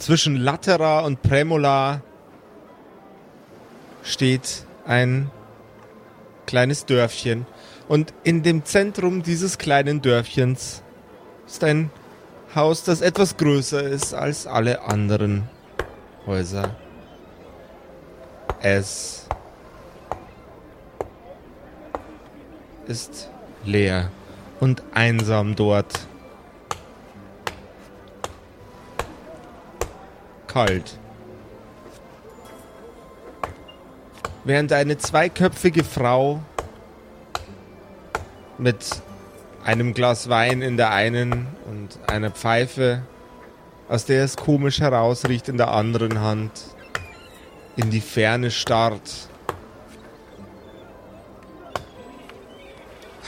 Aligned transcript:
Zwischen 0.00 0.36
Latera 0.36 1.00
und 1.00 1.20
Premola 1.20 2.00
steht 4.02 4.64
ein 4.86 5.30
kleines 6.46 6.86
Dörfchen. 6.86 7.44
Und 7.86 8.14
in 8.24 8.42
dem 8.42 8.64
Zentrum 8.64 9.22
dieses 9.22 9.58
kleinen 9.58 10.00
Dörfchens 10.00 10.82
ist 11.46 11.62
ein 11.64 11.90
Haus, 12.54 12.82
das 12.82 13.02
etwas 13.02 13.36
größer 13.36 13.82
ist 13.82 14.14
als 14.14 14.46
alle 14.46 14.80
anderen 14.80 15.50
Häuser. 16.24 16.74
Es 18.62 19.26
ist 22.86 23.28
leer 23.66 24.10
und 24.60 24.82
einsam 24.94 25.54
dort. 25.56 26.09
Kalt. 30.50 30.98
Während 34.42 34.72
eine 34.72 34.98
zweiköpfige 34.98 35.84
Frau 35.84 36.40
mit 38.58 39.00
einem 39.64 39.94
Glas 39.94 40.28
Wein 40.28 40.60
in 40.60 40.76
der 40.76 40.90
einen 40.90 41.46
und 41.70 42.00
einer 42.08 42.32
Pfeife, 42.32 43.02
aus 43.88 44.06
der 44.06 44.24
es 44.24 44.36
komisch 44.36 44.80
herausriecht, 44.80 45.48
in 45.48 45.56
der 45.56 45.70
anderen 45.70 46.20
Hand, 46.20 46.50
in 47.76 47.90
die 47.90 48.00
Ferne 48.00 48.50
starrt. 48.50 49.28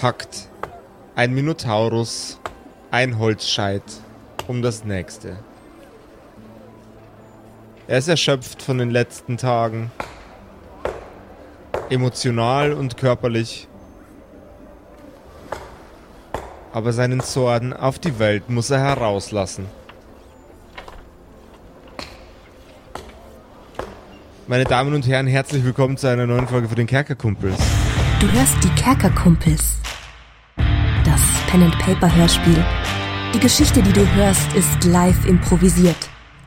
Hackt 0.02 0.48
ein 1.14 1.32
Minotaurus 1.34 2.40
ein 2.90 3.20
Holzscheit 3.20 3.84
um 4.48 4.60
das 4.60 4.84
nächste. 4.84 5.36
Er 7.88 7.98
ist 7.98 8.08
erschöpft 8.08 8.62
von 8.62 8.78
den 8.78 8.90
letzten 8.90 9.36
Tagen, 9.36 9.90
emotional 11.90 12.72
und 12.72 12.96
körperlich. 12.96 13.66
Aber 16.72 16.92
seinen 16.92 17.20
Zorn 17.20 17.72
auf 17.72 17.98
die 17.98 18.18
Welt 18.18 18.48
muss 18.48 18.70
er 18.70 18.78
herauslassen. 18.78 19.66
Meine 24.46 24.64
Damen 24.64 24.94
und 24.94 25.06
Herren, 25.06 25.26
herzlich 25.26 25.64
willkommen 25.64 25.96
zu 25.96 26.06
einer 26.06 26.26
neuen 26.26 26.46
Folge 26.46 26.68
für 26.68 26.74
den 26.76 26.86
Kerkerkumpels. 26.86 27.58
Du 28.20 28.30
hörst 28.30 28.62
die 28.62 28.70
Kerkerkumpels. 28.80 29.78
Das 31.04 31.20
Pen 31.48 31.64
and 31.64 31.76
Paper 31.80 32.14
Hörspiel. 32.14 32.64
Die 33.34 33.40
Geschichte, 33.40 33.82
die 33.82 33.92
du 33.92 34.06
hörst, 34.14 34.52
ist 34.54 34.84
live 34.84 35.26
improvisiert. 35.26 36.11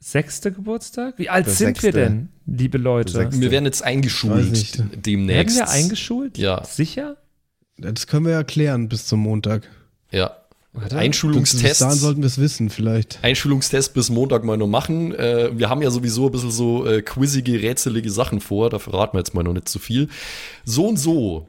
sechste 0.00 0.50
Geburtstag? 0.50 1.18
Wie 1.18 1.28
alt 1.28 1.46
Der 1.46 1.54
sind 1.54 1.82
wir 1.82 1.92
sechste. 1.92 2.00
denn, 2.00 2.28
liebe 2.46 2.78
Leute? 2.78 3.30
Wir 3.32 3.50
werden 3.50 3.66
jetzt 3.66 3.82
eingeschult 3.84 4.50
nicht. 4.50 4.78
Werden 4.78 5.02
demnächst. 5.02 5.56
wir 5.56 5.68
eingeschult? 5.68 6.38
Ja. 6.38 6.64
Sicher? 6.64 7.16
Das 7.76 8.06
können 8.06 8.26
wir 8.26 8.32
ja 8.32 8.42
klären 8.42 8.88
bis 8.88 9.06
zum 9.06 9.20
Montag. 9.20 9.68
Ja. 10.10 10.36
Bis 10.72 10.92
Einschulungstest. 10.92 11.80
dahin 11.80 11.98
sollten 11.98 12.22
wir 12.22 12.28
es 12.28 12.38
wissen, 12.38 12.70
vielleicht. 12.70 13.18
Einschulungstest 13.22 13.92
bis 13.92 14.08
Montag 14.08 14.44
mal 14.44 14.56
noch 14.56 14.68
machen. 14.68 15.12
Äh, 15.14 15.50
wir 15.58 15.68
haben 15.68 15.82
ja 15.82 15.90
sowieso 15.90 16.26
ein 16.26 16.32
bisschen 16.32 16.52
so 16.52 16.86
äh, 16.86 17.02
quizzige, 17.02 17.60
rätselige 17.60 18.10
Sachen 18.10 18.40
vor. 18.40 18.70
Da 18.70 18.78
verraten 18.78 19.14
wir 19.14 19.18
jetzt 19.20 19.34
mal 19.34 19.42
noch 19.42 19.52
nicht 19.52 19.68
zu 19.68 19.78
viel. 19.80 20.08
So 20.64 20.86
und 20.86 20.96
so 20.96 21.48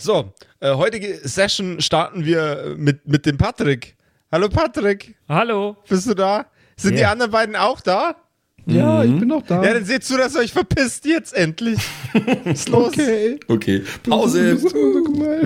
So, 0.00 0.32
äh, 0.60 0.74
heutige 0.74 1.20
Session 1.28 1.78
starten 1.82 2.24
wir 2.24 2.74
mit, 2.78 3.06
mit 3.06 3.26
dem 3.26 3.36
Patrick. 3.36 3.96
Hallo 4.32 4.48
Patrick, 4.48 5.14
Hallo. 5.28 5.76
bist 5.88 6.08
du 6.08 6.14
da? 6.14 6.46
Sind 6.76 6.94
die 6.96 7.02
Ja. 7.02 7.12
anderen 7.12 7.30
beiden 7.30 7.54
auch 7.54 7.82
da? 7.82 8.16
Ja, 8.64 9.04
ich 9.04 9.10
bin 9.18 9.28
noch 9.28 9.42
da. 9.42 9.62
Ja, 9.62 9.74
dann 9.74 9.84
seht 9.84 10.04
zu, 10.04 10.16
dass 10.16 10.34
ihr 10.34 10.40
euch 10.40 10.52
verpisst 10.52 11.04
jetzt 11.04 11.34
endlich. 11.34 11.78
Ist 12.44 12.68
los? 12.70 12.88
okay. 12.94 13.38
Okay, 13.48 13.82
Pause. 14.08 14.58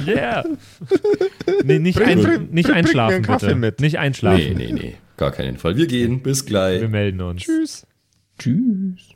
Yeah. 0.07 0.45
nee, 1.65 1.79
nicht, 1.81 1.97
Bring- 1.99 2.09
ein, 2.09 2.23
bring- 2.23 2.51
nicht 2.51 2.51
bring- 2.53 2.63
bring 2.65 2.75
einschlafen, 2.75 3.23
Kaffee 3.23 3.47
bitte. 3.47 3.59
mit. 3.59 3.81
Nicht 3.81 3.99
einschlafen. 3.99 4.39
Nee, 4.39 4.55
nee, 4.55 4.73
nee, 4.73 4.95
gar 5.17 5.33
keinen 5.33 5.57
Fall. 5.59 5.77
Wir 5.77 5.87
gehen, 5.89 6.23
bis 6.23 6.45
gleich. 6.47 6.81
Wir 6.81 6.89
melden 6.89 7.21
uns. 7.23 7.43
Tschüss. 7.43 7.87
Tschüss. 8.39 9.14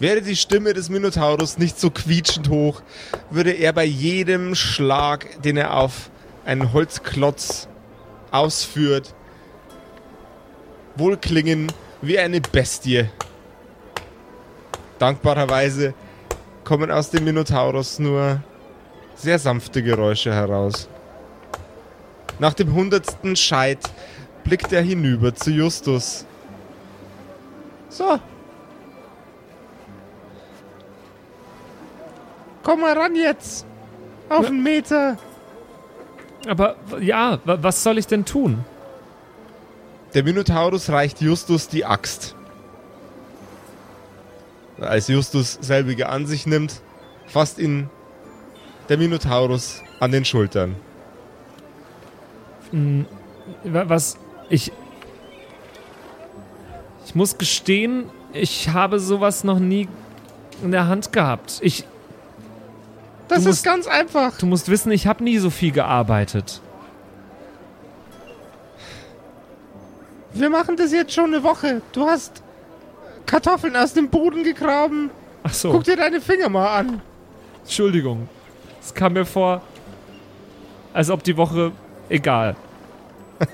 Wäre 0.00 0.22
die 0.22 0.34
Stimme 0.34 0.72
des 0.72 0.88
Minotaurus 0.88 1.58
nicht 1.58 1.78
so 1.78 1.90
quietschend 1.90 2.48
hoch, 2.48 2.80
würde 3.28 3.52
er 3.52 3.74
bei 3.74 3.84
jedem 3.84 4.54
Schlag, 4.54 5.42
den 5.42 5.58
er 5.58 5.76
auf 5.76 6.10
einen 6.46 6.72
Holzklotz 6.72 7.68
ausführt, 8.30 9.14
wohl 10.96 11.18
klingen 11.18 11.70
wie 12.00 12.18
eine 12.18 12.40
Bestie. 12.40 13.10
Dankbarerweise 14.98 15.92
kommen 16.64 16.90
aus 16.90 17.10
dem 17.10 17.24
Minotaurus 17.24 17.98
nur 17.98 18.42
sehr 19.16 19.38
sanfte 19.38 19.82
Geräusche 19.82 20.32
heraus. 20.32 20.88
Nach 22.38 22.54
dem 22.54 22.72
hundertsten 22.72 23.36
Scheit 23.36 23.80
blickt 24.44 24.72
er 24.72 24.80
hinüber 24.80 25.34
zu 25.34 25.50
Justus. 25.50 26.24
So. 27.90 28.18
Komm 32.62 32.80
mal 32.80 32.96
ran 32.96 33.14
jetzt. 33.14 33.66
Auf 34.28 34.46
einen 34.46 34.62
Meter. 34.62 35.16
Aber 36.48 36.76
ja, 37.00 37.38
wa- 37.44 37.58
was 37.60 37.82
soll 37.82 37.98
ich 37.98 38.06
denn 38.06 38.24
tun? 38.24 38.64
Der 40.14 40.24
Minotaurus 40.24 40.90
reicht 40.90 41.20
Justus 41.20 41.68
die 41.68 41.84
Axt. 41.84 42.34
Als 44.80 45.08
Justus 45.08 45.58
selbige 45.60 46.08
an 46.08 46.26
sich 46.26 46.46
nimmt, 46.46 46.80
fasst 47.26 47.58
ihn 47.58 47.90
der 48.88 48.96
Minotaurus 48.98 49.82
an 50.00 50.10
den 50.10 50.24
Schultern. 50.24 50.76
Wa- 52.72 53.84
Was 53.88 54.16
ich 54.48 54.72
ich 57.04 57.14
muss 57.16 57.38
gestehen, 57.38 58.04
ich 58.32 58.68
habe 58.68 59.00
sowas 59.00 59.42
noch 59.42 59.58
nie 59.58 59.88
in 60.62 60.70
der 60.70 60.86
Hand 60.86 61.12
gehabt. 61.12 61.58
Ich 61.62 61.84
Das 63.30 63.44
Du 63.44 63.50
ist 63.50 63.56
musst- 63.56 63.64
ganz 63.64 63.86
einfach. 63.86 64.36
du 64.38 64.46
musst 64.46 64.68
wissen, 64.68 64.90
ich 64.92 65.06
habe 65.06 65.22
nie 65.24 65.38
so 65.38 65.50
viel 65.50 65.70
gearbeitet. 65.72 66.60
Wir 70.32 70.50
machen 70.50 70.76
das 70.76 70.92
jetzt 70.92 71.12
schon 71.12 71.26
eine 71.34 71.42
Woche. 71.42 71.82
Du 71.92 72.06
hast 72.06 72.42
Kartoffeln 73.26 73.76
aus 73.76 73.94
dem 73.94 74.08
Boden 74.08 74.42
gegraben. 74.44 75.10
Ach 75.42 75.52
so. 75.52 75.72
Guck 75.72 75.84
dir 75.84 75.96
deine 75.96 76.20
Finger 76.20 76.48
mal 76.48 76.76
an. 76.78 77.00
Entschuldigung. 77.62 78.28
Es 78.80 78.92
kam 78.94 79.12
mir 79.14 79.24
vor, 79.26 79.62
als 80.92 81.10
ob 81.10 81.22
die 81.22 81.36
Woche 81.36 81.72
egal. 82.08 82.56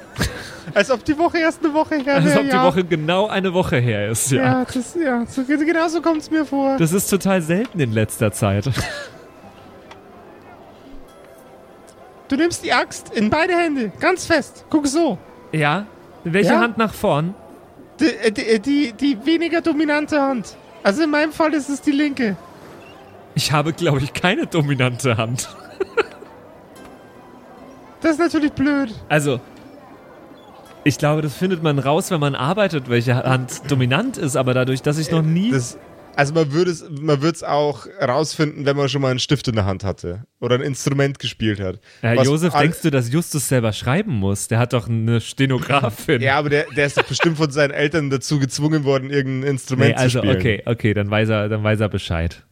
Als 0.75 0.91
ob 0.91 1.05
die 1.05 1.17
Woche 1.17 1.39
erst 1.39 1.65
eine 1.65 1.73
Woche 1.73 1.95
her 1.95 2.17
Als 2.17 2.25
wäre. 2.25 2.39
ob 2.41 2.45
die 2.47 2.51
ja. 2.51 2.65
Woche 2.65 2.83
genau 2.85 3.29
eine 3.29 3.55
Woche 3.55 3.77
her 3.77 4.09
ist, 4.11 4.33
ja. 4.33 4.43
Ja, 4.43 4.65
das, 4.65 4.97
ja 4.97 5.25
so, 5.27 5.45
genau 5.45 5.87
so 5.87 6.03
kommt 6.03 6.23
es 6.23 6.29
mir 6.31 6.45
vor. 6.45 6.77
Das 6.77 6.93
ist 6.93 7.07
total 7.09 7.41
selten 7.41 7.79
in 7.79 7.93
letzter 7.93 8.33
Zeit. 8.33 8.69
Du 12.29 12.37
nimmst 12.37 12.65
die 12.65 12.73
Axt 12.73 13.13
in 13.15 13.31
beide 13.31 13.55
Hände, 13.57 13.93
ganz 14.01 14.27
fest. 14.27 14.65
Guck 14.71 14.87
so. 14.87 15.19
Ja? 15.53 15.87
Welche 16.25 16.53
Ja? 16.53 16.61
Hand 16.61 16.77
nach 16.79 16.93
vorn? 16.93 17.35
Die, 18.01 18.07
äh, 18.07 18.31
die, 18.33 18.61
die, 18.61 18.93
die 18.93 19.25
weniger 19.27 19.61
dominante 19.61 20.21
Hand. 20.21 20.57
Also 20.83 21.05
in 21.05 21.11
meinem 21.11 21.33
Fall 21.33 21.55
ist 21.55 21.69
es 21.69 21.81
die 21.81 21.93
linke. 21.93 22.37
Ich 23.35 23.53
habe, 23.53 23.73
glaube 23.73 24.01
ich, 24.01 24.13
keine 24.13 24.47
dominante 24.47 25.17
Hand. 25.17 25.49
Das 28.03 28.13
ist 28.13 28.19
natürlich 28.19 28.53
blöd. 28.53 28.95
Also, 29.09 29.41
ich 30.85 30.99
glaube, 30.99 31.23
das 31.23 31.35
findet 31.35 31.63
man 31.63 31.79
raus, 31.79 32.11
wenn 32.11 32.21
man 32.21 32.35
arbeitet, 32.35 32.89
welche 32.89 33.17
Hand 33.17 33.69
dominant 33.71 34.17
ist, 34.19 34.37
aber 34.37 34.55
dadurch, 34.55 34.83
dass 34.83 34.99
ich 34.99 35.11
noch 35.11 35.23
nie. 35.23 35.51
Das, 35.51 35.79
also 36.17 36.35
man 36.35 36.53
würde 36.53 36.71
es 36.71 36.85
man 36.91 37.21
auch 37.43 37.87
rausfinden, 38.01 38.67
wenn 38.67 38.77
man 38.77 38.89
schon 38.89 39.03
mal 39.03 39.11
einen 39.11 39.19
Stift 39.19 39.49
in 39.49 39.55
der 39.55 39.65
Hand 39.65 39.85
hatte 39.85 40.25
oder 40.41 40.57
ein 40.57 40.63
Instrument 40.63 41.19
gespielt 41.19 41.61
hat. 41.61 41.81
Herr 42.01 42.17
Was 42.17 42.27
Josef, 42.27 42.55
denkst 42.55 42.83
du, 42.83 42.91
dass 42.91 43.13
Justus 43.13 43.49
selber 43.49 43.73
schreiben 43.73 44.13
muss? 44.13 44.49
Der 44.49 44.59
hat 44.59 44.73
doch 44.73 44.89
eine 44.89 45.21
Stenografin. 45.21 46.21
Ja, 46.21 46.39
aber 46.39 46.51
der, 46.51 46.67
der 46.77 46.87
ist 46.87 46.97
doch 46.97 47.05
bestimmt 47.05 47.37
von 47.37 47.51
seinen 47.51 47.73
Eltern 47.73 48.11
dazu 48.11 48.39
gezwungen 48.39 48.85
worden, 48.85 49.11
irgendein 49.11 49.51
Instrument 49.51 49.91
nee, 49.91 49.97
also, 49.97 50.21
zu 50.21 50.27
spielen. 50.27 50.39
okay, 50.39 50.63
okay, 50.67 50.95
dann 50.95 51.11
weiß 51.11 51.29
er, 51.29 51.49
dann 51.49 51.63
weiß 51.63 51.81
er 51.81 51.89
Bescheid. 51.89 52.45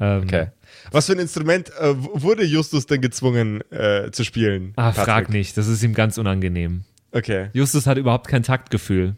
Ähm, 0.00 0.22
Okay. 0.22 0.48
Was 0.90 1.06
für 1.06 1.12
ein 1.12 1.18
Instrument 1.18 1.70
äh, 1.78 1.94
wurde 1.96 2.44
Justus 2.44 2.86
denn 2.86 3.00
gezwungen 3.00 3.60
äh, 3.70 4.10
zu 4.10 4.24
spielen? 4.24 4.72
Ah, 4.76 4.92
frag 4.92 5.28
nicht, 5.28 5.56
das 5.56 5.68
ist 5.68 5.82
ihm 5.82 5.94
ganz 5.94 6.18
unangenehm. 6.18 6.84
Okay. 7.12 7.50
Justus 7.52 7.86
hat 7.86 7.98
überhaupt 7.98 8.26
kein 8.26 8.42
Taktgefühl. 8.42 9.16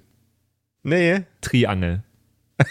Nee. 0.82 1.22
Triangel. 1.40 2.02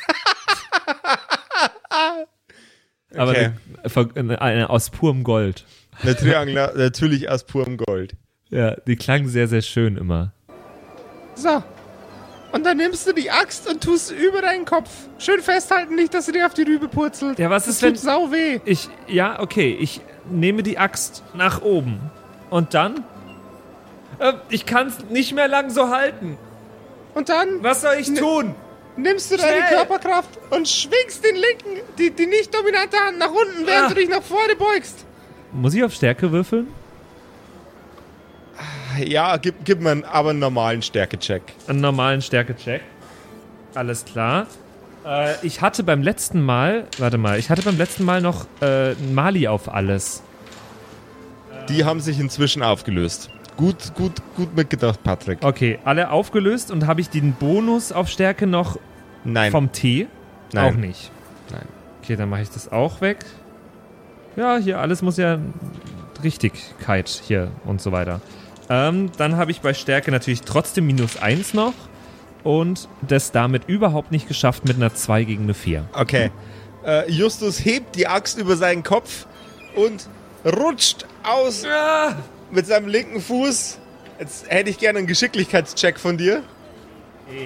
Aber 3.15 3.31
Okay. 3.31 3.51
eine, 3.83 4.15
eine, 4.15 4.41
eine 4.41 4.69
aus 4.69 4.89
purem 4.89 5.23
Gold. 5.23 5.65
Der 6.03 6.17
Triangel 6.17 6.53
natürlich 6.75 7.29
aus 7.29 7.43
purem 7.43 7.77
Gold. 7.77 8.15
Ja, 8.49 8.75
die 8.87 8.95
klang 8.95 9.27
sehr, 9.27 9.47
sehr 9.47 9.61
schön 9.61 9.97
immer. 9.97 10.31
So. 11.35 11.63
Und 12.51 12.65
dann 12.65 12.77
nimmst 12.77 13.07
du 13.07 13.13
die 13.13 13.31
Axt 13.31 13.67
und 13.67 13.83
tust 13.83 14.09
sie 14.09 14.15
über 14.15 14.41
deinen 14.41 14.65
Kopf. 14.65 14.89
Schön 15.17 15.41
festhalten, 15.41 15.95
nicht, 15.95 16.13
dass 16.13 16.27
sie 16.27 16.31
dir 16.33 16.45
auf 16.45 16.53
die 16.53 16.61
Rübe 16.61 16.87
purzelt. 16.87 17.39
Ja, 17.39 17.49
was 17.49 17.65
das 17.65 17.75
ist, 17.75 17.79
tut 17.81 17.89
wenn- 17.89 17.95
sau 17.95 18.31
weh. 18.31 18.59
Ich, 18.65 18.89
ja, 19.07 19.39
okay, 19.39 19.75
ich 19.79 20.01
nehme 20.29 20.61
die 20.61 20.77
Axt 20.77 21.23
nach 21.33 21.63
oben. 21.63 21.99
Und 22.51 22.75
dann? 22.75 23.03
Äh, 24.19 24.33
ich 24.49 24.67
kann 24.67 24.87
es 24.87 24.99
nicht 25.09 25.33
mehr 25.33 25.47
lang 25.47 25.71
so 25.71 25.89
halten. 25.89 26.37
Und 27.15 27.29
dann 27.29 27.47
Was 27.63 27.81
soll 27.81 27.95
ich 27.99 28.13
tun? 28.13 28.53
Nimmst 28.97 29.31
du 29.31 29.37
deine 29.37 29.57
Schnell. 29.57 29.69
Körperkraft 29.77 30.29
und 30.51 30.67
schwingst 30.67 31.23
den 31.23 31.35
linken, 31.35 31.81
die, 31.97 32.11
die 32.11 32.25
nicht 32.27 32.53
dominante 32.53 32.97
Hand 32.97 33.17
nach 33.19 33.31
unten, 33.31 33.65
während 33.65 33.85
Ah. 33.85 33.89
du 33.89 33.95
dich 33.95 34.09
nach 34.09 34.23
vorne 34.23 34.55
beugst. 34.55 35.05
Muss 35.51 35.73
ich 35.73 35.83
auf 35.83 35.93
Stärke 35.93 36.31
würfeln? 36.31 36.67
Ja, 39.03 39.37
gib, 39.37 39.55
gib 39.65 39.81
mir 39.81 39.89
einen, 39.91 40.03
aber 40.05 40.29
einen 40.31 40.39
normalen 40.39 40.81
Stärkecheck. 40.83 41.41
Einen 41.67 41.81
normalen 41.81 42.21
Stärke-Check. 42.21 42.81
Alles 43.73 44.05
klar. 44.05 44.45
Äh, 45.03 45.33
ich 45.41 45.61
hatte 45.61 45.83
beim 45.83 46.03
letzten 46.03 46.43
Mal, 46.43 46.85
warte 46.99 47.17
mal, 47.17 47.39
ich 47.39 47.49
hatte 47.49 47.63
beim 47.63 47.77
letzten 47.77 48.05
Mal 48.05 48.21
noch 48.21 48.45
äh, 48.61 48.93
Mali 49.11 49.47
auf 49.47 49.73
alles. 49.73 50.21
Die 51.69 51.85
haben 51.85 52.01
sich 52.01 52.19
inzwischen 52.19 52.61
aufgelöst. 52.61 53.29
Gut, 53.57 53.93
gut, 53.95 54.13
gut 54.35 54.55
mitgedacht, 54.55 55.03
Patrick. 55.03 55.39
Okay, 55.41 55.79
alle 55.85 56.09
aufgelöst 56.09 56.71
und 56.71 56.87
habe 56.87 57.01
ich 57.01 57.09
den 57.09 57.33
Bonus 57.33 57.91
auf 57.91 58.09
Stärke 58.09 58.47
noch 58.47 58.77
Nein. 59.23 59.51
vom 59.51 59.71
T? 59.71 60.07
Nein. 60.51 60.73
Auch 60.73 60.77
nicht. 60.77 61.11
Nein. 61.51 61.67
Okay, 62.01 62.15
dann 62.15 62.29
mache 62.29 62.41
ich 62.41 62.49
das 62.49 62.71
auch 62.71 63.01
weg. 63.01 63.25
Ja, 64.35 64.57
hier 64.57 64.79
alles 64.79 65.01
muss 65.01 65.17
ja 65.17 65.39
Richtigkeit 66.23 67.07
hier 67.09 67.51
und 67.65 67.81
so 67.81 67.91
weiter. 67.91 68.21
Ähm, 68.69 69.11
dann 69.17 69.37
habe 69.37 69.51
ich 69.51 69.61
bei 69.61 69.73
Stärke 69.73 70.11
natürlich 70.11 70.41
trotzdem 70.41 70.87
minus 70.87 71.17
1 71.17 71.53
noch 71.53 71.73
und 72.43 72.87
das 73.01 73.31
damit 73.31 73.67
überhaupt 73.67 74.11
nicht 74.11 74.27
geschafft 74.27 74.65
mit 74.65 74.77
einer 74.77 74.93
2 74.93 75.23
gegen 75.25 75.43
eine 75.43 75.53
4. 75.53 75.85
Okay. 75.93 76.31
Äh, 76.85 77.09
Justus 77.11 77.63
hebt 77.63 77.95
die 77.95 78.07
Axt 78.07 78.37
über 78.37 78.55
seinen 78.55 78.83
Kopf 78.83 79.27
und 79.75 80.07
rutscht 80.45 81.05
aus 81.23 81.63
mit 82.53 82.65
seinem 82.67 82.87
linken 82.87 83.21
Fuß. 83.21 83.79
Jetzt 84.19 84.49
hätte 84.49 84.69
ich 84.69 84.77
gerne 84.77 84.99
einen 84.99 85.07
Geschicklichkeitscheck 85.07 85.99
von 85.99 86.17
dir. 86.17 86.43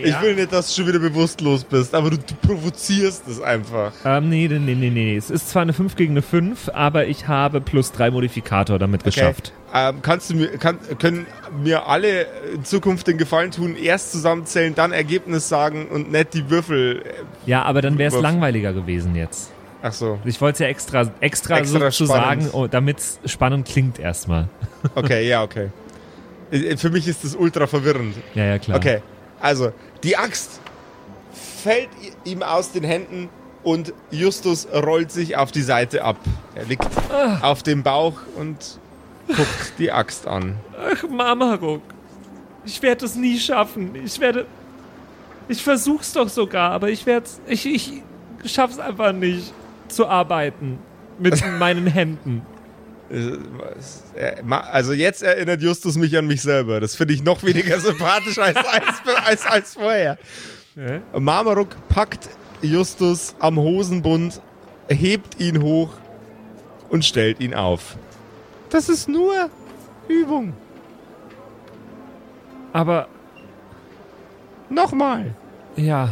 Ich 0.04 0.19
will 0.21 0.36
nicht, 0.36 0.51
dass 0.51 0.74
du 0.74 0.81
schon 0.81 0.88
wieder 0.91 1.00
bewusstlos 1.00 1.63
bist, 1.63 1.93
aber 1.93 2.10
du, 2.10 2.17
du 2.17 2.34
provozierst 2.41 3.27
es 3.27 3.39
einfach. 3.39 3.93
Ähm, 4.03 4.27
nee, 4.27 4.48
nee, 4.48 4.58
nee, 4.58 4.74
nee, 4.74 4.89
nee. 4.89 5.15
Es 5.15 5.29
ist 5.29 5.50
zwar 5.50 5.62
eine 5.62 5.72
5 5.72 5.96
gegen 5.96 6.13
eine 6.13 6.24
5, 6.24 6.70
aber 6.74 7.05
ich 7.05 7.27
habe 7.27 7.62
plus 7.62 7.91
3 7.91 8.10
Modifikator 8.12 8.79
damit 8.79 9.03
geschafft. 9.03 9.53
Ähm, 9.74 10.01
kannst 10.01 10.32
du 10.32 10.36
mir, 10.36 10.48
kann, 10.58 10.79
können 10.98 11.27
mir 11.63 11.88
alle 11.88 12.24
in 12.55 12.65
Zukunft 12.65 13.08
den 13.08 13.17
Gefallen 13.20 13.51
tun, 13.51 13.75
erst 13.75 14.12
zusammenzählen, 14.12 14.74
dann 14.74 14.91
Ergebnis 14.93 15.48
sagen 15.48 15.88
und 15.88 16.12
nicht 16.12 16.34
die 16.34 16.50
Würfel. 16.50 17.03
äh, 17.05 17.10
Ja, 17.46 17.62
aber 17.62 17.82
dann 17.84 18.00
wäre 18.00 18.13
es 18.13 18.20
langweiliger 18.22 18.74
gewesen 18.74 19.15
jetzt. 19.15 19.51
Ach 19.81 19.93
so. 19.93 20.19
Ich 20.25 20.41
wollte 20.41 20.55
es 20.55 20.60
ja 20.60 20.67
extra, 20.67 21.12
extra, 21.19 21.60
Extra 21.60 21.91
so 21.91 22.05
sagen, 22.05 22.50
oh, 22.51 22.67
damit 22.67 22.98
es 23.00 23.19
spannend 23.25 23.67
klingt 23.67 24.00
erstmal. 24.00 24.48
Okay, 24.96 25.27
ja, 25.27 25.43
okay. 25.43 25.69
Äh, 26.51 26.77
Für 26.77 26.89
mich 26.89 27.07
ist 27.07 27.24
das 27.24 27.36
ultra 27.36 27.67
verwirrend. 27.67 28.15
Ja, 28.36 28.46
ja, 28.46 28.60
klar. 28.60 28.77
Okay, 28.77 29.01
also 29.39 29.74
die 30.03 30.15
Axt 30.15 30.62
fällt 31.34 31.89
ihm 32.24 32.41
aus 32.41 32.72
den 32.72 32.84
Händen 32.84 33.27
und 33.63 33.93
Justus 34.12 34.67
rollt 34.72 35.12
sich 35.12 35.36
auf 35.36 35.51
die 35.51 35.62
Seite 35.62 36.03
ab. 36.03 36.17
Er 36.55 36.65
liegt 36.65 36.88
auf 37.41 37.63
dem 37.63 37.84
Bauch 37.84 38.13
und 38.38 38.79
guckt 39.27 39.74
die 39.77 39.91
Axt 39.91 40.27
an. 40.27 40.55
Ach, 40.79 41.03
Mama-Ruck. 41.10 41.81
Ich 42.65 42.81
werde 42.81 43.05
es 43.05 43.15
nie 43.15 43.39
schaffen. 43.39 43.93
Ich 44.05 44.19
werde. 44.19 44.46
Ich 45.50 45.63
versuch's 45.63 46.13
doch 46.13 46.29
sogar, 46.29 46.72
aber 46.72 46.89
ich 46.89 47.05
werde 47.05 47.27
Ich, 47.48 47.65
ich 47.65 48.03
schaff's 48.46 48.79
einfach 48.79 49.12
nicht 49.12 49.53
zu 49.88 50.08
arbeiten. 50.08 50.79
Mit 51.20 51.44
meinen 51.60 51.88
Händen. 51.88 52.46
Äh, 53.10 53.38
äh, 54.20 54.44
Also 54.51 54.94
jetzt 54.94 55.24
erinnert 55.24 55.62
Justus 55.62 55.98
mich 55.98 56.15
an 56.17 56.27
mich 56.27 56.41
selber. 56.41 56.79
Das 56.79 56.96
finde 56.96 57.13
ich 57.13 57.24
noch 57.24 57.44
weniger 57.44 57.79
sympathisch 57.79 58.38
als, 58.38 58.58
als, 58.58 59.25
als, 59.25 59.46
als 59.46 59.74
vorher. 59.74 60.17
Hä? 60.75 61.01
Marmaruk 61.17 61.70
packt 61.89 62.29
Justus 62.62 63.36
am 63.39 63.58
Hosenbund, 63.58 64.41
hebt 64.89 65.39
ihn 65.39 65.62
hoch 65.62 65.94
und 66.89 67.03
stellt 67.06 67.39
ihn 67.39 67.53
auf. 67.53 67.98
Das 68.70 68.89
ist 68.89 69.08
nur 69.08 69.50
Übung. 70.08 70.53
Aber, 72.74 73.08
Nochmal. 74.70 75.34
ja. 75.75 76.10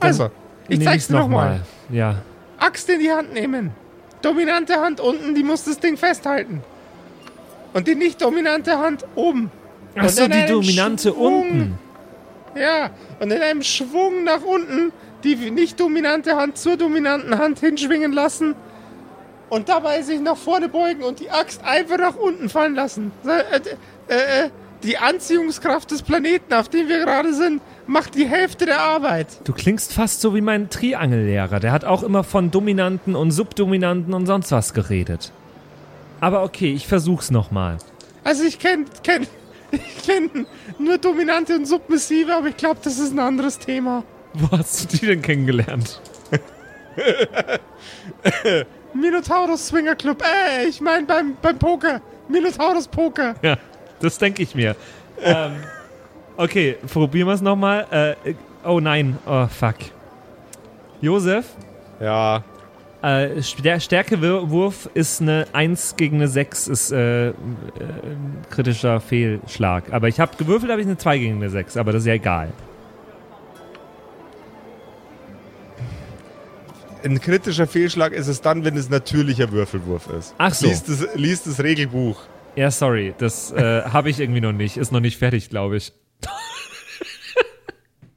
Also, 0.00 0.30
ich 0.68 0.78
nehm 0.78 0.88
zeig's 0.88 1.08
dir 1.08 1.14
nochmal. 1.14 1.60
Ja. 1.90 2.16
Axt 2.58 2.88
in 2.88 3.00
die 3.00 3.10
Hand 3.10 3.32
nehmen. 3.32 3.70
Dominante 4.22 4.80
Hand 4.80 5.00
unten, 5.00 5.34
die 5.34 5.42
muss 5.42 5.64
das 5.64 5.78
Ding 5.78 5.96
festhalten. 5.96 6.62
Und 7.74 7.86
die 7.86 7.94
nicht 7.94 8.22
dominante 8.22 8.78
Hand 8.78 9.04
oben. 9.14 9.50
Achso, 9.94 10.26
die 10.26 10.46
Dominante 10.46 11.10
Schwung. 11.10 11.42
unten. 11.42 11.78
Ja, 12.54 12.90
und 13.20 13.30
in 13.30 13.42
einem 13.42 13.62
Schwung 13.62 14.24
nach 14.24 14.42
unten 14.42 14.92
die 15.26 15.50
nicht 15.50 15.80
dominante 15.80 16.36
Hand 16.36 16.58
zur 16.58 16.76
dominanten 16.76 17.36
Hand 17.38 17.58
hinschwingen 17.58 18.12
lassen 18.12 18.54
und 19.48 19.68
dabei 19.68 20.02
sich 20.02 20.20
nach 20.20 20.36
vorne 20.36 20.68
beugen 20.68 21.02
und 21.02 21.20
die 21.20 21.30
Axt 21.30 21.64
einfach 21.64 21.98
nach 21.98 22.16
unten 22.16 22.48
fallen 22.48 22.74
lassen. 22.74 23.12
Äh, 23.24 23.58
äh, 24.08 24.44
äh, 24.44 24.50
die 24.86 24.98
Anziehungskraft 24.98 25.90
des 25.90 26.02
Planeten, 26.02 26.54
auf 26.54 26.68
dem 26.68 26.88
wir 26.88 27.00
gerade 27.00 27.34
sind, 27.34 27.60
macht 27.86 28.14
die 28.14 28.26
Hälfte 28.26 28.66
der 28.66 28.80
Arbeit. 28.80 29.26
Du 29.44 29.52
klingst 29.52 29.92
fast 29.92 30.20
so 30.20 30.34
wie 30.34 30.40
mein 30.40 30.70
Triangellehrer. 30.70 31.60
Der 31.60 31.72
hat 31.72 31.84
auch 31.84 32.02
immer 32.02 32.24
von 32.24 32.50
Dominanten 32.50 33.16
und 33.16 33.32
Subdominanten 33.32 34.14
und 34.14 34.26
sonst 34.26 34.52
was 34.52 34.72
geredet. 34.74 35.32
Aber 36.20 36.44
okay, 36.44 36.72
ich 36.72 36.86
versuch's 36.86 37.30
nochmal. 37.30 37.78
Also 38.24 38.44
ich 38.44 38.58
kenn, 38.58 38.86
kenn, 39.02 39.26
ich 39.72 40.02
kenn 40.04 40.46
nur 40.78 40.98
Dominante 40.98 41.56
und 41.56 41.66
Submissive, 41.66 42.34
aber 42.34 42.48
ich 42.48 42.56
glaube, 42.56 42.78
das 42.82 42.98
ist 42.98 43.12
ein 43.12 43.18
anderes 43.18 43.58
Thema. 43.58 44.04
Wo 44.34 44.56
hast 44.56 44.92
du 44.92 44.98
die 44.98 45.06
denn 45.06 45.22
kennengelernt? 45.22 46.00
Minotaurus 48.94 49.68
Swinger 49.68 49.96
Club. 49.96 50.22
Äh, 50.22 50.66
ich 50.68 50.80
meine 50.80 51.06
beim, 51.06 51.36
beim 51.42 51.58
Poker. 51.58 52.00
Minotaurus 52.28 52.88
Poker. 52.88 53.34
Ja, 53.42 53.56
das 54.00 54.18
denke 54.18 54.42
ich 54.42 54.54
mir. 54.54 54.76
ähm, 55.22 55.52
okay, 56.36 56.76
probieren 56.92 57.28
wir 57.28 57.34
es 57.34 57.42
nochmal. 57.42 57.86
Äh, 58.24 58.34
oh 58.64 58.80
nein, 58.80 59.18
oh 59.26 59.46
fuck. 59.46 59.76
Josef? 61.00 61.46
Ja. 62.00 62.42
Äh, 63.02 63.42
Stärkewurf 63.42 64.88
ist 64.94 65.20
eine 65.20 65.46
1 65.52 65.96
gegen 65.96 66.16
eine 66.16 66.28
6, 66.28 66.68
ist 66.68 66.92
äh, 66.92 67.28
äh, 67.28 67.34
kritischer 68.50 69.00
Fehlschlag. 69.00 69.92
Aber 69.92 70.08
ich 70.08 70.18
habe 70.18 70.36
gewürfelt, 70.36 70.72
habe 70.72 70.80
ich 70.80 70.86
eine 70.86 70.96
2 70.96 71.18
gegen 71.18 71.36
eine 71.36 71.50
6, 71.50 71.76
aber 71.76 71.92
das 71.92 72.02
ist 72.02 72.06
ja 72.06 72.14
egal. 72.14 72.52
Ein 77.04 77.20
kritischer 77.20 77.68
Fehlschlag 77.68 78.12
ist 78.12 78.26
es 78.26 78.40
dann, 78.40 78.64
wenn 78.64 78.76
es 78.76 78.88
natürlicher 78.88 79.52
Würfelwurf 79.52 80.08
ist. 80.08 80.34
Ach 80.38 80.52
so. 80.52 80.66
Lies 80.66 80.82
das, 80.82 81.06
lies 81.14 81.42
das 81.44 81.62
Regelbuch. 81.62 82.18
Ja, 82.56 82.70
sorry, 82.70 83.14
das 83.18 83.52
äh, 83.52 83.82
habe 83.84 84.10
ich 84.10 84.18
irgendwie 84.18 84.40
noch 84.40 84.52
nicht. 84.52 84.76
Ist 84.76 84.90
noch 84.90 85.00
nicht 85.00 85.18
fertig, 85.18 85.50
glaube 85.50 85.76
ich. 85.76 85.92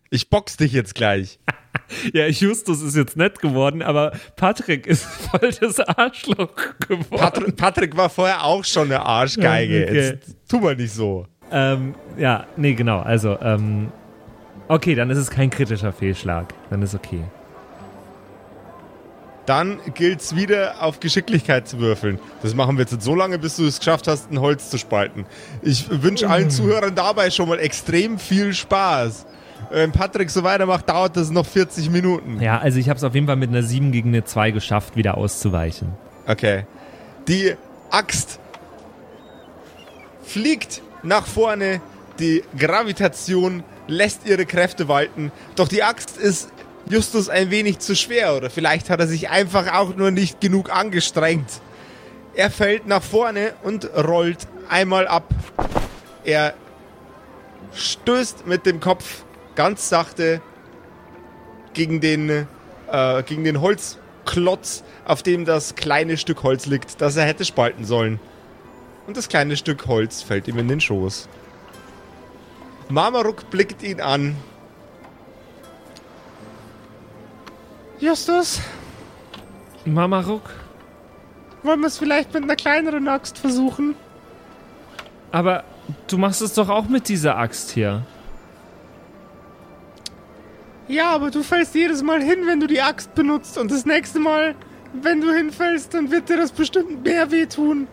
ich 0.09 0.29
box 0.29 0.57
dich 0.57 0.71
jetzt 0.71 0.95
gleich. 0.95 1.39
ja, 2.13 2.27
Justus 2.27 2.81
ist 2.81 2.95
jetzt 2.95 3.17
nett 3.17 3.39
geworden, 3.39 3.81
aber 3.81 4.13
Patrick 4.37 4.87
ist 4.87 5.03
voll 5.03 5.51
das 5.59 5.79
Arschloch 5.79 6.55
geworden. 6.87 7.05
Patrick, 7.09 7.55
Patrick 7.57 7.97
war 7.97 8.09
vorher 8.09 8.45
auch 8.45 8.63
schon 8.63 8.85
eine 8.85 9.05
Arschgeige. 9.05 9.87
Okay. 9.87 9.95
Jetzt 9.95 10.35
tu 10.47 10.59
mal 10.59 10.75
nicht 10.75 10.93
so. 10.93 11.27
Ähm, 11.51 11.95
ja, 12.17 12.47
nee, 12.57 12.73
genau. 12.73 12.99
Also, 12.99 13.37
ähm, 13.41 13.91
okay, 14.67 14.95
dann 14.95 15.09
ist 15.09 15.17
es 15.17 15.29
kein 15.29 15.49
kritischer 15.49 15.91
Fehlschlag. 15.91 16.53
Dann 16.69 16.81
ist 16.81 16.95
okay 16.95 17.23
dann 19.49 19.79
gilt 19.95 20.21
es 20.21 20.35
wieder 20.35 20.75
auf 20.79 20.99
Geschicklichkeit 20.99 21.67
zu 21.67 21.79
würfeln. 21.79 22.19
Das 22.43 22.53
machen 22.53 22.77
wir 22.77 22.85
jetzt 22.85 23.01
so 23.01 23.15
lange, 23.15 23.39
bis 23.39 23.55
du 23.55 23.65
es 23.65 23.79
geschafft 23.79 24.07
hast, 24.07 24.31
ein 24.31 24.39
Holz 24.39 24.69
zu 24.69 24.77
spalten. 24.77 25.25
Ich 25.63 25.87
wünsche 25.89 26.29
allen 26.29 26.47
mm. 26.47 26.51
Zuhörern 26.51 26.93
dabei 26.93 27.31
schon 27.31 27.49
mal 27.49 27.57
extrem 27.57 28.19
viel 28.19 28.53
Spaß. 28.53 29.25
Wenn 29.71 29.91
Patrick 29.91 30.29
so 30.29 30.43
weitermacht, 30.43 30.87
dauert 30.87 31.17
das 31.17 31.31
noch 31.31 31.47
40 31.47 31.89
Minuten. 31.89 32.39
Ja, 32.39 32.59
also 32.59 32.77
ich 32.77 32.89
habe 32.89 32.97
es 32.97 33.03
auf 33.03 33.15
jeden 33.15 33.25
Fall 33.25 33.37
mit 33.37 33.49
einer 33.49 33.63
7 33.63 33.91
gegen 33.91 34.09
eine 34.09 34.23
2 34.23 34.51
geschafft, 34.51 34.95
wieder 34.95 35.17
auszuweichen. 35.17 35.93
Okay. 36.27 36.67
Die 37.27 37.55
Axt 37.89 38.39
fliegt 40.21 40.83
nach 41.01 41.25
vorne, 41.25 41.81
die 42.19 42.43
Gravitation 42.55 43.63
lässt 43.87 44.27
ihre 44.27 44.45
Kräfte 44.45 44.87
walten, 44.87 45.31
doch 45.55 45.67
die 45.67 45.81
Axt 45.81 46.17
ist 46.17 46.51
Justus 46.89 47.29
ein 47.29 47.51
wenig 47.51 47.77
zu 47.79 47.95
schwer 47.95 48.35
oder 48.35 48.49
vielleicht 48.49 48.89
hat 48.89 48.99
er 48.99 49.07
sich 49.07 49.29
einfach 49.29 49.73
auch 49.73 49.95
nur 49.95 50.09
nicht 50.09 50.41
genug 50.41 50.75
angestrengt. 50.75 51.61
Er 52.33 52.49
fällt 52.49 52.87
nach 52.87 53.03
vorne 53.03 53.53
und 53.61 53.89
rollt 53.95 54.47
einmal 54.69 55.07
ab. 55.07 55.29
Er 56.23 56.55
stößt 57.73 58.47
mit 58.47 58.65
dem 58.65 58.79
Kopf 58.79 59.23
ganz 59.53 59.87
sachte 59.87 60.41
gegen 61.73 62.01
den, 62.01 62.47
äh, 62.91 63.23
gegen 63.23 63.43
den 63.43 63.61
Holzklotz, 63.61 64.83
auf 65.05 65.21
dem 65.21 65.45
das 65.45 65.75
kleine 65.75 66.17
Stück 66.17 66.41
Holz 66.41 66.65
liegt, 66.65 67.01
das 67.01 67.15
er 67.17 67.25
hätte 67.25 67.45
spalten 67.45 67.85
sollen. 67.85 68.19
Und 69.05 69.15
das 69.15 69.29
kleine 69.29 69.57
Stück 69.57 69.85
Holz 69.85 70.23
fällt 70.23 70.47
ihm 70.47 70.57
in 70.57 70.67
den 70.67 70.81
Schoß. 70.81 71.29
Marmaruk 72.89 73.51
blickt 73.51 73.83
ihn 73.83 74.01
an 74.01 74.35
Justus? 77.99 78.61
Mamaruk? 79.85 80.43
Wollen 81.63 81.81
wir 81.81 81.87
es 81.87 81.97
vielleicht 81.97 82.33
mit 82.33 82.43
einer 82.43 82.55
kleineren 82.55 83.07
Axt 83.07 83.37
versuchen? 83.37 83.95
Aber 85.31 85.63
du 86.07 86.17
machst 86.17 86.41
es 86.41 86.53
doch 86.53 86.69
auch 86.69 86.87
mit 86.87 87.09
dieser 87.09 87.37
Axt 87.37 87.71
hier. 87.71 88.05
Ja, 90.87 91.11
aber 91.11 91.29
du 91.29 91.43
fällst 91.43 91.75
jedes 91.75 92.01
Mal 92.01 92.21
hin, 92.21 92.47
wenn 92.47 92.59
du 92.59 92.67
die 92.67 92.81
Axt 92.81 93.13
benutzt. 93.13 93.57
Und 93.57 93.69
das 93.69 93.85
nächste 93.85 94.19
Mal, 94.19 94.55
wenn 94.93 95.21
du 95.21 95.31
hinfällst, 95.31 95.93
dann 95.93 96.09
wird 96.09 96.29
dir 96.29 96.37
das 96.37 96.51
bestimmt 96.51 97.03
mehr 97.03 97.29
wehtun. 97.29 97.87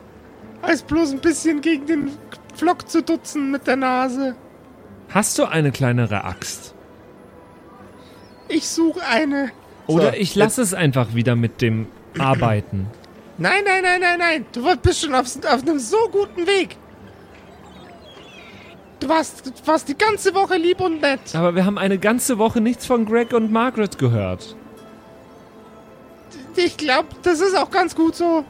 Als 0.63 0.83
bloß 0.83 1.13
ein 1.13 1.21
bisschen 1.21 1.61
gegen 1.61 1.87
den 1.87 2.11
Flock 2.55 2.89
zu 2.89 3.03
dutzen 3.03 3.51
mit 3.51 3.67
der 3.67 3.77
Nase. 3.77 4.35
Hast 5.11 5.39
du 5.39 5.45
eine 5.45 5.73
kleinere 5.73 6.25
Axt? 6.25 6.75
Ich 8.49 8.69
suche 8.69 9.05
eine. 9.07 9.51
Oder 9.87 10.11
so, 10.11 10.17
ich 10.17 10.35
lasse 10.35 10.63
es 10.63 10.75
einfach 10.75 11.15
wieder 11.15 11.37
mit 11.37 11.61
dem 11.61 11.87
Arbeiten. 12.19 12.87
Nein, 13.39 13.63
nein, 13.65 13.83
nein, 13.83 14.01
nein, 14.01 14.19
nein. 14.19 14.47
Du 14.53 14.65
bist 14.77 15.03
schon 15.03 15.15
auf, 15.15 15.27
auf 15.45 15.63
einem 15.63 15.79
so 15.79 15.97
guten 16.11 16.47
Weg. 16.47 16.77
Du 19.01 19.09
warst, 19.09 19.47
du 19.47 19.67
warst 19.67 19.89
die 19.89 19.97
ganze 19.97 20.35
Woche 20.35 20.57
lieb 20.57 20.81
und 20.81 21.03
nett. 21.03 21.35
Aber 21.35 21.55
wir 21.55 21.67
haben 21.67 21.77
eine 21.77 21.99
ganze 21.99 22.39
Woche 22.39 22.61
nichts 22.61 22.87
von 22.87 23.05
Greg 23.05 23.33
und 23.35 23.53
Margaret 23.53 23.99
gehört. 23.99 24.57
Ich 26.57 26.79
glaube, 26.79 27.09
das 27.23 27.41
ist 27.41 27.57
auch 27.57 27.71
ganz 27.71 27.95
gut 27.95 28.17
so. 28.17 28.45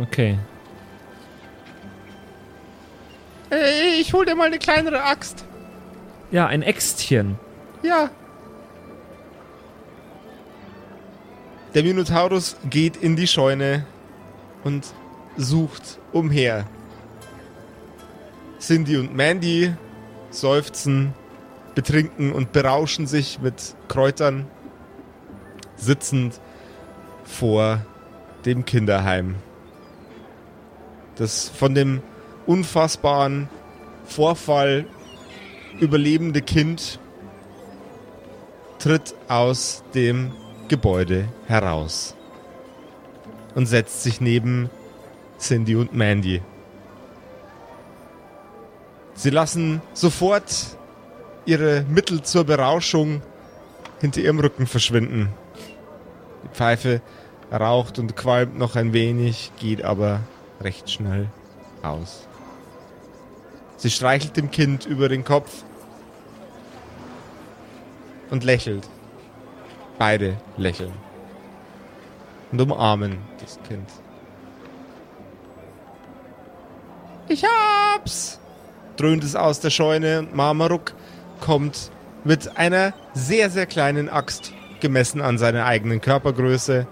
Okay. 0.00 0.38
Äh, 3.50 4.00
ich 4.00 4.12
hol 4.12 4.26
dir 4.26 4.34
mal 4.34 4.48
eine 4.48 4.58
kleinere 4.58 5.02
Axt. 5.02 5.46
Ja, 6.30 6.46
ein 6.46 6.62
Äxtchen. 6.62 7.38
Ja. 7.82 8.10
Der 11.76 11.82
Minotaurus 11.82 12.56
geht 12.70 12.96
in 12.96 13.16
die 13.16 13.26
Scheune 13.26 13.84
und 14.64 14.86
sucht 15.36 15.98
umher. 16.10 16.66
Cindy 18.58 18.96
und 18.96 19.14
Mandy 19.14 19.74
seufzen, 20.30 21.12
betrinken 21.74 22.32
und 22.32 22.52
berauschen 22.52 23.06
sich 23.06 23.40
mit 23.42 23.76
Kräutern, 23.88 24.46
sitzend 25.76 26.40
vor 27.24 27.84
dem 28.46 28.64
Kinderheim. 28.64 29.34
Das 31.16 31.50
von 31.50 31.74
dem 31.74 32.00
unfassbaren 32.46 33.50
Vorfall 34.06 34.86
überlebende 35.78 36.40
Kind 36.40 36.98
tritt 38.78 39.14
aus 39.28 39.84
dem 39.94 40.32
Gebäude 40.68 41.28
heraus 41.46 42.14
und 43.54 43.66
setzt 43.66 44.02
sich 44.02 44.20
neben 44.20 44.70
Cindy 45.38 45.76
und 45.76 45.94
Mandy. 45.94 46.42
Sie 49.14 49.30
lassen 49.30 49.80
sofort 49.94 50.76
ihre 51.46 51.84
Mittel 51.88 52.22
zur 52.22 52.44
Berauschung 52.44 53.22
hinter 54.00 54.20
ihrem 54.20 54.40
Rücken 54.40 54.66
verschwinden. 54.66 55.30
Die 56.44 56.54
Pfeife 56.54 57.00
raucht 57.50 57.98
und 57.98 58.16
qualmt 58.16 58.58
noch 58.58 58.76
ein 58.76 58.92
wenig, 58.92 59.52
geht 59.58 59.82
aber 59.82 60.20
recht 60.60 60.90
schnell 60.90 61.28
aus. 61.82 62.26
Sie 63.76 63.90
streichelt 63.90 64.36
dem 64.36 64.50
Kind 64.50 64.86
über 64.86 65.08
den 65.08 65.24
Kopf 65.24 65.64
und 68.30 68.44
lächelt. 68.44 68.88
Beide 69.98 70.36
lächeln 70.56 70.92
und 72.52 72.60
umarmen 72.60 73.18
das 73.40 73.58
Kind. 73.66 73.88
Ich 77.28 77.44
hab's! 77.44 78.38
dröhnt 78.96 79.24
es 79.24 79.34
aus 79.36 79.60
der 79.60 79.70
Scheune 79.70 80.20
und 80.20 80.34
Marmaruk 80.34 80.94
kommt 81.40 81.90
mit 82.24 82.56
einer 82.56 82.94
sehr, 83.14 83.50
sehr 83.50 83.66
kleinen 83.66 84.08
Axt, 84.08 84.52
gemessen 84.80 85.20
an 85.20 85.36
seiner 85.38 85.66
eigenen 85.66 86.00
Körpergröße. 86.00 86.86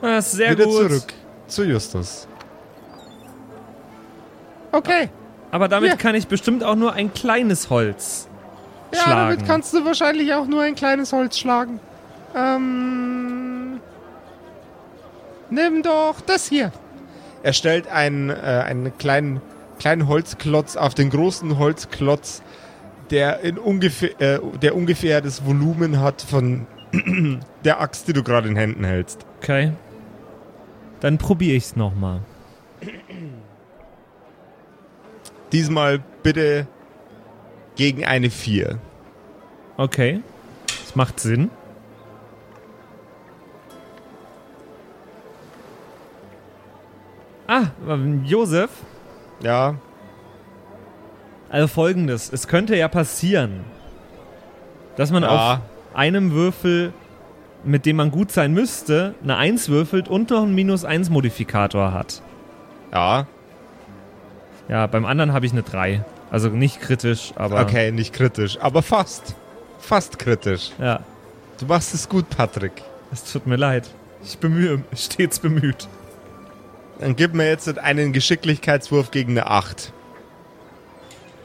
Das 0.00 0.26
ist 0.26 0.32
sehr 0.32 0.52
wieder 0.52 0.64
gut. 0.64 0.74
zurück 0.74 1.12
zu 1.46 1.64
Justus. 1.64 2.26
Okay. 4.72 5.08
Aber 5.50 5.68
damit 5.68 5.90
Ja. 5.90 5.96
kann 5.96 6.14
ich 6.14 6.26
bestimmt 6.28 6.62
auch 6.62 6.74
nur 6.74 6.92
ein 6.92 7.12
kleines 7.14 7.70
Holz 7.70 8.27
Ja, 8.92 9.00
schlagen. 9.00 9.30
damit 9.30 9.46
kannst 9.46 9.74
du 9.74 9.84
wahrscheinlich 9.84 10.32
auch 10.34 10.46
nur 10.46 10.62
ein 10.62 10.74
kleines 10.74 11.12
Holz 11.12 11.38
schlagen. 11.38 11.80
Ähm. 12.34 13.80
Nimm 15.50 15.82
doch 15.82 16.20
das 16.20 16.46
hier. 16.46 16.72
Er 17.42 17.52
stellt 17.52 17.86
einen, 17.88 18.30
äh, 18.30 18.34
einen 18.34 18.96
kleinen, 18.98 19.40
kleinen 19.78 20.08
Holzklotz 20.08 20.76
auf 20.76 20.94
den 20.94 21.08
großen 21.10 21.58
Holzklotz, 21.58 22.42
der, 23.10 23.40
in 23.40 23.58
ungefähr, 23.58 24.20
äh, 24.20 24.40
der 24.60 24.74
ungefähr 24.76 25.20
das 25.20 25.46
Volumen 25.46 26.00
hat 26.00 26.20
von 26.20 26.66
der 27.64 27.80
Axt, 27.80 28.08
die 28.08 28.12
du 28.12 28.22
gerade 28.22 28.48
in 28.48 28.56
Händen 28.56 28.84
hältst. 28.84 29.24
Okay. 29.38 29.72
Dann 31.00 31.16
probiere 31.16 31.56
ich 31.56 31.64
es 31.64 31.76
nochmal. 31.76 32.20
Diesmal 35.52 36.00
bitte 36.22 36.66
gegen 37.78 38.04
eine 38.04 38.28
4. 38.28 38.78
Okay. 39.78 40.20
Das 40.66 40.94
macht 40.94 41.18
Sinn. 41.20 41.48
Ah, 47.46 47.64
Josef. 48.24 48.70
Ja, 49.42 49.76
Also 51.50 51.66
folgendes. 51.66 52.30
Es 52.30 52.46
könnte 52.46 52.76
ja 52.76 52.88
passieren, 52.88 53.64
dass 54.96 55.10
man 55.10 55.22
Ja. 55.22 55.28
auf 55.54 55.60
einem 55.94 56.32
Würfel, 56.32 56.92
mit 57.64 57.86
dem 57.86 57.96
man 57.96 58.10
gut 58.10 58.30
sein 58.30 58.52
müsste, 58.52 59.14
eine 59.22 59.36
1 59.36 59.70
würfelt 59.70 60.08
und 60.08 60.28
noch 60.28 60.42
einen 60.42 60.54
Minus-1-Modifikator 60.54 61.92
hat. 61.94 62.20
ja, 62.92 63.26
Ja, 64.68 64.86
beim 64.86 65.06
anderen 65.06 65.32
habe 65.32 65.46
ich 65.46 65.52
eine 65.52 65.62
3. 65.62 66.04
Also 66.30 66.48
nicht 66.50 66.80
kritisch, 66.80 67.32
aber. 67.36 67.60
okay, 67.60 67.90
nicht 67.90 68.12
kritisch, 68.12 68.58
aber 68.60 68.82
fast. 68.82 69.34
Fast 69.78 70.18
kritisch. 70.18 70.70
Ja, 70.78 71.00
Du 71.58 71.66
machst 71.66 71.92
es 71.94 72.08
gut, 72.08 72.28
Patrick. 72.30 72.82
es 73.12 73.24
tut 73.32 73.46
mir 73.46 73.56
leid. 73.56 73.88
Ich 74.22 74.38
bemühe, 74.38 74.82
stets 74.94 75.38
bemüht. 75.38 75.88
Dann 77.00 77.16
gib 77.16 77.34
mir 77.34 77.48
jetzt 77.48 77.78
einen 77.78 78.12
Geschicklichkeitswurf 78.12 79.10
gegen 79.10 79.32
eine 79.32 79.46
8. 79.48 79.92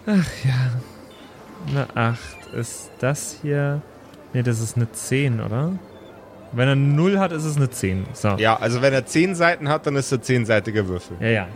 Eine 0.05 1.87
8 1.95 2.17
ist 2.53 2.91
das 2.99 3.37
hier. 3.41 3.81
Ne, 4.33 4.43
das 4.43 4.59
ist 4.59 4.75
eine 4.75 4.91
10, 4.91 5.39
oder? 5.41 5.73
Wenn 6.51 6.67
er 6.67 6.73
eine 6.73 6.81
0 6.81 7.19
hat, 7.19 7.31
ist 7.31 7.45
es 7.45 7.55
eine 7.57 7.69
10. 7.69 8.05
So. 8.13 8.29
Ja, 8.37 8.57
also 8.57 8.81
wenn 8.81 8.93
er 8.93 9.05
10 9.05 9.35
Seiten 9.35 9.69
hat, 9.69 9.85
dann 9.87 9.95
ist 9.95 10.11
er 10.11 10.19
10-seitiger 10.19 10.87
Würfel. 10.87 11.17
Ja, 11.19 11.27
ja. 11.29 11.47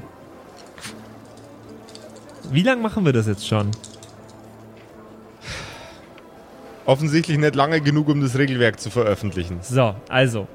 Wie 2.51 2.63
lang 2.63 2.81
machen 2.81 3.05
wir 3.05 3.13
das 3.13 3.27
jetzt 3.27 3.47
schon? 3.47 3.71
Offensichtlich 6.85 7.37
nicht 7.37 7.55
lange 7.55 7.81
genug, 7.81 8.07
um 8.07 8.21
das 8.21 8.37
Regelwerk 8.37 8.79
zu 8.79 8.89
veröffentlichen. 8.89 9.59
So, 9.61 9.95
also. 10.07 10.47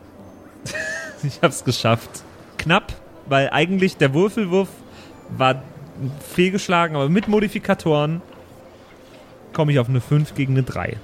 ich 1.23 1.41
hab's 1.43 1.65
geschafft. 1.65 2.23
Knapp, 2.57 2.95
weil 3.27 3.51
eigentlich 3.51 3.99
der 3.99 4.15
Würfelwurf 4.15 4.69
war 5.37 5.63
fehlgeschlagen, 6.35 6.97
aber 6.97 7.11
mit 7.11 7.29
Modifikatoren 7.29 8.23
komme 9.53 9.73
ich 9.73 9.79
auf 9.79 9.89
eine 9.89 10.01
5 10.01 10.35
gegen 10.35 10.55
eine 10.55 10.63
3. 10.63 10.97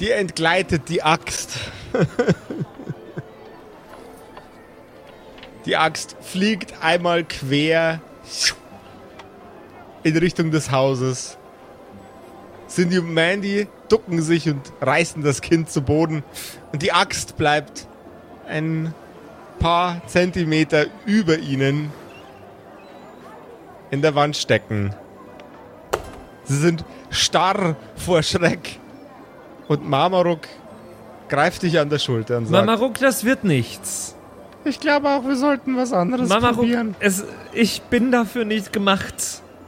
Dir 0.00 0.16
entgleitet 0.16 0.88
die 0.88 1.02
Axt. 1.02 1.58
die 5.66 5.76
Axt 5.76 6.16
fliegt 6.20 6.74
einmal 6.82 7.24
quer 7.24 8.00
in 10.02 10.16
Richtung 10.16 10.50
des 10.50 10.70
Hauses. 10.70 11.38
Cindy 12.68 12.98
und 12.98 13.12
Mandy 13.12 13.68
ducken 13.88 14.22
sich 14.22 14.48
und 14.48 14.72
reißen 14.80 15.22
das 15.22 15.42
Kind 15.42 15.70
zu 15.70 15.82
Boden. 15.82 16.24
Und 16.72 16.82
die 16.82 16.92
Axt 16.92 17.36
bleibt 17.36 17.86
ein 18.48 18.94
paar 19.58 20.00
Zentimeter 20.06 20.86
über 21.04 21.38
ihnen 21.38 21.92
in 23.90 24.02
der 24.02 24.14
Wand 24.14 24.36
stecken. 24.36 24.94
Sie 26.44 26.56
sind 26.56 26.84
starr 27.10 27.76
vor 27.94 28.22
Schreck. 28.22 28.78
Und 29.68 29.88
Marmaruk 29.88 30.40
greift 31.28 31.62
dich 31.62 31.78
an 31.78 31.88
der 31.88 31.98
Schulter 31.98 32.38
und 32.38 32.46
sagt: 32.46 32.66
Mamaruk, 32.66 32.98
das 32.98 33.24
wird 33.24 33.44
nichts. 33.44 34.16
Ich 34.64 34.78
glaube 34.80 35.08
auch, 35.08 35.24
wir 35.24 35.36
sollten 35.36 35.76
was 35.76 35.92
anderes 35.92 36.28
Mamaruk, 36.28 36.66
es, 37.00 37.24
ich 37.52 37.82
bin 37.82 38.12
dafür 38.12 38.44
nicht 38.44 38.72
gemacht. 38.72 39.14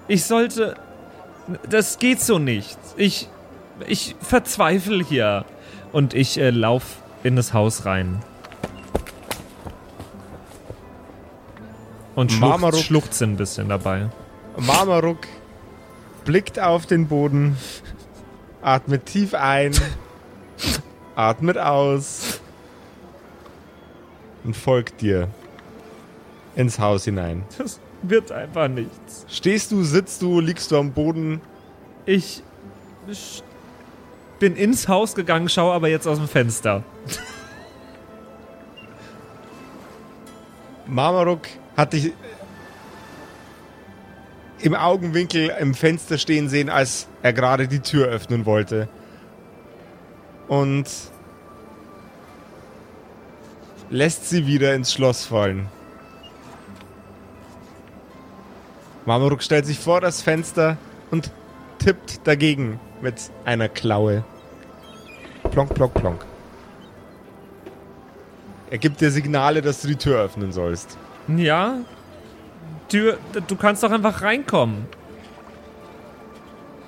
Ich 0.07 0.25
sollte. 0.25 0.77
Das 1.69 1.99
geht 1.99 2.21
so 2.21 2.39
nicht. 2.39 2.79
Ich. 2.97 3.29
Ich 3.89 4.15
verzweifle 4.21 5.03
hier. 5.05 5.45
Und 5.93 6.15
ich 6.15 6.39
äh, 6.39 6.51
lauf 6.51 6.85
in 7.25 7.35
das 7.37 7.53
Haus 7.53 7.87
rein. 7.87 8.21
Und 12.15 12.31
schluchz, 12.33 12.43
Marmaruk- 12.53 12.83
schluchze 12.85 13.25
ein 13.25 13.37
bisschen 13.37 13.69
dabei. 13.69 14.09
Marmaruk 14.57 15.27
blickt 16.25 16.61
auf 16.61 16.87
den 16.87 17.09
Boden, 17.09 17.57
atmet 18.63 19.07
tief 19.07 19.35
ein, 19.35 19.73
atmet 21.17 21.59
aus 21.59 22.34
und 24.45 24.57
folgt 24.57 25.01
dir 25.01 25.29
ins 26.55 26.79
Haus 26.79 27.05
hinein. 27.05 27.43
Das 27.59 27.81
wird 28.03 28.31
einfach 28.31 28.69
nichts. 28.69 29.27
Stehst 29.29 29.73
du, 29.73 29.83
sitzt 29.83 30.23
du, 30.23 30.41
liegst 30.41 30.71
du 30.71 30.79
am 30.79 30.93
Boden? 30.93 31.41
Ich 32.07 32.43
bin 34.39 34.57
ins 34.57 34.87
Haus 34.89 35.15
gegangen, 35.15 35.49
schaue 35.49 35.73
aber 35.73 35.89
jetzt 35.89 36.07
aus 36.07 36.19
dem 36.19 36.29
Fenster. 36.29 36.83
Marmaruk 40.87 41.49
hat 41.77 41.95
dich 41.95 42.13
im 44.61 44.75
Augenwinkel 44.75 45.53
im 45.61 45.75
Fenster 45.75 46.19
stehen 46.19 46.49
sehen, 46.49 46.71
als 46.71 47.09
er 47.23 47.33
gerade 47.33 47.69
die 47.69 47.81
Tür 47.81 48.07
öffnen 48.09 48.47
wollte. 48.47 48.89
Und 50.49 50.87
lässt 53.95 54.29
sie 54.29 54.47
wieder 54.49 54.75
ins 54.75 54.93
Schloss 54.93 55.25
fallen. 55.25 55.69
Marmaruk 59.07 59.41
stellt 59.41 59.67
sich 59.67 59.79
vor 59.79 60.01
das 60.01 60.21
Fenster 60.21 60.77
und 61.13 61.31
tippt 61.79 62.27
dagegen 62.27 62.81
mit 63.01 63.31
einer 63.45 63.69
Klaue. 63.69 64.25
Plonk, 65.53 65.75
plonk, 65.75 65.95
plonk. 65.95 66.27
Er 68.71 68.79
gibt 68.79 69.01
dir 69.01 69.13
Signale, 69.13 69.63
dass 69.63 69.83
du 69.83 69.89
die 69.89 69.97
Tür 69.97 70.23
öffnen 70.23 70.51
sollst. 70.51 70.99
Ja? 71.29 71.77
Tür, 72.89 73.19
du 73.47 73.55
kannst 73.55 73.85
doch 73.85 73.93
einfach 73.93 74.23
reinkommen. 74.23 74.87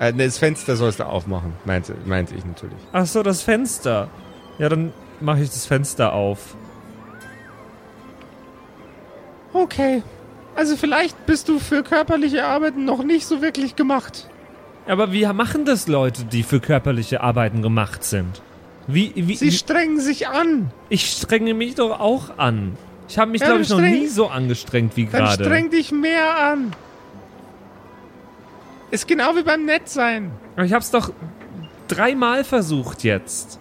Äh, 0.00 0.12
ne, 0.12 0.24
das 0.24 0.38
Fenster 0.38 0.74
sollst 0.74 0.98
du 0.98 1.06
aufmachen, 1.06 1.52
meinte, 1.64 1.94
meinte 2.04 2.34
ich 2.34 2.44
natürlich. 2.44 2.78
Ach 2.92 3.06
so, 3.06 3.22
das 3.22 3.42
Fenster. 3.42 4.08
Ja, 4.58 4.68
dann 4.68 4.92
mache 5.20 5.42
ich 5.42 5.50
das 5.50 5.66
Fenster 5.66 6.12
auf. 6.12 6.56
Okay. 9.62 10.02
Also 10.54 10.76
vielleicht 10.76 11.26
bist 11.26 11.48
du 11.48 11.58
für 11.58 11.82
körperliche 11.82 12.44
Arbeiten 12.44 12.84
noch 12.84 13.02
nicht 13.02 13.26
so 13.26 13.42
wirklich 13.42 13.76
gemacht. 13.76 14.28
Aber 14.86 15.12
wie 15.12 15.26
machen 15.26 15.64
das 15.64 15.88
Leute, 15.88 16.24
die 16.24 16.42
für 16.42 16.60
körperliche 16.60 17.20
Arbeiten 17.20 17.60
gemacht 17.62 18.04
sind? 18.04 18.40
Wie, 18.86 19.12
wie, 19.16 19.34
Sie 19.34 19.50
strengen 19.50 19.98
sich 20.00 20.28
an. 20.28 20.70
ich 20.88 21.10
strenge 21.10 21.54
mich 21.54 21.74
doch 21.74 21.98
auch 21.98 22.38
an. 22.38 22.76
Ich 23.08 23.18
habe 23.18 23.30
mich, 23.32 23.40
Ja, 23.40 23.48
glaube 23.48 23.64
dann 23.64 23.84
ich, 23.84 23.92
noch 23.92 24.00
nie 24.00 24.06
so 24.06 24.28
angestrengt 24.28 24.96
wie 24.96 25.06
Dann 25.06 25.24
gerade. 25.24 25.44
streng 25.44 25.70
dich 25.70 25.90
mehr 25.92 26.38
an. 26.38 26.72
Ist 28.90 29.08
genau 29.08 29.34
wie 29.36 29.42
beim 29.42 29.64
Nettsein. 29.64 30.30
Aber 30.54 30.64
ich 30.64 30.72
habe 30.72 30.82
es 30.82 30.90
doch 30.90 31.12
dreimal 31.88 32.44
versucht 32.44 33.02
jetzt. 33.04 33.58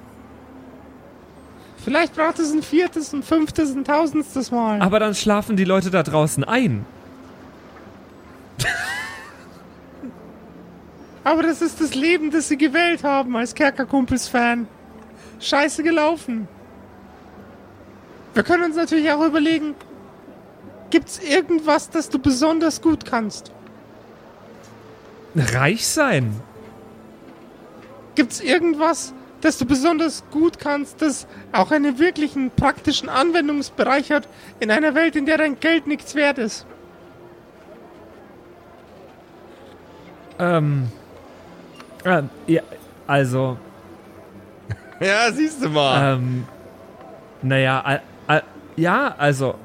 Vielleicht 1.85 2.15
braucht 2.15 2.39
es 2.39 2.51
ein 2.51 2.63
viertes, 2.63 3.13
ein 3.13 3.21
fünftes, 3.21 3.75
ein 3.75 3.83
tausendstes 3.83 4.49
Mal. 4.49 4.81
Aber 4.81 4.99
dann 4.99 5.13
schlafen 5.13 5.55
die 5.55 5.65
Leute 5.65 5.91
da 5.91 6.01
draußen 6.01 6.43
ein. 6.43 6.83
Aber 11.23 11.43
das 11.43 11.61
ist 11.61 11.79
das 11.79 11.93
Leben, 11.93 12.31
das 12.31 12.47
sie 12.47 12.57
gewählt 12.57 13.03
haben 13.03 13.35
als 13.35 13.53
Kerkerkumpels-Fan. 13.53 14.67
Scheiße 15.39 15.83
gelaufen. 15.83 16.47
Wir 18.33 18.41
können 18.41 18.63
uns 18.63 18.77
natürlich 18.77 19.11
auch 19.11 19.23
überlegen, 19.23 19.75
gibt's 20.89 21.19
irgendwas, 21.19 21.91
das 21.91 22.09
du 22.09 22.17
besonders 22.17 22.81
gut 22.81 23.05
kannst? 23.05 23.51
Reich 25.35 25.85
sein. 25.85 26.33
Gibt's 28.15 28.39
irgendwas, 28.39 29.13
das 29.41 29.57
du 29.57 29.65
besonders 29.65 30.23
gut 30.31 30.59
kannst, 30.59 31.01
das 31.01 31.27
auch 31.51 31.71
einen 31.71 31.99
wirklichen 31.99 32.51
praktischen 32.51 33.09
Anwendungsbereich 33.09 34.11
hat 34.11 34.27
in 34.59 34.71
einer 34.71 34.95
Welt, 34.95 35.15
in 35.15 35.25
der 35.25 35.37
dein 35.37 35.59
Geld 35.59 35.87
nichts 35.87 36.15
wert 36.15 36.37
ist? 36.37 36.65
Ähm. 40.39 40.89
ähm 42.03 42.29
ja, 42.47 42.61
also. 43.07 43.57
ja, 44.99 45.31
siehst 45.31 45.63
du 45.63 45.69
mal. 45.69 46.15
Ähm, 46.15 46.45
naja, 47.41 48.01
äh, 48.27 48.37
äh, 48.37 48.41
ja, 48.75 49.15
also. 49.17 49.55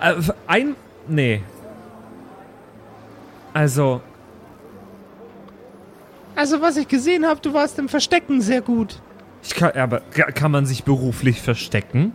Äh, 0.00 0.14
ein. 0.46 0.76
Nee. 1.08 1.42
Also. 3.52 4.02
Also, 6.34 6.60
was 6.60 6.76
ich 6.76 6.88
gesehen 6.88 7.26
habe, 7.26 7.40
du 7.40 7.52
warst 7.52 7.78
im 7.78 7.88
Verstecken 7.88 8.40
sehr 8.40 8.62
gut. 8.62 9.00
Ich 9.42 9.54
kann, 9.54 9.72
aber 9.72 10.00
kann 10.00 10.50
man 10.50 10.66
sich 10.66 10.84
beruflich 10.84 11.40
verstecken? 11.42 12.12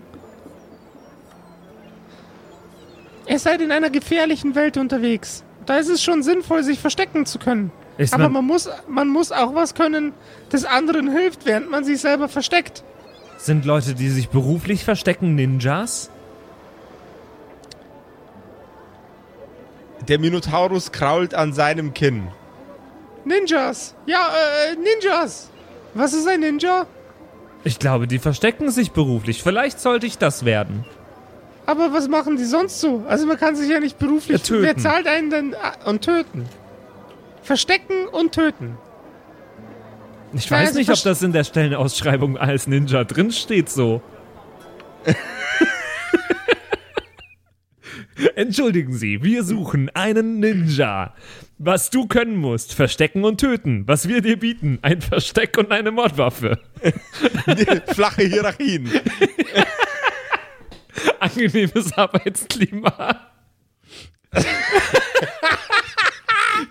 Ihr 3.27 3.39
seid 3.39 3.61
in 3.61 3.71
einer 3.71 3.89
gefährlichen 3.89 4.55
Welt 4.55 4.77
unterwegs. 4.77 5.43
Da 5.65 5.77
ist 5.77 5.89
es 5.89 6.01
schon 6.01 6.23
sinnvoll, 6.23 6.63
sich 6.63 6.79
verstecken 6.79 7.25
zu 7.25 7.39
können. 7.39 7.71
Ist 7.97 8.13
Aber 8.13 8.23
man, 8.23 8.33
man 8.33 8.45
muss, 8.45 8.69
man 8.87 9.07
muss 9.09 9.31
auch 9.31 9.53
was 9.53 9.73
können, 9.73 10.13
das 10.49 10.63
anderen 10.65 11.11
hilft, 11.11 11.45
während 11.45 11.69
man 11.69 11.83
sich 11.83 11.99
selber 11.99 12.29
versteckt. 12.29 12.83
sind 13.37 13.65
Leute, 13.65 13.95
die 13.95 14.09
sich 14.09 14.29
beruflich 14.29 14.85
verstecken, 14.85 15.35
Ninjas? 15.35 16.09
Der 20.07 20.19
Minotaurus 20.19 20.91
krault 20.93 21.33
an 21.33 21.51
seinem 21.53 21.93
Kinn. 21.93 22.29
Ninjas. 23.27 23.95
Ja, 24.05 24.29
äh, 24.71 24.75
Ninjas. 24.75 25.49
Was 25.93 26.13
ist 26.13 26.27
ein 26.27 26.39
Ninja? 26.41 26.85
Ich 27.63 27.79
glaube, 27.79 28.07
die 28.07 28.19
verstecken 28.19 28.71
sich 28.71 28.91
beruflich. 28.91 29.43
Vielleicht 29.43 29.79
sollte 29.79 30.05
ich 30.05 30.17
das 30.17 30.45
werden. 30.45 30.85
Aber 31.65 31.91
was 31.91 32.07
machen 32.07 32.37
die 32.37 32.45
sonst 32.45 32.79
so? 32.79 33.03
Also 33.07 33.25
man 33.25 33.37
kann 33.37 33.55
sich 33.55 33.69
ja 33.69 33.79
nicht 33.79 33.99
beruflich... 33.99 34.37
Ja, 34.39 34.43
töten. 34.43 34.63
Wer 34.63 34.77
zahlt 34.77 35.07
einen 35.07 35.29
denn... 35.29 35.55
ah, 35.55 35.73
Und 35.89 36.03
töten. 36.03 36.45
Verstecken 37.43 38.07
und 38.11 38.33
töten. 38.33 38.77
Ich 40.33 40.49
weiß 40.49 40.67
also 40.69 40.79
nicht, 40.79 40.89
ob 40.89 41.01
das 41.03 41.21
in 41.21 41.33
der 41.33 41.43
Stellenausschreibung 41.43 42.37
als 42.37 42.67
Ninja 42.67 43.03
drin 43.03 43.31
steht 43.31 43.69
so. 43.69 44.01
Entschuldigen 48.35 48.93
Sie, 48.93 49.23
wir 49.23 49.43
suchen 49.43 49.89
einen 49.93 50.39
Ninja. 50.39 51.13
Was 51.57 51.89
du 51.89 52.07
können 52.07 52.37
musst, 52.37 52.73
verstecken 52.73 53.23
und 53.23 53.39
töten. 53.39 53.87
Was 53.87 54.07
wir 54.07 54.21
dir 54.21 54.37
bieten, 54.37 54.79
ein 54.81 55.01
Versteck 55.01 55.57
und 55.57 55.71
eine 55.71 55.91
Mordwaffe. 55.91 56.59
Flache 57.93 58.23
Hierarchien. 58.23 58.89
Angenehmes 61.19 61.97
Arbeitsklima. 61.97 63.31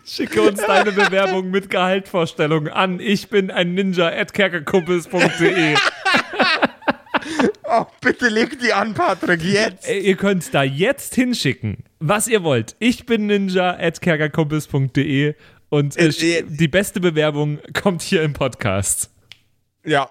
Schicke 0.05 0.43
uns 0.43 0.65
deine 0.65 0.93
Bewerbung 0.93 1.51
mit 1.51 1.71
Gehaltvorstellung 1.71 2.69
an. 2.69 3.01
Ich 3.01 3.29
bin 3.29 3.51
ein 3.51 3.75
Ninja 3.75 4.09
at 4.09 4.33
kerkerkumpels.de. 4.33 5.77
Oh, 7.69 7.85
bitte 8.01 8.29
leg 8.29 8.59
die 8.61 8.73
an, 8.73 8.95
Patrick, 8.95 9.43
jetzt. 9.43 9.89
Äh, 9.89 9.99
Ihr 9.99 10.17
könnt 10.17 10.55
da 10.55 10.63
jetzt 10.63 11.15
hinschicken, 11.15 11.79
was 11.99 12.29
ihr 12.29 12.43
wollt. 12.45 12.77
Ich 12.79 13.07
bin 13.07 13.27
ninja 13.27 13.77
at 13.77 14.01
kerkerkumpels.de 14.01 15.35
und 15.69 15.97
äh, 15.97 16.09
Äh, 16.09 16.39
äh, 16.39 16.43
die 16.47 16.69
beste 16.69 17.01
Bewerbung 17.01 17.59
kommt 17.75 18.03
hier 18.03 18.23
im 18.23 18.35
Podcast. 18.35 19.11
Ja, 19.85 20.11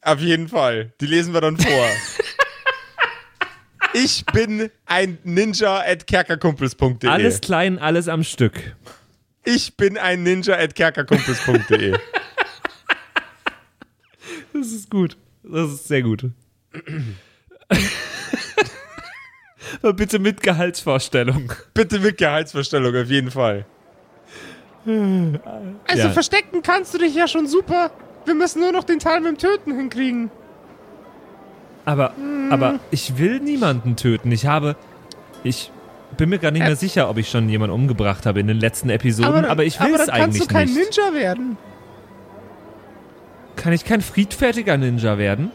auf 0.00 0.18
jeden 0.20 0.48
Fall. 0.48 0.92
Die 1.00 1.06
lesen 1.06 1.32
wir 1.34 1.40
dann 1.40 1.56
vor. 1.56 1.86
ich 3.94 4.24
bin 4.32 4.68
ein 4.86 5.18
Ninja 5.22 5.80
at 5.80 6.06
kerkerkumpels.de. 6.08 7.08
Alles 7.08 7.40
klein, 7.40 7.78
alles 7.78 8.08
am 8.08 8.24
Stück. 8.24 8.74
Ich 9.44 9.76
bin 9.76 9.98
ein 9.98 10.22
Ninja 10.24 10.56
at 10.56 10.74
kerkerkumpels.de. 10.74 11.96
Das 14.54 14.70
ist 14.70 14.90
gut. 14.90 15.16
Das 15.42 15.72
ist 15.72 15.88
sehr 15.88 16.02
gut. 16.02 16.26
Aber 19.82 19.92
bitte 19.94 20.18
mit 20.18 20.42
Gehaltsvorstellung. 20.42 21.52
Bitte 21.74 21.98
mit 21.98 22.18
Gehaltsverstellung, 22.18 22.94
auf 22.94 23.08
jeden 23.08 23.30
Fall. 23.30 23.64
Also 24.84 26.02
Ja. 26.08 26.10
verstecken 26.10 26.62
kannst 26.62 26.92
du 26.94 26.98
dich 26.98 27.14
ja 27.14 27.28
schon 27.28 27.46
super. 27.46 27.90
Wir 28.24 28.34
müssen 28.34 28.60
nur 28.60 28.72
noch 28.72 28.84
den 28.84 28.98
Teil 28.98 29.20
mit 29.20 29.30
dem 29.30 29.38
Töten 29.38 29.74
hinkriegen. 29.76 30.30
Aber, 31.84 32.12
aber 32.50 32.78
ich 32.90 33.18
will 33.18 33.40
niemanden 33.40 33.96
töten. 33.96 34.30
Ich 34.30 34.46
habe. 34.46 34.76
Ich 35.42 35.70
bin 36.16 36.28
mir 36.28 36.38
gar 36.38 36.50
nicht 36.52 36.62
mehr 36.62 36.76
sicher, 36.76 37.08
ob 37.08 37.16
ich 37.18 37.28
schon 37.30 37.48
jemanden 37.48 37.74
umgebracht 37.74 38.26
habe 38.26 38.38
in 38.40 38.46
den 38.46 38.60
letzten 38.60 38.90
Episoden, 38.90 39.44
aber, 39.46 39.64
ich 39.64 39.80
will 39.80 39.86
aber 39.94 40.00
es 40.00 40.06
dann 40.06 40.14
kannst 40.20 40.36
eigentlich 40.36 40.48
du 40.48 40.54
kein 40.54 40.66
nicht. 40.68 40.96
Ninja 40.96 41.14
werden. 41.14 41.56
Kann 43.56 43.72
ich 43.72 43.84
kein 43.84 44.00
friedfertiger 44.00 44.76
Ninja 44.76 45.18
werden? 45.18 45.50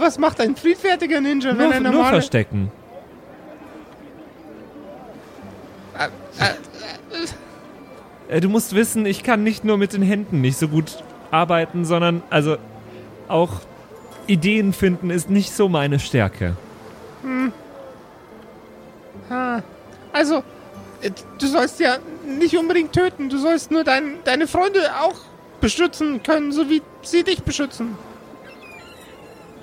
Was 0.00 0.18
macht 0.18 0.40
ein 0.40 0.56
friedfertiger 0.56 1.20
Ninja, 1.20 1.50
wenn 1.56 1.68
Nur, 1.68 1.72
ein 1.74 1.82
nur 1.82 2.04
verstecken. 2.06 2.70
Äh, 8.28 8.40
Du 8.40 8.48
musst 8.48 8.74
wissen, 8.74 9.04
ich 9.04 9.22
kann 9.22 9.44
nicht 9.44 9.64
nur 9.64 9.76
mit 9.76 9.92
den 9.92 10.02
Händen 10.02 10.40
nicht 10.40 10.56
so 10.58 10.68
gut 10.68 11.04
arbeiten, 11.30 11.84
sondern 11.84 12.22
also 12.30 12.56
auch 13.28 13.60
Ideen 14.26 14.72
finden 14.72 15.10
ist 15.10 15.28
nicht 15.28 15.52
so 15.52 15.68
meine 15.68 15.98
Stärke. 15.98 16.56
Also, 20.12 20.42
äh, 21.00 21.10
du 21.38 21.46
sollst 21.46 21.80
ja 21.80 21.98
nicht 22.26 22.56
unbedingt 22.56 22.92
töten. 22.92 23.28
Du 23.28 23.38
sollst 23.38 23.70
nur 23.70 23.84
dein, 23.84 24.18
deine 24.24 24.46
Freunde 24.46 24.80
auch 25.00 25.16
beschützen 25.60 26.22
können, 26.22 26.52
so 26.52 26.68
wie 26.68 26.82
sie 27.02 27.24
dich 27.24 27.42
beschützen. 27.42 27.96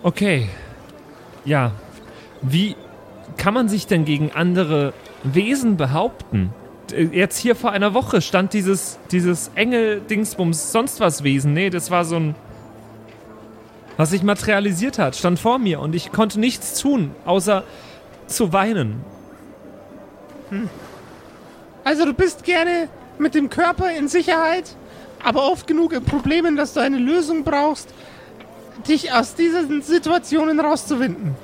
Okay. 0.03 0.49
Ja. 1.45 1.71
Wie 2.41 2.75
kann 3.37 3.53
man 3.53 3.69
sich 3.69 3.87
denn 3.87 4.05
gegen 4.05 4.31
andere 4.31 4.93
Wesen 5.23 5.77
behaupten? 5.77 6.53
D- 6.89 7.09
Jetzt 7.11 7.37
hier 7.37 7.55
vor 7.55 7.71
einer 7.71 7.93
Woche 7.93 8.21
stand 8.21 8.53
dieses, 8.53 8.97
dieses 9.11 9.51
Engel, 9.55 10.01
Dingsbums, 10.01 10.71
sonst 10.71 10.99
was 10.99 11.23
Wesen. 11.23 11.53
Nee, 11.53 11.69
das 11.69 11.91
war 11.91 12.05
so 12.05 12.15
ein. 12.17 12.35
Was 13.97 14.11
sich 14.11 14.23
materialisiert 14.23 14.97
hat, 14.97 15.17
stand 15.17 15.39
vor 15.39 15.59
mir 15.59 15.81
und 15.81 15.93
ich 15.93 16.13
konnte 16.13 16.39
nichts 16.39 16.79
tun, 16.79 17.11
außer 17.25 17.65
zu 18.27 18.53
weinen. 18.53 19.01
Also, 21.83 22.05
du 22.05 22.13
bist 22.13 22.45
gerne 22.45 22.87
mit 23.17 23.35
dem 23.35 23.49
Körper 23.49 23.91
in 23.91 24.07
Sicherheit, 24.07 24.73
aber 25.21 25.51
oft 25.51 25.67
genug 25.67 25.91
in 25.91 26.05
Problemen, 26.05 26.55
dass 26.55 26.73
du 26.73 26.79
eine 26.79 26.97
Lösung 26.97 27.43
brauchst, 27.43 27.93
dich 28.87 29.11
aus 29.13 29.35
diesen 29.35 29.81
Situationen 29.81 30.59
rauszuwinden. 30.59 31.35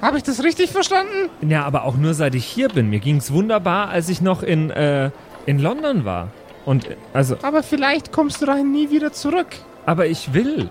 Habe 0.00 0.16
ich 0.18 0.22
das 0.22 0.42
richtig 0.42 0.70
verstanden? 0.72 1.30
Ja, 1.48 1.64
aber 1.64 1.84
auch 1.84 1.96
nur 1.96 2.14
seit 2.14 2.34
ich 2.34 2.44
hier 2.44 2.68
bin. 2.68 2.90
Mir 2.90 3.00
ging's 3.00 3.32
wunderbar, 3.32 3.88
als 3.88 4.08
ich 4.08 4.20
noch 4.20 4.42
in, 4.42 4.70
äh, 4.70 5.10
in 5.46 5.58
London 5.58 6.04
war. 6.04 6.28
Und, 6.64 6.88
äh, 6.88 6.96
also, 7.12 7.36
Aber 7.42 7.62
vielleicht 7.62 8.12
kommst 8.12 8.42
du 8.42 8.46
dahin 8.46 8.72
nie 8.72 8.90
wieder 8.90 9.12
zurück. 9.12 9.48
aber 9.86 10.06
ich 10.06 10.32
will. 10.34 10.68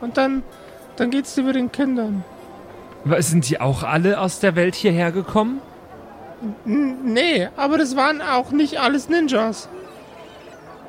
Und 0.00 0.16
dann, 0.16 0.42
dann 0.96 1.10
geht's 1.10 1.34
dir 1.34 1.42
mit 1.42 1.56
den 1.56 1.72
Kindern. 1.72 2.24
Sind 3.18 3.48
die 3.48 3.60
auch 3.60 3.82
alle 3.84 4.20
aus 4.20 4.38
der 4.40 4.54
Welt 4.56 4.74
hierher 4.74 5.12
gekommen? 5.12 5.60
N 6.66 7.12
nee, 7.12 7.48
aber 7.56 7.78
das 7.78 7.96
waren 7.96 8.20
auch 8.22 8.50
nicht 8.52 8.78
alles 8.78 9.08
Ninjas. 9.08 9.68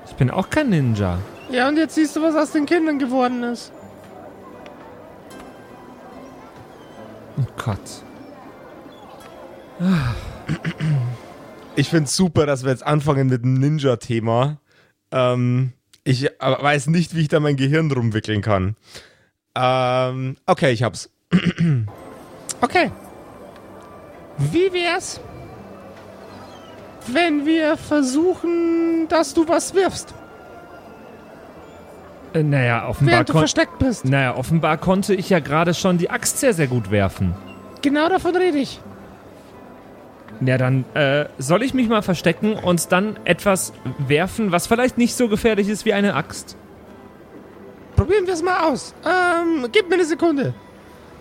Ich 0.07 0.13
bin 0.15 0.29
auch 0.29 0.49
kein 0.49 0.69
Ninja. 0.69 1.17
Ja, 1.51 1.67
und 1.67 1.77
jetzt 1.77 1.95
siehst 1.95 2.15
du, 2.15 2.21
was 2.21 2.35
aus 2.35 2.51
den 2.51 2.65
Kindern 2.67 2.99
geworden 2.99 3.41
ist. 3.43 3.71
Oh 7.39 7.45
Gott. 7.57 7.79
Ich 11.75 11.89
finde 11.89 12.05
es 12.05 12.15
super, 12.15 12.45
dass 12.45 12.63
wir 12.63 12.71
jetzt 12.71 12.85
anfangen 12.85 13.29
mit 13.29 13.43
dem 13.43 13.53
Ninja-Thema. 13.53 14.57
Ähm, 15.11 15.71
ich 16.03 16.41
aber 16.41 16.61
weiß 16.61 16.87
nicht, 16.87 17.15
wie 17.15 17.21
ich 17.21 17.27
da 17.29 17.39
mein 17.39 17.55
Gehirn 17.55 17.87
drum 17.87 18.13
wickeln 18.13 18.41
kann. 18.41 18.75
Ähm, 19.55 20.35
okay, 20.45 20.71
ich 20.71 20.83
hab's. 20.83 21.09
Okay. 22.61 22.91
Wie 24.37 24.73
wär's, 24.73 25.21
wenn 27.07 27.45
wir 27.45 27.77
versuchen, 27.77 29.07
dass 29.07 29.33
du 29.33 29.47
was 29.47 29.73
wirfst, 29.73 30.13
Äh, 32.33 32.43
naja, 32.43 32.87
offenbar, 32.87 33.13
während 33.13 33.29
du 33.29 33.33
versteckt 33.33 33.79
bist? 33.79 34.05
naja, 34.05 34.35
offenbar 34.35 34.77
konnte 34.77 35.15
ich 35.15 35.29
ja 35.29 35.39
gerade 35.39 35.73
schon 35.73 35.97
die 35.97 36.09
Axt 36.09 36.39
sehr, 36.39 36.53
sehr 36.53 36.67
gut 36.67 36.91
werfen. 36.91 37.33
Genau 37.81 38.09
davon 38.09 38.35
rede 38.35 38.57
ich. 38.57 38.79
Ja, 40.41 40.57
dann 40.57 40.85
äh, 40.93 41.25
soll 41.37 41.63
ich 41.63 41.73
mich 41.73 41.89
mal 41.89 42.01
verstecken 42.01 42.53
und 42.53 42.91
dann 42.91 43.17
etwas 43.25 43.73
werfen, 43.97 44.51
was 44.51 44.67
vielleicht 44.67 44.97
nicht 44.97 45.15
so 45.15 45.27
gefährlich 45.27 45.67
ist 45.67 45.85
wie 45.85 45.93
eine 45.93 46.15
Axt. 46.15 46.55
Probieren 47.95 48.25
wir 48.25 48.33
es 48.33 48.41
mal 48.41 48.69
aus. 48.69 48.93
Ähm, 49.05 49.67
gib 49.71 49.89
mir 49.89 49.95
eine 49.95 50.05
Sekunde. 50.05 50.53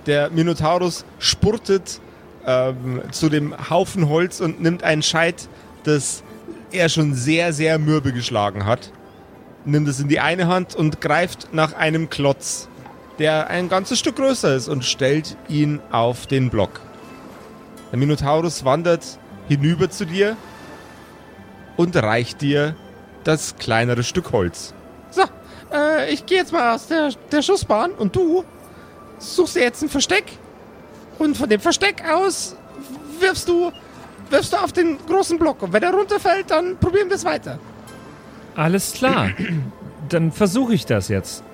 Der 0.06 0.30
Minotaurus 0.30 1.04
spurtet 1.18 2.00
ähm, 2.46 3.02
zu 3.10 3.28
dem 3.28 3.54
Haufen 3.68 4.08
Holz 4.08 4.40
und 4.40 4.60
nimmt 4.60 4.84
einen 4.84 5.02
Scheit 5.02 5.48
des 5.84 6.22
er 6.70 6.88
schon 6.88 7.14
sehr, 7.14 7.52
sehr 7.52 7.78
mürbe 7.78 8.12
geschlagen 8.12 8.66
hat, 8.66 8.92
nimmt 9.68 9.88
es 9.88 10.00
in 10.00 10.08
die 10.08 10.20
eine 10.20 10.46
Hand 10.46 10.74
und 10.74 11.00
greift 11.00 11.52
nach 11.52 11.74
einem 11.74 12.10
Klotz, 12.10 12.68
der 13.18 13.48
ein 13.48 13.68
ganzes 13.68 13.98
Stück 13.98 14.16
größer 14.16 14.54
ist 14.54 14.68
und 14.68 14.84
stellt 14.84 15.36
ihn 15.48 15.80
auf 15.90 16.26
den 16.26 16.50
Block. 16.50 16.80
Der 17.90 17.98
Minotaurus 17.98 18.64
wandert 18.64 19.18
hinüber 19.48 19.90
zu 19.90 20.04
dir 20.04 20.36
und 21.76 21.96
reicht 21.96 22.40
dir 22.40 22.76
das 23.24 23.56
kleinere 23.56 24.02
Stück 24.02 24.32
Holz. 24.32 24.74
So, 25.10 25.22
äh, 25.72 26.12
ich 26.12 26.26
gehe 26.26 26.38
jetzt 26.38 26.52
mal 26.52 26.74
aus 26.74 26.86
der, 26.86 27.10
der 27.30 27.42
Schussbahn 27.42 27.92
und 27.92 28.14
du 28.14 28.44
suchst 29.18 29.56
dir 29.56 29.62
jetzt 29.62 29.82
ein 29.82 29.88
Versteck. 29.88 30.24
Und 31.18 31.36
von 31.36 31.48
dem 31.48 31.60
Versteck 31.60 32.02
aus 32.08 32.56
wirfst 33.18 33.48
du, 33.48 33.72
wirfst 34.30 34.52
du 34.52 34.56
auf 34.56 34.72
den 34.72 34.98
großen 35.06 35.38
Block. 35.38 35.62
Und 35.62 35.72
wenn 35.72 35.82
er 35.82 35.92
runterfällt, 35.92 36.50
dann 36.50 36.76
probieren 36.78 37.08
wir 37.08 37.16
es 37.16 37.24
weiter. 37.24 37.58
Alles 38.58 38.92
klar. 38.92 39.30
Dann 40.08 40.32
versuche 40.32 40.74
ich 40.74 40.84
das 40.84 41.06
jetzt. 41.06 41.44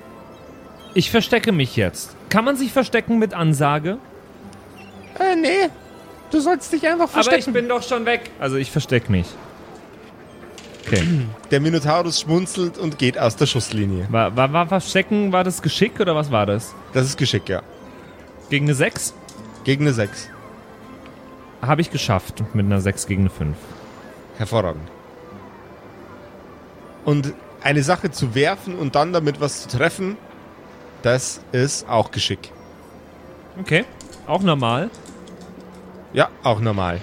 Ich 0.94 1.10
verstecke 1.10 1.52
mich 1.52 1.76
jetzt. 1.76 2.16
Kann 2.30 2.46
man 2.46 2.56
sich 2.56 2.72
verstecken 2.72 3.18
mit 3.18 3.34
Ansage? 3.34 3.98
Äh, 5.18 5.36
nee. 5.36 5.68
Du 6.30 6.40
sollst 6.40 6.72
dich 6.72 6.86
einfach 6.88 7.10
verstecken. 7.10 7.42
Aber 7.42 7.48
ich 7.48 7.52
bin 7.52 7.68
doch 7.68 7.82
schon 7.82 8.06
weg. 8.06 8.30
Also 8.40 8.56
ich 8.56 8.70
verstecke 8.70 9.12
mich. 9.12 9.26
Okay. 10.86 11.02
Der 11.50 11.60
Minotaurus 11.60 12.22
schmunzelt 12.22 12.78
und 12.78 12.98
geht 12.98 13.18
aus 13.18 13.36
der 13.36 13.46
Schusslinie. 13.46 14.06
War, 14.10 14.34
war, 14.34 14.54
war 14.54 14.66
Verstecken, 14.66 15.30
war 15.30 15.44
das 15.44 15.60
Geschick 15.60 16.00
oder 16.00 16.16
was 16.16 16.30
war 16.30 16.46
das? 16.46 16.74
Das 16.94 17.04
ist 17.04 17.18
Geschick, 17.18 17.50
ja. 17.50 17.60
Gegen 18.48 18.64
eine 18.64 18.74
6? 18.74 19.12
Gegen 19.64 19.84
eine 19.84 19.92
6. 19.92 20.30
Habe 21.60 21.82
ich 21.82 21.90
geschafft. 21.90 22.42
Mit 22.54 22.64
einer 22.64 22.80
6 22.80 23.06
gegen 23.06 23.22
eine 23.22 23.30
5. 23.30 23.56
Hervorragend. 24.38 24.88
Und 27.04 27.34
eine 27.62 27.82
Sache 27.82 28.10
zu 28.10 28.34
werfen 28.34 28.76
und 28.76 28.94
dann 28.94 29.12
damit 29.12 29.40
was 29.40 29.62
zu 29.62 29.76
treffen, 29.76 30.16
das 31.02 31.40
ist 31.52 31.88
auch 31.88 32.10
Geschick. 32.10 32.50
Okay. 33.60 33.84
Auch 34.26 34.42
normal. 34.42 34.90
Ja, 36.12 36.28
auch 36.42 36.60
normal. 36.60 37.00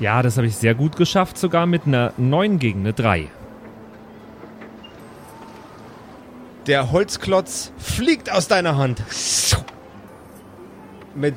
Ja, 0.00 0.22
das 0.22 0.36
habe 0.36 0.46
ich 0.46 0.56
sehr 0.56 0.74
gut 0.74 0.96
geschafft, 0.96 1.38
sogar 1.38 1.66
mit 1.66 1.86
einer 1.86 2.12
9 2.16 2.58
gegen 2.58 2.80
eine 2.80 2.92
3. 2.92 3.28
Der 6.66 6.90
Holzklotz 6.92 7.72
fliegt 7.78 8.30
aus 8.30 8.48
deiner 8.48 8.76
Hand. 8.76 9.02
Mit 11.14 11.34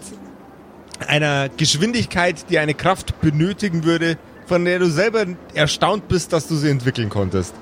einer 1.08 1.50
Geschwindigkeit, 1.50 2.50
die 2.50 2.60
eine 2.60 2.74
Kraft 2.74 3.20
benötigen 3.22 3.84
würde, 3.84 4.18
von 4.46 4.66
der 4.66 4.80
du 4.80 4.90
selber 4.90 5.26
erstaunt 5.54 6.08
bist, 6.08 6.34
dass 6.34 6.48
du 6.48 6.56
sie 6.56 6.70
entwickeln 6.70 7.10
konntest. 7.10 7.54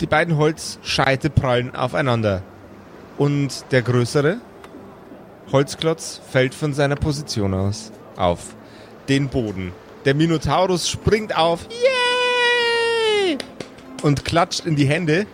Die 0.00 0.06
beiden 0.06 0.36
Holzscheite 0.36 1.30
prallen 1.30 1.74
aufeinander. 1.74 2.42
Und 3.18 3.64
der 3.70 3.82
größere 3.82 4.38
Holzklotz 5.52 6.20
fällt 6.30 6.54
von 6.54 6.72
seiner 6.72 6.96
Position 6.96 7.54
aus 7.54 7.92
auf 8.16 8.54
den 9.08 9.28
Boden. 9.28 9.72
Der 10.04 10.14
Minotaurus 10.14 10.88
springt 10.88 11.36
auf. 11.36 11.66
Yay! 11.70 13.38
Und 14.02 14.24
klatscht 14.24 14.66
in 14.66 14.74
die 14.74 14.86
Hände. 14.86 15.26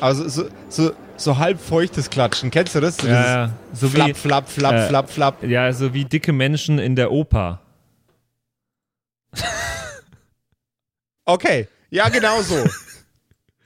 Also 0.00 0.28
so, 0.28 0.44
so, 0.68 0.92
so 1.16 1.38
halb 1.38 1.60
feuchtes 1.60 2.10
Klatschen. 2.10 2.50
Kennst 2.50 2.74
du 2.74 2.80
das? 2.80 2.98
So 2.98 3.08
Ja, 3.08 3.50
so 3.72 3.88
flap, 3.88 4.08
wie, 4.08 4.14
flap, 4.14 4.48
flap, 4.48 4.74
äh, 4.74 4.86
flap, 4.88 5.10
flap. 5.10 5.42
ja, 5.42 5.72
so 5.72 5.92
wie 5.94 6.04
dicke 6.04 6.32
Menschen 6.32 6.78
in 6.78 6.94
der 6.94 7.10
Oper. 7.10 7.60
Okay. 11.24 11.68
Ja, 11.90 12.08
genau 12.08 12.42
so. 12.42 12.64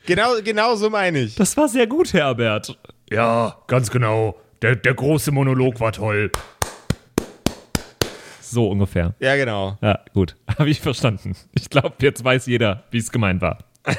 genau, 0.04 0.42
genau 0.44 0.74
so 0.76 0.90
meine 0.90 1.20
ich. 1.20 1.36
Das 1.36 1.56
war 1.56 1.68
sehr 1.70 1.86
gut, 1.86 2.12
Herbert. 2.12 2.78
Ja, 3.10 3.56
ganz 3.66 3.90
genau. 3.90 4.38
Der, 4.60 4.76
der 4.76 4.92
große 4.92 5.32
Monolog 5.32 5.80
war 5.80 5.92
toll. 5.92 6.30
So 8.42 8.68
ungefähr. 8.68 9.14
Ja, 9.20 9.36
genau. 9.36 9.78
Ja, 9.80 10.04
gut. 10.12 10.36
Habe 10.58 10.68
ich 10.68 10.82
verstanden. 10.82 11.34
Ich 11.52 11.70
glaube, 11.70 11.94
jetzt 12.00 12.22
weiß 12.22 12.44
jeder, 12.46 12.84
wie 12.90 12.98
es 12.98 13.10
gemeint 13.10 13.40
war. 13.40 13.58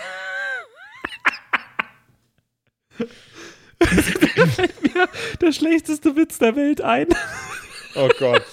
Fällt 3.80 4.84
mir 4.84 5.10
der 5.42 5.52
schlechteste 5.52 6.16
Witz 6.16 6.38
der 6.40 6.56
Welt 6.56 6.82
ein, 6.82 7.08
Oh 7.96 8.10
Gott. 8.20 8.44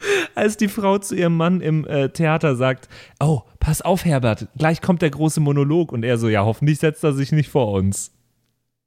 als 0.34 0.56
die 0.56 0.68
Frau 0.68 0.98
zu 0.98 1.14
ihrem 1.14 1.36
Mann 1.36 1.60
im 1.60 1.86
äh, 1.86 2.08
Theater 2.08 2.56
sagt: 2.56 2.88
Oh, 3.20 3.42
pass 3.58 3.82
auf, 3.82 4.04
Herbert, 4.04 4.48
gleich 4.56 4.80
kommt 4.80 5.02
der 5.02 5.10
große 5.10 5.40
Monolog. 5.40 5.92
Und 5.92 6.04
er 6.04 6.18
so: 6.18 6.28
Ja, 6.28 6.44
hoffentlich 6.44 6.78
setzt 6.78 7.04
er 7.04 7.12
sich 7.12 7.32
nicht 7.32 7.50
vor 7.50 7.72
uns. 7.72 8.12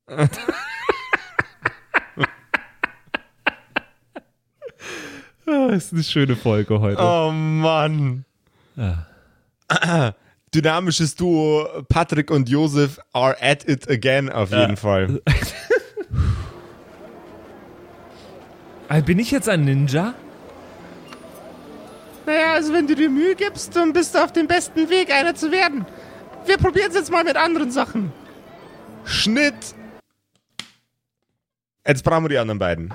Ah, 5.46 5.68
ist 5.74 5.92
eine 5.94 6.04
schöne 6.04 6.36
Folge 6.36 6.80
heute. 6.80 7.02
Oh 7.02 7.30
Mann. 7.32 8.24
Dynamisches 10.56 11.16
Duo 11.16 11.68
Patrick 11.90 12.32
und 12.32 12.48
Josef 12.50 13.00
are 13.12 13.36
at 13.42 13.68
it 13.68 13.90
again 13.90 14.30
auf 14.30 14.52
jeden 14.52 14.78
Fall. 14.78 15.22
Äh, 18.90 19.02
Bin 19.02 19.18
ich 19.18 19.32
jetzt 19.32 19.50
ein 19.50 19.64
Ninja? 19.66 20.14
Also 22.54 22.72
wenn 22.72 22.86
du 22.86 22.94
dir 22.94 23.10
Mühe 23.10 23.36
gibst, 23.36 23.76
dann 23.76 23.94
bist 23.94 24.14
du 24.14 24.24
auf 24.24 24.32
dem 24.32 24.48
besten 24.48 24.90
Weg, 24.90 25.12
einer 25.12 25.34
zu 25.34 25.52
werden. 25.52 25.86
Wir 26.46 26.58
probieren 26.58 26.90
es 26.90 26.96
jetzt 26.96 27.12
mal 27.12 27.24
mit 27.24 27.36
anderen 27.36 27.72
Sachen. 27.72 28.12
Schnitt. 29.06 29.56
Jetzt 31.86 32.04
brauchen 32.04 32.26
wir 32.26 32.30
die 32.30 32.38
anderen 32.38 32.60
beiden. 32.60 32.94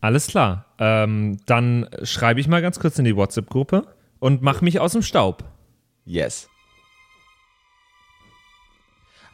Alles 0.00 0.28
klar. 0.28 0.66
Ähm, 0.78 1.38
dann 1.46 1.88
schreibe 2.04 2.40
ich 2.40 2.46
mal 2.46 2.62
ganz 2.62 2.78
kurz 2.78 2.98
in 2.98 3.04
die 3.04 3.16
WhatsApp-Gruppe 3.16 3.94
und 4.20 4.40
mach 4.40 4.60
mich 4.60 4.78
aus 4.78 4.92
dem 4.92 5.02
Staub. 5.02 5.44
Yes. 6.04 6.48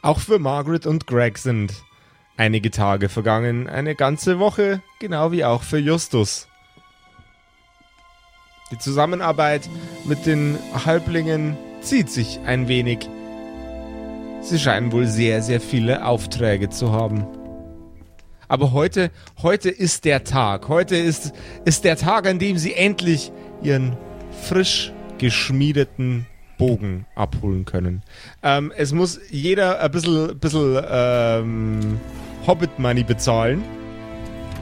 Auch 0.01 0.19
für 0.19 0.39
Margaret 0.39 0.85
und 0.87 1.05
Greg 1.05 1.37
sind 1.37 1.73
einige 2.37 2.71
Tage 2.71 3.07
vergangen, 3.07 3.67
eine 3.69 3.95
ganze 3.95 4.39
Woche, 4.39 4.81
genau 4.99 5.31
wie 5.31 5.45
auch 5.45 5.63
für 5.63 5.77
Justus. 5.77 6.46
Die 8.71 8.77
Zusammenarbeit 8.77 9.69
mit 10.03 10.25
den 10.25 10.57
Halblingen 10.85 11.55
zieht 11.81 12.09
sich 12.09 12.39
ein 12.45 12.67
wenig. 12.67 13.09
Sie 14.41 14.59
scheinen 14.59 14.91
wohl 14.91 15.07
sehr, 15.07 15.41
sehr 15.41 15.61
viele 15.61 16.05
Aufträge 16.05 16.69
zu 16.69 16.91
haben. 16.91 17.25
Aber 18.49 18.73
heute, 18.73 19.11
heute 19.41 19.69
ist 19.69 20.05
der 20.05 20.23
Tag. 20.23 20.67
Heute 20.67 20.95
ist, 20.97 21.33
ist 21.65 21.85
der 21.85 21.97
Tag, 21.97 22.27
an 22.27 22.39
dem 22.39 22.57
sie 22.57 22.73
endlich 22.73 23.31
ihren 23.61 23.95
frisch 24.43 24.91
geschmiedeten 25.17 26.25
Bogen 26.57 27.05
abholen 27.15 27.65
können. 27.65 28.03
Ähm, 28.43 28.73
es 28.75 28.91
muss 28.91 29.19
jeder 29.29 29.81
ein 29.81 29.91
bisschen, 29.91 30.37
bisschen 30.39 30.81
ähm, 30.89 31.99
Hobbit-Money 32.45 33.03
bezahlen 33.03 33.63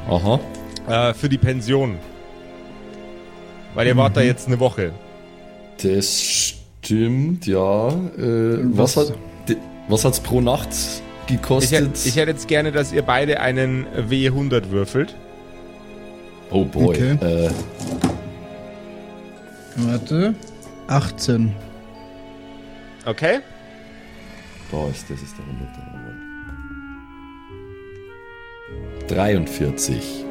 Aha. 0.09 0.39
äh, 0.87 1.13
für 1.13 1.29
die 1.29 1.37
Pension. 1.37 1.97
Weil 3.75 3.87
ihr 3.87 3.95
wart 3.97 4.17
da 4.17 4.21
jetzt 4.21 4.47
eine 4.47 4.59
Woche. 4.59 4.91
Das 5.83 6.21
stimmt, 6.21 7.45
ja. 7.45 7.89
Äh, 7.89 8.59
was, 8.75 8.97
Was? 8.97 9.09
hat 9.11 9.17
was 9.87 10.03
hat's 10.05 10.19
pro 10.19 10.41
Nacht 10.41 10.69
Ich 11.27 11.33
gekostet? 11.35 11.71
hätte, 11.79 12.07
ich 12.07 12.15
hätte 12.15 12.31
jetzt 12.31 12.47
gerne, 12.47 12.71
dass 12.71 12.91
ihr 12.91 13.03
beide 13.03 13.39
einen 13.39 13.85
W100 14.09 14.71
würfelt. 14.71 15.15
oh 16.49 16.65
boy. 16.65 16.87
Okay. 16.95 17.11
Äh, 17.45 17.51
Warte. 19.75 20.33
18. 20.87 21.53
Okay? 23.05 23.39
da 24.71 24.87
ist, 24.87 25.09
das 25.09 25.21
ist 25.21 25.35
der 25.37 25.45
100. 25.45 25.69
Jawohl. 25.77 26.15
43. 29.07 30.24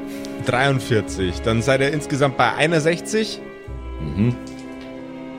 43. 0.44 1.40
Dann 1.42 1.62
seid 1.62 1.80
ihr 1.80 1.92
insgesamt 1.92 2.37
bei 2.37 2.52
61. 2.52 3.40
Mhm. 4.00 4.35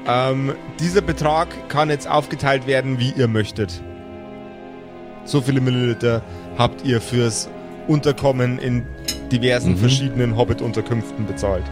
Ähm, 0.07 0.53
dieser 0.79 1.01
Betrag 1.01 1.47
kann 1.69 1.89
jetzt 1.89 2.07
aufgeteilt 2.07 2.67
werden, 2.67 2.99
wie 2.99 3.11
ihr 3.17 3.27
möchtet. 3.27 3.81
So 5.23 5.41
viele 5.41 5.61
Milliliter 5.61 6.21
habt 6.57 6.85
ihr 6.85 7.01
fürs 7.01 7.49
Unterkommen 7.87 8.59
in 8.59 8.83
diversen 9.31 9.71
Mhm. 9.73 9.77
verschiedenen 9.77 10.37
Hobbit-Unterkünften 10.37 11.25
bezahlt. 11.25 11.63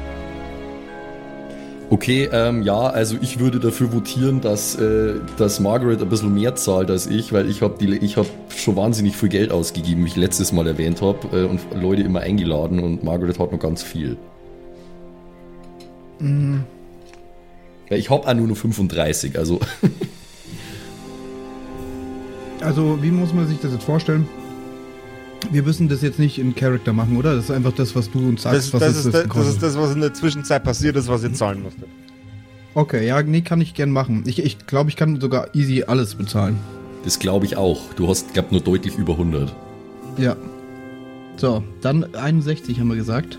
Okay, 1.90 2.28
ähm, 2.32 2.64
ja, 2.64 2.80
also 2.80 3.18
ich 3.22 3.40
würde 3.40 3.60
dafür 3.60 3.94
votieren, 3.94 4.42
dass, 4.42 4.76
äh, 4.76 5.16
dass 5.38 5.60
Margaret 5.60 6.02
ein 6.02 6.10
bisschen 6.10 6.34
mehr 6.34 6.56
zahlt 6.56 6.90
als 6.90 7.08
ich, 7.08 7.34
weil 7.34 7.50
ich 7.50 7.62
habe 7.62 7.76
hab 7.86 8.26
schon 8.56 8.76
wahnsinnig 8.76 9.16
viel 9.16 9.30
Geld 9.30 9.52
ausgegeben, 9.52 10.04
wie 10.04 10.08
ich 10.08 10.16
letztes 10.16 10.52
Mal 10.52 10.66
erwähnt 10.66 11.02
habe, 11.02 11.20
äh, 11.38 11.44
und 11.46 11.60
Leute 11.80 12.02
immer 12.02 12.22
eingeladen 12.22 12.80
und 12.80 13.04
Margaret 13.04 13.38
hat 13.38 13.52
noch 13.52 13.60
ganz 13.60 13.84
viel. 13.84 14.18
Ja, 17.90 17.98
ich 17.98 18.10
hab 18.10 18.26
auch 18.28 18.34
nur 18.34 18.48
noch 18.48 18.58
35, 18.58 19.38
also 19.38 19.60
Also, 22.64 22.98
wie 23.02 23.12
muss 23.12 23.34
man 23.34 23.46
sich 23.46 23.60
das 23.60 23.74
jetzt 23.74 23.84
vorstellen? 23.84 24.26
Wir 25.52 25.64
müssen 25.64 25.90
das 25.90 26.02
jetzt 26.02 26.20
nicht 26.20 26.40
in 26.40 26.56
Character 26.56 26.94
machen, 26.94 27.18
oder? 27.18 27.36
Das 27.36 27.46
ist 27.46 27.52
einfach 27.52 27.74
das, 27.74 27.96
was 27.96 28.10
du 28.10 28.28
uns 28.28 28.44
sagst. 28.44 28.58
Das, 28.58 28.74
was 28.74 28.80
das, 28.80 29.06
ist, 29.06 29.14
das, 29.14 29.28
das 29.28 29.48
ist 29.48 29.64
das, 29.64 29.78
was 29.78 29.94
in 29.94 30.02
der 30.02 30.14
Zwischenzeit 30.14 30.64
passiert 30.64 30.96
ist, 30.96 31.08
was 31.08 31.24
ihr 31.24 31.34
zahlen 31.34 31.62
musstet. 31.62 31.88
Okay, 32.76 33.06
ja, 33.06 33.22
nee, 33.22 33.42
kann 33.42 33.62
ich 33.62 33.76
gern 33.76 33.92
machen. 33.92 34.24
Ich 34.26 34.36
glaube, 34.36 34.48
ich, 34.48 34.68
glaub, 34.68 34.88
ich 34.88 34.96
kann 34.96 35.22
sogar 35.22 35.54
easy 35.54 35.84
alles 35.84 36.16
bezahlen. 36.16 36.58
das 37.04 37.20
glaube 37.20 37.46
ich 37.46 37.56
auch. 37.56 37.94
Du 37.96 38.08
hast, 38.08 38.34
glaub, 38.34 38.52
nur 38.52 38.62
deutlich 38.62 38.98
über 38.98 39.14
100. 39.14 39.54
Ja. 40.18 40.36
So, 41.38 41.64
dann 41.82 42.16
61 42.16 42.80
haben 42.80 42.88
wir 42.88 42.96
gesagt. 42.96 43.38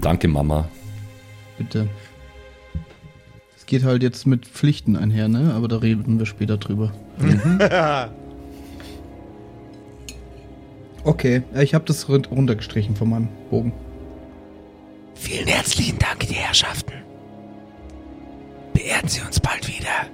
Danke, 0.00 0.28
Mama. 0.28 0.68
Bitte. 1.58 1.88
Es 3.56 3.66
geht 3.66 3.84
halt 3.84 4.02
jetzt 4.02 4.26
mit 4.26 4.46
Pflichten 4.46 4.96
einher, 4.96 5.28
ne? 5.28 5.52
Aber 5.54 5.68
da 5.68 5.78
reden 5.78 6.18
wir 6.18 6.26
später 6.26 6.56
drüber. 6.56 6.92
Okay, 11.04 11.42
ich 11.54 11.74
habe 11.74 11.84
das 11.84 12.08
rund- 12.08 12.30
runtergestrichen 12.30 12.96
von 12.96 13.10
meinem 13.10 13.28
Bogen. 13.50 13.72
Vielen 15.14 15.48
herzlichen 15.48 15.98
Dank, 15.98 16.20
die 16.20 16.34
Herrschaften. 16.34 16.92
Beehren 18.74 19.08
Sie 19.08 19.20
uns 19.20 19.40
bald 19.40 19.66
wieder. 19.68 20.06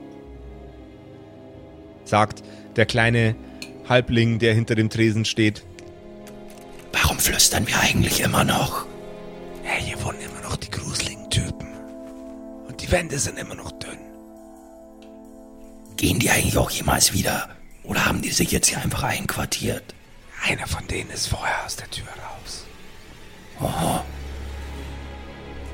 Sagt 2.04 2.42
der 2.76 2.86
kleine 2.86 3.34
Halbling, 3.88 4.38
der 4.38 4.54
hinter 4.54 4.74
dem 4.74 4.88
Tresen 4.90 5.24
steht. 5.24 5.64
Warum 6.92 7.18
flüstern 7.18 7.66
wir 7.66 7.78
eigentlich 7.80 8.20
immer 8.20 8.44
noch? 8.44 8.86
Ja, 9.64 9.72
hier 9.78 10.02
wohnen 10.04 10.18
immer 10.20 10.42
noch 10.48 10.56
die 10.56 10.70
gruseligen 10.70 11.28
Typen. 11.30 11.66
Und 12.68 12.80
die 12.82 12.90
Wände 12.90 13.18
sind 13.18 13.38
immer 13.38 13.54
noch 13.54 13.72
dünn. 13.72 13.98
Gehen 15.96 16.18
die 16.18 16.30
eigentlich 16.30 16.56
auch 16.58 16.70
jemals 16.70 17.12
wieder? 17.12 17.48
Oder 17.82 18.06
haben 18.06 18.22
die 18.22 18.30
sich 18.30 18.50
jetzt 18.52 18.68
hier 18.68 18.80
einfach 18.80 19.02
einquartiert? 19.02 19.94
Einer 20.46 20.66
von 20.66 20.86
denen 20.88 21.10
ist 21.10 21.28
vorher 21.28 21.64
aus 21.64 21.76
der 21.76 21.90
Tür 21.90 22.06
raus. 22.06 22.66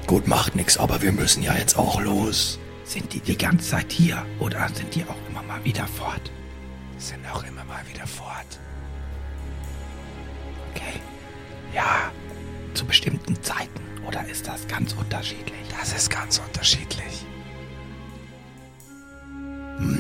Gut, 0.07 0.29
macht 0.29 0.55
nix, 0.55 0.77
aber 0.77 1.03
wir 1.03 1.11
müssen 1.11 1.43
ja 1.43 1.57
jetzt 1.57 1.77
auch 1.77 2.01
los. 2.01 2.59
Sind 2.85 3.13
die 3.13 3.21
die 3.21 3.37
ganze 3.37 3.71
Zeit 3.71 3.91
hier 3.91 4.25
oder 4.39 4.69
sind 4.69 4.95
die 4.95 5.05
auch 5.05 5.29
immer 5.29 5.43
mal 5.43 5.63
wieder 5.65 5.87
fort? 5.87 6.31
Sind 6.99 7.27
auch 7.33 7.43
immer 7.45 7.65
mal 7.65 7.83
wieder 7.93 8.07
fort. 8.07 8.61
Okay. 10.73 11.01
Ja, 11.75 12.13
zu 12.75 12.85
bestimmten 12.85 13.43
Zeiten 13.43 13.81
oder 14.07 14.25
ist 14.29 14.47
das 14.47 14.69
ganz 14.69 14.93
unterschiedlich? 14.93 15.61
Das 15.79 15.93
ist 15.93 16.11
ganz 16.11 16.39
unterschiedlich. 16.39 17.27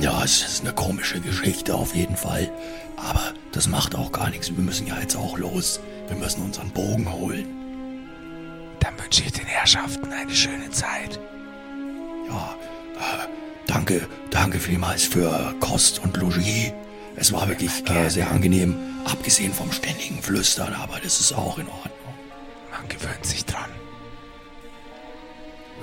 Ja, 0.00 0.22
es 0.24 0.42
ist 0.42 0.60
eine 0.60 0.74
komische 0.74 1.20
Geschichte 1.20 1.74
auf 1.74 1.94
jeden 1.94 2.16
Fall. 2.16 2.50
Aber 2.96 3.32
das 3.52 3.66
macht 3.66 3.94
auch 3.94 4.12
gar 4.12 4.28
nichts. 4.28 4.54
Wir 4.54 4.62
müssen 4.62 4.86
ja 4.86 4.98
jetzt 5.00 5.16
auch 5.16 5.38
los. 5.38 5.80
Wir 6.08 6.16
müssen 6.16 6.42
unseren 6.42 6.70
Bogen 6.70 7.10
holen. 7.10 7.46
Dann 8.80 8.98
wünsche 9.02 9.22
ich 9.22 9.32
den 9.32 9.46
Herrschaften 9.46 10.12
eine 10.12 10.34
schöne 10.34 10.70
Zeit. 10.70 11.18
Ja, 12.28 12.56
äh, 12.96 13.28
danke, 13.66 14.06
danke 14.30 14.58
vielmals 14.58 15.04
für 15.04 15.54
Kost 15.60 15.98
und 16.00 16.16
Logis. 16.16 16.72
Es 17.16 17.32
war 17.32 17.48
wirklich 17.48 17.70
äh, 17.88 18.08
sehr 18.08 18.30
angenehm, 18.30 18.76
abgesehen 19.04 19.52
vom 19.52 19.72
ständigen 19.72 20.22
Flüstern, 20.22 20.74
aber 20.74 21.00
das 21.02 21.20
ist 21.20 21.32
auch 21.32 21.58
in 21.58 21.68
Ordnung. 21.68 22.14
Man 22.70 22.88
gewöhnt 22.88 23.24
sich 23.24 23.44
dran. 23.44 23.70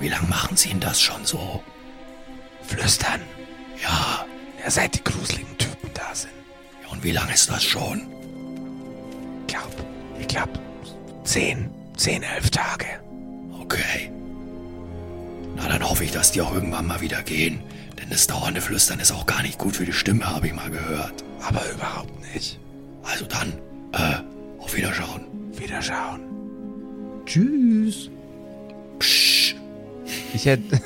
Wie 0.00 0.08
lange 0.08 0.28
machen 0.28 0.56
Sie 0.56 0.68
denn 0.68 0.80
das 0.80 1.00
schon 1.00 1.24
so? 1.24 1.62
Flüstern. 2.62 3.20
Ja, 3.82 4.24
Ja, 4.62 4.70
seit 4.70 4.94
die 4.94 5.04
gruseligen 5.04 5.56
Typen 5.58 5.90
da 5.94 6.14
sind. 6.14 6.32
und 6.90 7.02
wie 7.04 7.12
lange 7.12 7.32
ist 7.34 7.48
das 7.50 7.62
schon? 7.62 8.06
Glaub, 9.46 9.70
ich 10.20 10.26
glaub, 10.28 10.48
zehn, 11.24 11.70
zehn, 11.96 12.22
elf 12.22 12.50
Tage. 12.50 12.86
Okay. 13.60 14.10
Na, 15.56 15.68
dann 15.68 15.88
hoffe 15.88 16.04
ich, 16.04 16.10
dass 16.12 16.32
die 16.32 16.40
auch 16.40 16.52
irgendwann 16.52 16.86
mal 16.86 17.00
wieder 17.00 17.22
gehen. 17.22 17.60
Denn 18.00 18.10
das 18.10 18.26
dauernde 18.26 18.60
Flüstern 18.60 19.00
ist 19.00 19.12
auch 19.12 19.26
gar 19.26 19.42
nicht 19.42 19.58
gut 19.58 19.76
für 19.76 19.84
die 19.84 19.92
Stimme, 19.92 20.26
habe 20.26 20.46
ich 20.48 20.54
mal 20.54 20.70
gehört. 20.70 21.24
Aber 21.40 21.62
überhaupt 21.70 22.34
nicht. 22.34 22.58
Also 23.02 23.26
dann, 23.26 23.52
äh, 23.92 24.22
auf 24.62 24.74
Wiederschauen. 24.76 25.24
Wiederschauen. 25.52 26.20
Tschüss. 27.26 28.10
Psch. 28.98 29.54
Ich 30.34 30.46
hätte. 30.46 30.80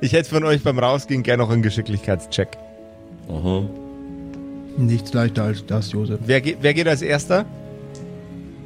Ich 0.00 0.12
hätte 0.12 0.28
von 0.28 0.44
euch 0.44 0.62
beim 0.62 0.78
Rausgehen 0.78 1.22
gerne 1.22 1.42
noch 1.42 1.50
einen 1.50 1.62
Geschicklichkeitscheck. 1.62 2.56
Aha. 3.28 3.62
Nichts 4.76 5.12
leichter 5.12 5.44
als 5.44 5.64
das, 5.66 5.92
Josef. 5.92 6.18
Wer, 6.24 6.40
geht- 6.40 6.58
wer 6.60 6.74
geht 6.74 6.88
als 6.88 7.02
erster? 7.02 7.44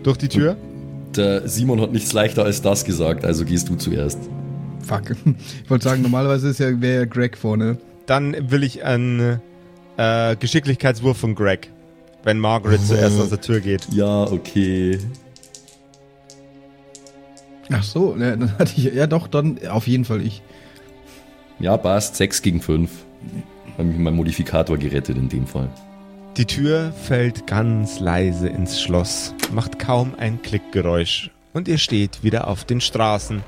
Durch 0.02 0.16
die 0.18 0.29
Tür? 0.29 0.57
Der 1.16 1.48
Simon 1.48 1.81
hat 1.81 1.92
nichts 1.92 2.12
leichter 2.12 2.44
als 2.44 2.62
das 2.62 2.85
gesagt, 2.85 3.24
also 3.24 3.44
gehst 3.44 3.68
du 3.68 3.76
zuerst. 3.76 4.18
Fuck. 4.87 5.16
Ich 5.64 5.70
wollte 5.70 5.85
sagen, 5.85 6.02
normalerweise 6.02 6.48
ist 6.50 6.61
ja, 6.61 6.81
wäre 6.81 7.00
ja 7.00 7.05
Greg 7.07 7.37
vorne. 7.37 7.79
Dann 8.07 8.50
will 8.50 8.62
ich 8.62 8.85
einen 8.85 9.40
äh, 9.96 10.37
Geschicklichkeitswurf 10.37 11.16
von 11.18 11.35
Greg. 11.35 11.70
Wenn 12.22 12.38
Margaret 12.38 12.81
zuerst 12.87 13.18
aus 13.20 13.31
der 13.31 13.40
Tür 13.40 13.61
geht. 13.61 13.87
Ja, 13.92 14.24
okay. 14.24 14.98
Ach 17.72 17.83
so, 17.83 18.14
ne, 18.14 18.37
dann 18.38 18.59
hatte 18.59 18.72
ich, 18.76 18.85
ja 18.94 19.07
doch, 19.09 19.26
dann 19.26 19.59
auf 19.68 19.88
jeden 19.88 20.05
Fall 20.05 20.20
ich. 20.22 20.42
Ja, 21.59 21.77
passt. 21.77 22.16
6 22.16 22.42
gegen 22.42 22.61
5. 22.61 22.90
Habe 23.79 23.85
mich 23.85 23.99
mein 23.99 24.14
Modifikator 24.14 24.77
gerettet 24.79 25.16
in 25.16 25.29
dem 25.29 25.47
Fall. 25.47 25.69
Die 26.37 26.45
Tür 26.45 26.92
fällt 26.92 27.47
ganz 27.47 27.99
leise 27.99 28.49
ins 28.49 28.81
Schloss, 28.81 29.35
macht 29.53 29.79
kaum 29.79 30.14
ein 30.19 30.42
Klickgeräusch 30.42 31.31
und 31.55 31.66
ihr 31.66 31.79
steht 31.79 32.23
wieder 32.23 32.49
auf 32.49 32.64
den 32.64 32.83
Straßen, 32.83 33.42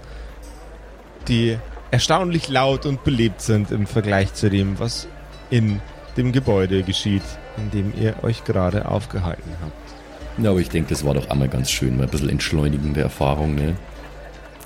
die 1.29 1.59
erstaunlich 1.91 2.49
laut 2.49 2.87
und 2.87 3.05
belebt 3.05 3.43
sind 3.43 3.71
im 3.71 3.87
Vergleich 3.87 4.33
zu 4.33 4.49
dem, 4.49 4.79
was 4.79 5.07
in 5.51 5.81
dem 6.17 6.33
Gebäude 6.33 6.83
geschieht, 6.83 7.23
in 7.59 7.71
dem 7.71 7.93
ihr 8.01 8.15
euch 8.23 8.45
gerade 8.45 8.89
aufgehalten 8.89 9.53
habt. 9.61 10.43
Ja, 10.43 10.51
aber 10.51 10.61
ich 10.61 10.71
denke, 10.71 10.89
das 10.89 11.05
war 11.05 11.13
doch 11.13 11.29
einmal 11.29 11.49
ganz 11.49 11.71
schön, 11.71 11.99
mal 11.99 12.05
ein 12.05 12.11
bisschen 12.11 12.31
entschleunigende 12.31 13.03
Erfahrung, 13.03 13.55
ne? 13.55 13.77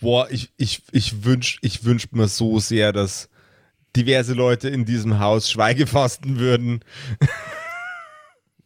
Boah, 0.00 0.28
ich, 0.28 0.50
ich, 0.56 0.82
ich 0.90 1.24
wünsch, 1.24 1.60
ich 1.62 1.84
wünsch 1.84 2.10
mir 2.10 2.26
so 2.26 2.58
sehr, 2.58 2.92
dass 2.92 3.28
diverse 3.94 4.34
Leute 4.34 4.68
in 4.68 4.84
diesem 4.84 5.20
Haus 5.20 5.48
Schweigefasten 5.48 6.40
würden. 6.40 6.80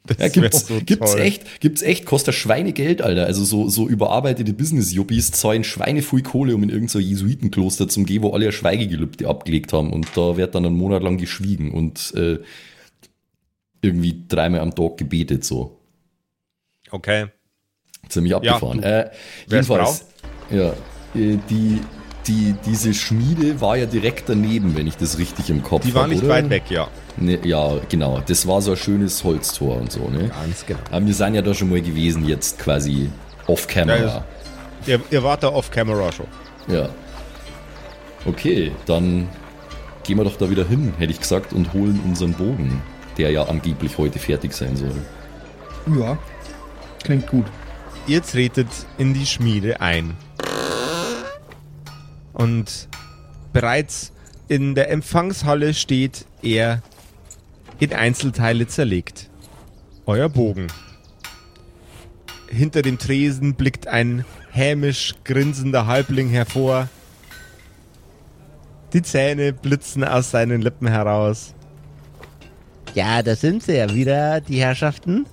Das 0.06 0.18
Ja, 0.18 0.28
gibt's, 0.28 0.66
so 0.66 0.80
gibt's 0.84 1.12
toll. 1.12 1.20
echt, 1.20 1.60
gibt's 1.60 1.80
echt, 1.82 2.04
kostet 2.04 2.34
Schweinegeld, 2.34 3.00
Alter. 3.00 3.24
Also 3.26 3.42
so, 3.44 3.68
so 3.70 3.88
überarbeitete 3.88 4.52
Business-Yuppies 4.52 5.30
zahlen 5.32 5.64
Schweinefull 5.64 6.22
Kohle, 6.22 6.54
um 6.54 6.62
in 6.62 6.68
irgendein 6.68 6.88
so 6.88 6.98
Jesuitenkloster 6.98 7.88
zu 7.88 8.04
gehen, 8.04 8.22
wo 8.22 8.30
alle 8.32 8.52
Schweigegelübde 8.52 9.26
abgelegt 9.28 9.72
haben. 9.72 9.92
Und 9.92 10.08
da 10.14 10.36
wird 10.36 10.54
dann 10.54 10.66
einen 10.66 10.76
Monat 10.76 11.02
lang 11.02 11.16
geschwiegen 11.16 11.72
und 11.72 12.12
äh, 12.16 12.38
irgendwie 13.80 14.24
dreimal 14.28 14.60
am 14.60 14.74
Tag 14.74 14.98
gebetet, 14.98 15.44
so. 15.44 15.78
Okay. 16.90 17.26
Ziemlich 18.08 18.34
abgefahren. 18.34 18.82
äh, 18.82 19.10
Wer 19.48 19.60
ist 19.60 19.68
jedenfalls, 19.68 20.06
ja, 20.50 20.70
äh, 21.14 21.38
die, 21.48 21.80
die, 22.26 22.54
diese 22.66 22.94
Schmiede 22.94 23.60
war 23.60 23.76
ja 23.76 23.86
direkt 23.86 24.28
daneben, 24.28 24.76
wenn 24.76 24.86
ich 24.86 24.96
das 24.96 25.18
richtig 25.18 25.50
im 25.50 25.62
Kopf 25.62 25.84
Die 25.84 25.94
war 25.94 26.02
hab, 26.02 26.10
nicht 26.10 26.22
oder? 26.24 26.34
weit 26.34 26.50
weg, 26.50 26.64
ja. 26.70 26.88
Ne, 27.16 27.38
ja, 27.44 27.74
genau. 27.88 28.20
Das 28.26 28.46
war 28.46 28.60
so 28.60 28.72
ein 28.72 28.76
schönes 28.76 29.22
Holztor 29.22 29.76
und 29.76 29.92
so, 29.92 30.08
ne? 30.08 30.28
Ganz 30.28 30.66
genau. 30.66 30.80
Aber 30.90 31.06
wir 31.06 31.14
sind 31.14 31.34
ja 31.34 31.42
da 31.42 31.54
schon 31.54 31.70
mal 31.70 31.80
gewesen, 31.80 32.26
jetzt 32.26 32.58
quasi 32.58 33.10
off-camera. 33.46 34.24
Ihr, 34.86 35.00
ihr 35.10 35.22
wart 35.22 35.42
da 35.42 35.48
off-camera 35.48 36.12
schon. 36.12 36.26
Ja. 36.68 36.88
Okay, 38.26 38.72
dann 38.86 39.28
gehen 40.02 40.18
wir 40.18 40.24
doch 40.24 40.36
da 40.36 40.48
wieder 40.50 40.66
hin, 40.66 40.94
hätte 40.98 41.12
ich 41.12 41.20
gesagt, 41.20 41.52
und 41.52 41.72
holen 41.72 42.00
unseren 42.04 42.32
Bogen, 42.32 42.82
der 43.18 43.30
ja 43.30 43.44
angeblich 43.44 43.98
heute 43.98 44.18
fertig 44.18 44.52
sein 44.52 44.76
soll. 44.76 44.94
Ja, 45.98 46.18
klingt 47.02 47.26
gut. 47.26 47.46
Ihr 48.06 48.22
tretet 48.22 48.68
in 48.98 49.14
die 49.14 49.26
Schmiede 49.26 49.80
ein. 49.80 50.14
Und 52.34 52.88
bereits 53.52 54.12
in 54.48 54.74
der 54.74 54.90
Empfangshalle 54.90 55.72
steht 55.72 56.26
er 56.42 56.82
in 57.78 57.94
Einzelteile 57.94 58.66
zerlegt. 58.66 59.30
Euer 60.04 60.28
Bogen. 60.28 60.66
Hinter 62.48 62.82
dem 62.82 62.98
Tresen 62.98 63.54
blickt 63.54 63.86
ein 63.86 64.24
hämisch 64.50 65.14
grinsender 65.24 65.86
Halbling 65.86 66.28
hervor. 66.28 66.88
Die 68.92 69.02
Zähne 69.02 69.52
blitzen 69.52 70.04
aus 70.04 70.30
seinen 70.30 70.60
Lippen 70.60 70.86
heraus. 70.86 71.54
Ja, 72.94 73.22
da 73.22 73.34
sind 73.34 73.62
sie 73.62 73.76
ja 73.76 73.92
wieder, 73.92 74.40
die 74.40 74.60
Herrschaften. 74.60 75.26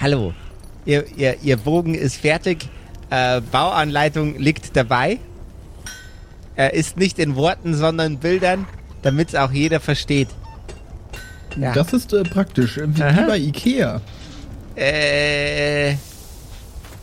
Hallo. 0.00 0.34
Ihr, 0.84 1.04
ihr, 1.16 1.36
ihr 1.42 1.56
Bogen 1.56 1.94
ist 1.94 2.16
fertig. 2.16 2.68
Äh, 3.10 3.40
Bauanleitung 3.40 4.38
liegt 4.38 4.76
dabei. 4.76 5.18
Er 6.56 6.74
ist 6.74 6.96
nicht 6.96 7.18
in 7.18 7.36
Worten, 7.36 7.74
sondern 7.74 8.14
in 8.14 8.18
Bildern, 8.18 8.66
damit 9.02 9.28
es 9.28 9.34
auch 9.34 9.52
jeder 9.52 9.80
versteht. 9.80 10.28
Ja. 11.56 11.72
Das 11.72 11.92
ist 11.92 12.12
äh, 12.12 12.22
praktisch, 12.22 12.78
äh, 12.78 12.88
wie, 12.88 13.00
wie 13.00 13.26
bei 13.26 13.38
Ikea. 13.38 14.00
Äh, 14.74 15.94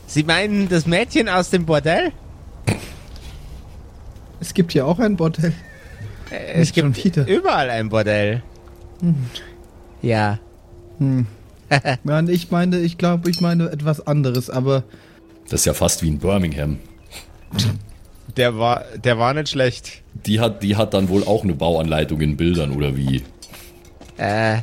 Sie 0.06 0.24
meinen 0.24 0.70
das 0.70 0.86
Mädchen 0.86 1.28
aus 1.28 1.50
dem 1.50 1.66
Bordell? 1.66 2.12
Es 4.40 4.54
gibt 4.54 4.74
hier 4.74 4.86
auch 4.86 5.00
ein 5.00 5.16
Bordell. 5.16 5.54
Äh, 6.30 6.62
es 6.62 6.72
gibt 6.72 7.04
überall 7.16 7.70
ein 7.70 7.90
Bordell. 7.90 8.44
Ja. 10.02 10.38
Hm. 11.00 11.26
Nein, 12.04 12.28
ich 12.28 12.52
meine, 12.52 12.80
ich 12.80 12.98
glaube, 12.98 13.30
ich 13.30 13.42
meine 13.42 13.72
etwas 13.72 14.06
anderes, 14.06 14.50
aber 14.50 14.84
Das 15.50 15.62
ist 15.62 15.66
ja 15.66 15.74
fast 15.74 16.02
wie 16.02 16.08
in 16.08 16.20
Birmingham. 16.20 16.80
Der 18.38 18.58
war, 18.58 18.84
der 19.04 19.20
war 19.20 19.34
nicht 19.34 19.50
schlecht. 19.50 20.02
Die 20.26 20.40
hat, 20.40 20.64
die 20.64 20.76
hat 20.76 20.94
dann 20.94 21.10
wohl 21.10 21.24
auch 21.24 21.44
eine 21.44 21.54
Bauanleitung 21.54 22.22
in 22.22 22.38
Bildern 22.38 22.72
oder 22.72 22.96
wie? 22.98 23.22
Äh, 24.18 24.58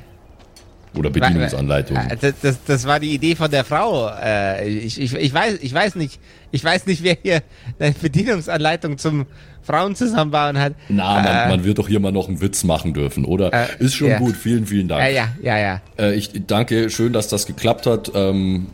Oder 0.97 1.11
Bedienungsanleitung. 1.11 1.97
Äh, 1.97 2.17
Das, 2.21 2.35
das, 2.43 2.59
das 2.65 2.87
war 2.87 2.99
die 2.99 3.15
Idee 3.15 3.37
von 3.37 3.51
der 3.51 3.65
Frau. 3.65 4.09
Äh, 4.09 4.69
ich, 4.69 5.01
ich, 5.01 5.15
ich, 5.15 5.33
weiß, 5.33 5.59
ich 5.61 5.73
weiß 5.73 5.95
nicht, 5.95 6.19
ich 6.51 6.65
weiß 6.65 6.87
nicht, 6.87 7.03
wer 7.05 7.17
hier 7.23 7.43
eine 7.79 7.93
Bedienungsanleitung 7.93 8.99
zum 8.99 9.27
Frauen 9.63 9.95
zusammenbauen 9.95 10.59
hat. 10.59 10.73
Na, 10.89 11.15
man, 11.15 11.27
äh, 11.27 11.49
man 11.49 11.65
wird 11.65 11.79
doch 11.79 11.87
hier 11.87 12.01
mal 12.01 12.11
noch 12.11 12.29
einen 12.29 12.41
Witz 12.41 12.65
machen 12.65 12.93
dürfen, 12.93 13.25
oder? 13.25 13.53
Äh, 13.53 13.67
ist 13.79 13.95
schon 13.95 14.09
ja. 14.09 14.19
gut, 14.19 14.37
vielen, 14.37 14.67
vielen 14.67 14.89
Dank. 14.89 15.03
Ja, 15.03 15.09
ja, 15.09 15.29
ja, 15.43 15.59
ja. 15.59 15.81
Äh, 15.99 16.15
ich 16.15 16.31
danke, 16.47 16.91
schön, 16.91 17.13
dass 17.13 17.29
das 17.29 17.47
geklappt 17.47 17.87
hat. 17.87 18.11
Ähm, 18.15 18.67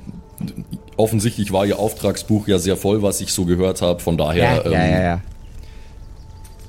offensichtlich 0.97 1.53
war 1.53 1.67
ihr 1.67 1.79
Auftragsbuch 1.79 2.49
ja 2.49 2.59
sehr 2.59 2.77
voll, 2.77 3.03
was 3.03 3.21
ich 3.21 3.33
so 3.33 3.45
gehört 3.45 3.83
habe. 3.83 4.01
Von 4.01 4.17
daher. 4.17 4.43
Ja, 4.43 4.55
ja, 4.57 4.65
ähm, 4.65 4.73
ja, 4.73 5.03
ja, 5.03 5.21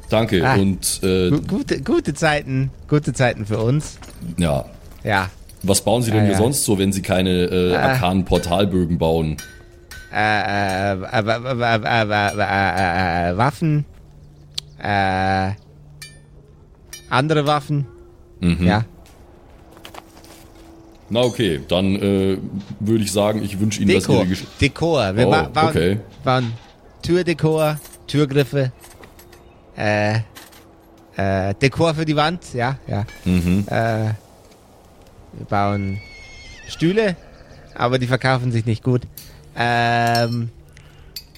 Danke 0.09 0.47
ah, 0.47 0.55
und. 0.55 1.01
Äh, 1.03 1.31
gute, 1.31 1.81
gute 1.81 2.13
Zeiten. 2.13 2.71
Gute 2.87 3.13
Zeiten 3.13 3.45
für 3.45 3.59
uns. 3.59 3.97
Ja. 4.37 4.65
Ja. 5.03 5.29
Was 5.63 5.81
bauen 5.81 6.01
Sie 6.03 6.11
denn 6.11 6.25
hier 6.25 6.37
sonst 6.37 6.63
so, 6.63 6.77
wenn 6.77 6.93
Sie 6.93 7.01
keine 7.01 7.45
äh, 7.45 7.75
ah. 7.75 7.89
arkanen 7.89 8.23
Portalbögen 8.25 8.97
bauen? 8.97 9.37
Äh, 10.11 10.17
Waffen. 13.37 13.85
Äh, 14.81 15.51
andere 17.09 17.45
Waffen. 17.45 17.87
Mhm. 18.39 18.65
Ja. 18.65 18.85
Na 21.09 21.21
okay, 21.21 21.61
dann 21.67 21.95
äh, 21.95 22.37
würde 22.79 23.03
ich 23.03 23.11
sagen, 23.11 23.41
ich 23.43 23.59
wünsche 23.59 23.81
Ihnen, 23.81 23.89
Dekor. 23.91 24.15
Ihre 24.17 24.25
Gesch 24.27 24.43
Dekor. 24.59 25.15
Wir 25.15 25.27
Oh, 25.27 25.31
bauen, 25.31 25.49
okay. 25.69 25.99
bauen 26.23 26.53
Türdekor, 27.01 27.79
Türgriffe, 28.07 28.71
äh, 29.77 30.15
äh, 31.15 31.53
Dekor 31.61 31.93
für 31.95 32.03
die 32.05 32.15
Wand, 32.15 32.53
ja, 32.53 32.77
ja. 32.87 33.05
Mhm. 33.23 33.65
Äh, 33.67 34.11
wir 35.33 35.45
bauen 35.49 35.99
Stühle, 36.67 37.15
aber 37.75 37.99
die 37.99 38.07
verkaufen 38.07 38.51
sich 38.51 38.65
nicht 38.65 38.83
gut. 38.83 39.03
Ähm, 39.55 40.49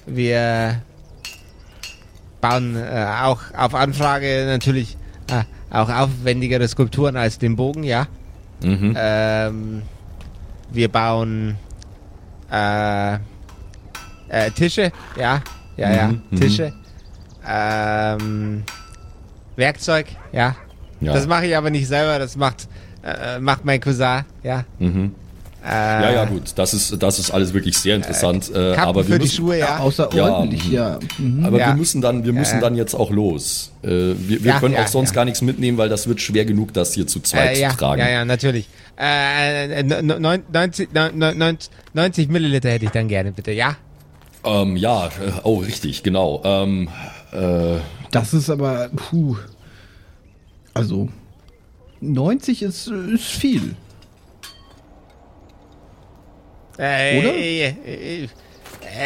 wir 0.08 0.82
bauen 2.42 2.76
äh, 2.76 3.06
auch 3.22 3.40
auf 3.56 3.76
Anfrage 3.76 4.46
natürlich 4.48 4.98
äh, 5.30 5.44
auch 5.72 5.90
aufwendigere 5.90 6.68
Skulpturen 6.68 7.16
als 7.18 7.38
den 7.38 7.56
Bogen, 7.56 7.84
ja. 7.84 8.08
Mhm. 8.62 8.94
Ähm, 8.98 9.82
wir 10.72 10.90
bauen 10.90 11.56
äh, 12.52 13.14
äh, 13.16 14.52
Tische, 14.56 14.92
ja, 15.18 15.42
ja, 15.78 15.92
ja, 15.92 16.08
Mhm, 16.08 16.22
mhm. 16.30 16.36
Tische. 16.40 16.74
Ähm, 17.48 18.64
Werkzeug, 19.56 20.08
ja. 20.32 20.56
Ja. 21.02 21.14
Das 21.14 21.28
mache 21.28 21.46
ich 21.48 21.56
aber 21.56 21.70
nicht 21.70 21.88
selber, 21.88 22.20
das 22.20 22.36
macht, 22.36 22.68
äh, 23.04 23.40
macht 23.40 23.64
mein 23.66 23.80
Cousin, 23.80 24.26
ja. 24.44 24.66
Mhm. 24.80 25.16
Äh, 25.62 25.68
Ja, 25.72 26.12
ja, 26.12 26.26
gut, 26.26 26.54
das 26.56 26.74
ist, 26.74 27.02
das 27.04 27.20
ist 27.20 27.32
alles 27.32 27.54
wirklich 27.54 27.78
sehr 27.78 27.96
interessant. 27.98 28.50
Äh, 28.50 28.76
Kappen 28.76 28.80
aber 28.80 28.96
wir 29.08 29.14
für 29.16 29.20
die 29.20 29.26
müssen, 29.26 29.36
Schuhe, 29.36 29.58
ja. 29.60 29.80
außerordentlich, 29.80 30.70
Ja, 30.70 30.92
ja. 30.92 31.00
Mhm. 31.18 31.44
Aber 31.46 31.60
Ja. 31.60 31.68
wir 31.68 31.74
müssen 31.76 32.02
dann, 32.02 32.24
wir 32.24 32.32
müssen 32.34 32.56
Ja. 32.56 32.62
dann 32.62 32.76
jetzt 32.76 32.94
auch 32.96 33.12
los. 33.12 33.72
Äh, 33.84 33.88
wir 33.88 34.16
wir 34.28 34.40
Ja, 34.52 34.60
können 34.60 34.76
ja, 34.76 34.84
auch 34.84 34.88
sonst 34.88 35.10
ja. 35.10 35.16
gar 35.16 35.26
nichts 35.26 35.42
mitnehmen, 35.42 35.78
weil 35.78 35.90
das 35.90 36.08
wird 36.08 36.22
schwer 36.22 36.46
genug, 36.46 36.74
das 36.74 36.94
hier 36.94 37.08
zu 37.08 37.20
zweit 37.20 37.58
äh, 37.58 37.62
ja, 37.62 37.70
zu 37.72 37.78
tragen. 37.78 38.00
ja, 38.02 38.10
ja, 38.10 38.26
natürlich. 38.26 38.68
Äh, 38.98 39.82
äh, 39.82 39.84
neun- 39.84 40.44
90, 40.52 40.94
neun- 40.94 41.18
neun- 41.18 41.38
neun- 41.38 41.58
90 41.94 42.30
Milliliter 42.30 42.70
hätte 42.70 42.86
ich 42.86 42.92
dann 42.92 43.08
gerne, 43.10 43.32
bitte, 43.34 43.52
ja? 43.52 43.76
Ähm, 44.46 44.78
ja, 44.78 45.08
äh, 45.08 45.10
oh, 45.44 45.58
richtig, 45.58 46.04
genau. 46.04 46.42
Ähm, 46.46 46.88
äh, 47.34 47.80
Das 48.12 48.34
ist 48.34 48.50
aber, 48.50 48.90
puh. 48.96 49.36
Also, 50.74 51.10
90 52.00 52.62
ist, 52.62 52.88
ist 52.88 53.26
viel. 53.26 53.76
Äh, 56.80 57.20
Oder? 57.20 57.34
Äh, 57.36 57.68
äh, 57.68 58.24
äh, 58.24 58.28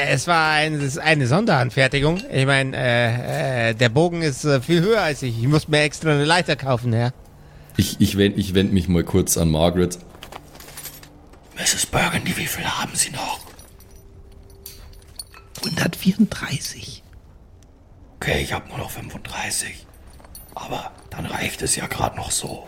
es 0.09 0.27
war 0.27 0.51
ein, 0.51 0.75
es 0.75 0.83
ist 0.83 0.97
eine 0.99 1.25
Sonderanfertigung. 1.25 2.21
Ich 2.31 2.45
meine, 2.45 2.77
äh, 2.77 3.69
äh, 3.69 3.73
der 3.73 3.89
Bogen 3.89 4.21
ist 4.21 4.45
äh, 4.45 4.61
viel 4.61 4.81
höher 4.81 5.01
als 5.01 5.23
ich. 5.23 5.37
Ich 5.39 5.47
muss 5.47 5.67
mir 5.67 5.81
extra 5.81 6.11
eine 6.11 6.23
Leiter 6.25 6.55
kaufen, 6.55 6.93
ja. 6.93 7.11
ich 7.75 7.99
ich 7.99 8.17
wende 8.17 8.39
ich 8.39 8.53
wend 8.53 8.73
mich 8.73 8.87
mal 8.87 9.03
kurz 9.03 9.37
an 9.37 9.49
Margaret. 9.49 9.97
Mrs. 11.57 11.87
Burgundy, 11.87 12.37
wie 12.37 12.45
viel 12.45 12.65
haben 12.65 12.95
Sie 12.95 13.11
noch? 13.11 13.39
134. 15.65 17.03
Okay, 18.15 18.41
ich 18.41 18.53
habe 18.53 18.69
nur 18.69 18.77
noch 18.77 18.91
35. 18.91 19.85
Aber 20.55 20.91
dann 21.09 21.25
reicht 21.25 21.61
es 21.61 21.75
ja 21.75 21.87
gerade 21.87 22.15
noch 22.17 22.31
so. 22.31 22.67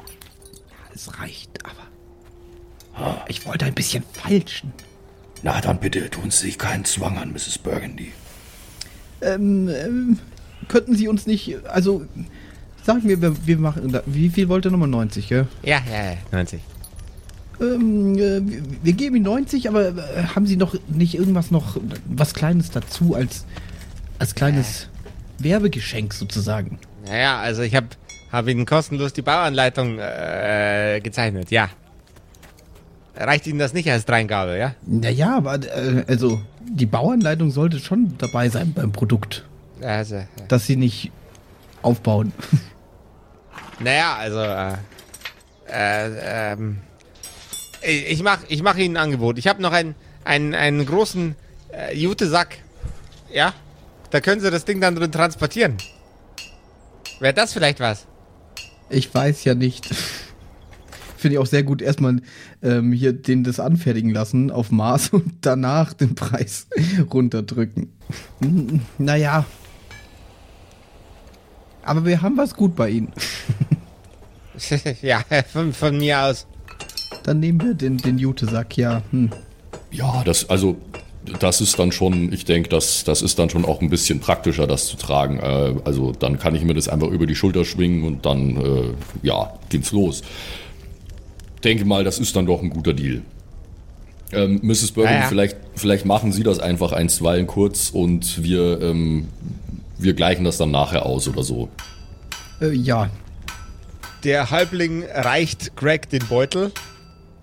Es 0.94 1.20
reicht, 1.20 1.52
aber. 1.64 3.26
Ich 3.28 3.46
wollte 3.46 3.66
ein 3.66 3.74
bisschen 3.74 4.04
falschen. 4.14 4.74
Na, 5.46 5.62
dann 5.62 5.80
bitte 5.80 6.10
tun 6.10 6.32
Sie 6.32 6.48
sich 6.48 6.58
keinen 6.58 6.86
Zwang 6.86 7.20
an, 7.20 7.32
Mrs. 7.32 7.60
Burgundy. 7.60 8.12
Ähm, 9.22 9.70
ähm, 9.70 10.20
könnten 10.68 10.96
Sie 10.96 11.08
uns 11.08 11.28
nicht, 11.28 11.56
also, 11.68 12.04
sagen 12.84 13.04
wir, 13.08 13.22
wir, 13.22 13.36
wir 13.46 13.58
machen, 13.60 13.92
da- 13.92 14.02
wie 14.08 14.30
viel 14.30 14.50
wollt 14.50 14.66
ihr 14.66 14.72
nochmal 14.72 14.88
90, 14.88 15.28
gell? 15.30 15.46
Ja, 15.62 15.84
ja, 15.88 16.04
ja, 16.14 16.18
90. 16.32 16.60
Ähm, 17.62 18.16
äh, 18.18 18.42
wir, 18.84 18.94
geben 18.94 19.18
Ihnen 19.18 19.26
90, 19.26 19.70
aber 19.70 19.90
äh, 19.90 20.24
haben 20.36 20.48
Sie 20.48 20.58
noch 20.58 20.74
nicht 20.88 21.14
irgendwas 21.14 21.52
noch, 21.52 21.78
was 22.06 22.34
Kleines 22.34 22.72
dazu 22.72 23.14
als, 23.14 23.46
als 24.18 24.34
kleines 24.34 24.90
Werbegeschenk 25.38 26.16
sozusagen? 26.16 26.80
Naja, 27.06 27.38
also 27.40 27.62
ich 27.62 27.76
habe 27.76 27.90
hab 28.32 28.48
Ihnen 28.48 28.66
kostenlos 28.66 29.14
die 29.14 29.22
Bauanleitung 29.22 30.00
äh, 30.00 31.00
gezeichnet, 31.04 31.52
ja. 31.52 31.70
Reicht 33.18 33.48
Ihnen 33.48 33.60
das 33.60 33.74
nicht 33.74 33.90
als 33.90 34.06
Dreingabe, 34.06 34.58
ja? 34.58 34.76
Naja, 34.86 35.38
aber, 35.38 35.56
äh, 35.56 36.04
also, 36.08 36.42
die 36.62 36.86
Bauanleitung 36.86 37.50
sollte 37.52 37.80
schon 37.80 38.18
dabei 38.18 38.50
sein 38.50 38.74
beim 38.74 38.92
Produkt, 38.92 39.46
Also, 39.82 40.16
äh, 40.16 40.26
dass 40.48 40.66
Sie 40.66 40.76
nicht 40.76 41.12
aufbauen. 41.82 42.34
naja, 43.80 44.16
also, 44.16 44.40
äh, 44.40 44.74
äh, 45.72 46.54
ähm, 46.54 46.80
ich 47.82 48.12
ich 48.12 48.24
mach, 48.24 48.40
ich 48.50 48.62
mach 48.64 48.76
Ihnen 48.76 48.98
ein 48.98 49.04
Angebot. 49.04 49.38
Ich 49.38 49.48
habe 49.48 49.62
noch 49.62 49.72
einen, 49.72 49.96
einen, 50.26 50.54
einen 50.54 50.86
großen 50.86 51.36
äh, 51.72 51.96
Jute-Sack, 51.96 52.58
ja? 53.32 53.54
Da 54.12 54.20
können 54.20 54.42
Sie 54.42 54.52
das 54.52 54.66
Ding 54.66 54.82
dann 54.82 54.96
drin 54.96 55.12
transportieren. 55.12 55.78
Wäre 57.20 57.34
das 57.34 57.54
vielleicht 57.54 57.80
was? 57.80 58.06
Ich 58.90 59.14
weiß 59.14 59.44
ja 59.46 59.56
nicht. 59.56 59.88
Finde 61.26 61.38
ich 61.38 61.40
auch 61.40 61.48
sehr 61.48 61.64
gut, 61.64 61.82
erstmal 61.82 62.22
ähm, 62.62 62.92
hier 62.92 63.12
den 63.12 63.44
das 63.44 63.60
anfertigen 63.60 64.12
lassen 64.12 64.52
auf 64.52 64.70
Maß 64.70 65.10
und 65.12 65.34
danach 65.42 65.94
den 65.94 66.14
Preis 66.14 66.68
runterdrücken. 67.12 67.92
Naja. 69.00 69.44
Aber 71.82 72.06
wir 72.06 72.22
haben 72.22 72.38
was 72.38 72.54
gut 72.54 72.76
bei 72.76 72.92
Ihnen. 72.92 73.12
ja, 75.02 75.24
von, 75.52 75.74
von 75.74 75.98
mir 75.98 76.26
aus. 76.26 76.46
Dann 77.24 77.40
nehmen 77.40 77.60
wir 77.60 77.74
den, 77.74 77.98
den 77.98 78.20
Jute-Sack, 78.20 78.78
ja. 78.78 79.02
Hm. 79.10 79.32
Ja, 79.90 80.22
das, 80.24 80.48
also, 80.48 80.78
das 81.40 81.60
ist 81.60 81.80
dann 81.80 81.92
schon, 81.92 82.32
ich 82.32 82.46
denke, 82.46 82.70
das, 82.70 83.04
das 83.04 83.24
ist 83.24 83.40
dann 83.40 83.50
schon 83.50 83.66
auch 83.66 83.82
ein 83.82 83.90
bisschen 83.90 84.20
praktischer, 84.20 84.68
das 84.68 84.86
zu 84.86 84.96
tragen. 84.96 85.40
Äh, 85.40 85.74
also, 85.86 86.12
dann 86.12 86.38
kann 86.38 86.54
ich 86.54 86.64
mir 86.64 86.76
das 86.76 86.88
einfach 86.88 87.08
über 87.08 87.26
die 87.26 87.36
Schulter 87.36 87.66
schwingen 87.66 88.04
und 88.04 88.28
dann, 88.28 88.58
äh, 88.58 88.94
ja, 89.24 89.54
geht's 89.70 89.92
los. 89.92 90.22
Denke 91.66 91.84
mal, 91.84 92.06
das 92.06 92.20
ist 92.20 92.36
dann 92.36 92.46
doch 92.46 92.62
ein 92.62 92.70
guter 92.70 92.94
Deal. 92.94 93.22
Ähm, 94.32 94.60
Mrs. 94.64 94.94
Ja, 94.96 95.04
ja. 95.04 95.22
vielleicht, 95.28 95.58
vielleicht 95.76 96.06
machen 96.06 96.32
Sie 96.32 96.44
das 96.44 96.60
einfach 96.60 96.94
einstweilen 96.94 97.48
kurz 97.48 97.90
und 97.90 98.42
wir 98.44 98.82
ähm, 98.82 99.28
wir 99.98 100.14
gleichen 100.14 100.44
das 100.44 100.58
dann 100.58 100.72
nachher 100.72 101.06
aus 101.06 101.28
oder 101.28 101.44
so. 101.44 101.70
Äh, 102.62 102.72
ja. 102.72 103.10
Der 104.24 104.50
Halbling 104.50 105.04
reicht 105.04 105.76
Greg 105.76 106.10
den 106.10 106.26
Beutel. 106.28 106.72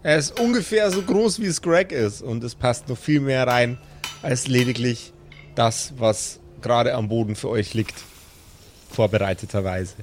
Er 0.02 0.16
ist 0.16 0.38
ungefähr 0.40 0.90
so 0.90 1.02
groß, 1.02 1.40
wie 1.40 1.46
es 1.46 1.62
Greg 1.62 1.92
ist. 1.92 2.22
Und 2.22 2.42
es 2.42 2.54
passt 2.54 2.88
noch 2.88 2.98
viel 2.98 3.20
mehr 3.20 3.46
rein, 3.46 3.78
als 4.22 4.48
lediglich 4.48 5.12
das, 5.54 5.94
was 5.96 6.40
gerade 6.60 6.94
am 6.94 7.08
Boden 7.08 7.36
für 7.36 7.48
euch 7.48 7.74
liegt. 7.74 7.94
Vorbereiteterweise. 8.90 9.94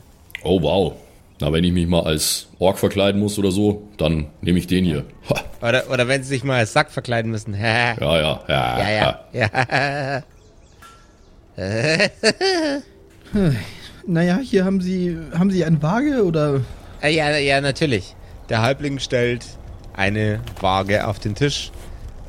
Oh 0.43 0.61
wow. 0.61 0.93
Na, 1.41 1.53
wenn 1.53 1.63
ich 1.63 1.71
mich 1.71 1.87
mal 1.87 2.03
als 2.03 2.47
Ork 2.59 2.77
verkleiden 2.77 3.19
muss 3.21 3.39
oder 3.39 3.51
so, 3.51 3.87
dann 3.97 4.27
nehme 4.41 4.59
ich 4.59 4.67
den 4.67 4.83
hier. 4.83 5.05
Ha. 5.29 5.35
Oder, 5.65 5.89
oder 5.89 6.07
wenn 6.07 6.21
sie 6.21 6.29
sich 6.29 6.43
mal 6.43 6.57
als 6.57 6.73
Sack 6.73 6.91
verkleiden 6.91 7.31
müssen. 7.31 7.53
ja, 7.59 7.95
Ja, 7.97 8.19
ja, 8.19 8.43
ja. 8.47 9.19
ja. 9.31 10.23
ja. 11.57 12.81
Naja, 14.07 14.39
hier 14.41 14.65
haben 14.65 14.81
Sie, 14.81 15.17
haben 15.37 15.51
Sie 15.51 15.63
eine 15.63 15.81
Waage 15.83 16.25
oder? 16.25 16.61
Äh, 17.01 17.15
Ja, 17.15 17.37
ja, 17.37 17.61
natürlich. 17.61 18.15
Der 18.49 18.61
Halbling 18.61 18.97
stellt 18.97 19.45
eine 19.93 20.39
Waage 20.59 21.05
auf 21.05 21.19
den 21.19 21.35
Tisch, 21.35 21.71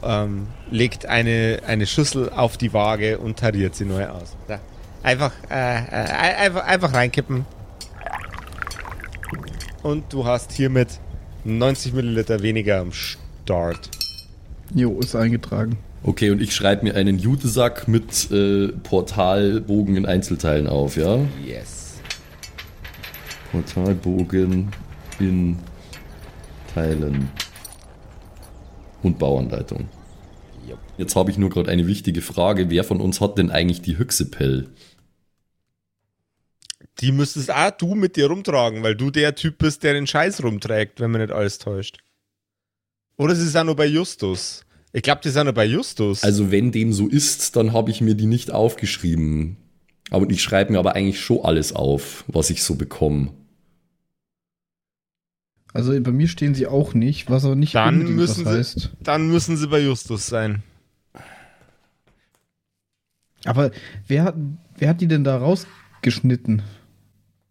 ähm, 0.03 0.49
legt 0.71 1.07
eine, 1.07 1.61
eine 1.67 1.87
Schüssel 1.87 2.29
auf 2.29 2.59
die 2.59 2.75
Waage 2.75 3.19
und 3.19 3.39
tariert 3.39 3.75
sie 3.75 3.87
neu 3.87 4.07
aus. 4.09 4.37
Da. 4.47 4.61
Einfach, 5.03 5.33
äh, 5.51 5.55
äh, 5.55 6.13
einfach, 6.45 6.67
einfach 6.67 6.93
reinkippen. 6.93 7.47
Und 9.83 10.13
du 10.13 10.25
hast 10.25 10.53
hiermit 10.53 11.01
90 11.45 11.95
Milliliter 11.95 12.43
weniger 12.43 12.81
am 12.81 12.93
Start. 12.93 13.91
Jo, 14.75 14.99
ist 15.01 15.17
eingetragen. 15.17 15.79
Okay, 16.03 16.31
und 16.31 16.41
ich 16.41 16.55
schreibe 16.55 16.85
mir 16.85 16.95
einen 16.95 17.19
Jutesack 17.19 17.89
mit 17.89 18.31
äh, 18.31 18.69
Portalbogen 18.69 19.97
in 19.97 20.07
Einzelteilen 20.07 20.67
auf, 20.67 20.97
ja? 20.97 21.19
Yes. 21.45 21.95
Portalbogen 23.53 24.71
in 25.19 25.59
Teilen. 26.75 27.29
Und 29.03 29.19
Bauanleitung. 29.19 29.89
Jetzt 31.01 31.17
habe 31.17 31.31
ich 31.31 31.39
nur 31.39 31.49
gerade 31.49 31.71
eine 31.71 31.87
wichtige 31.87 32.21
Frage. 32.21 32.69
Wer 32.69 32.85
von 32.85 33.01
uns 33.01 33.23
hat 33.23 33.39
denn 33.39 33.51
eigentlich 33.51 33.81
die 33.81 33.97
Hyxipel? 33.97 34.69
Die 37.01 37.13
müsstest 37.13 37.51
auch 37.51 37.71
du 37.71 37.95
mit 37.95 38.17
dir 38.17 38.27
rumtragen, 38.27 38.83
weil 38.83 38.95
du 38.95 39.11
der 39.11 39.35
Typ 39.35 39.59
bist, 39.59 39.83
der 39.83 39.95
den 39.95 40.07
Scheiß 40.07 40.43
rumträgt, 40.43 41.01
wenn 41.01 41.11
man 41.11 41.21
nicht 41.23 41.33
alles 41.33 41.59
täuscht. 41.59 41.99
Oder 43.17 43.35
sie 43.35 43.49
sind 43.49 43.67
nur 43.67 43.77
bei 43.77 43.87
Justus. 43.87 44.65
Ich 44.93 45.03
glaube, 45.03 45.21
die 45.23 45.31
sind 45.31 45.45
nur 45.45 45.53
bei 45.55 45.65
Justus. 45.65 46.23
Also 46.25 46.51
wenn 46.51 46.73
dem 46.73 46.93
so 46.93 47.07
ist, 47.09 47.57
dann 47.57 47.73
habe 47.73 47.91
ich 47.91 48.01
mir 48.01 48.15
die 48.15 48.27
nicht 48.27 48.51
aufgeschrieben. 48.51 49.57
Aber 50.11 50.29
ich 50.29 50.43
schreibe 50.43 50.73
mir 50.73 50.79
aber 50.79 50.95
eigentlich 50.97 51.21
schon 51.21 51.45
alles 51.45 51.73
auf, 51.73 52.25
was 52.27 52.51
ich 52.51 52.63
so 52.63 52.75
bekomme. 52.75 53.33
Also 55.73 55.99
bei 56.01 56.11
mir 56.11 56.27
stehen 56.27 56.55
sie 56.55 56.67
auch 56.67 56.95
nicht, 56.95 57.31
was 57.31 57.45
aber 57.45 57.55
nicht 57.55 57.77
Dann 57.77 58.17
müssen 58.17 58.45
was 58.45 58.53
sie- 58.53 58.59
heißt. 58.59 58.91
Dann 59.01 59.29
müssen 59.29 59.57
sie 59.57 59.69
bei 59.69 59.79
Justus 59.81 60.27
sein. 60.27 60.65
Aber 63.45 63.71
wer 64.09 64.25
hat, 64.25 64.35
wer 64.77 64.89
hat 64.89 65.01
die 65.01 65.07
denn 65.07 65.25
da 65.25 65.39
rausgeschnitten? 65.39 66.63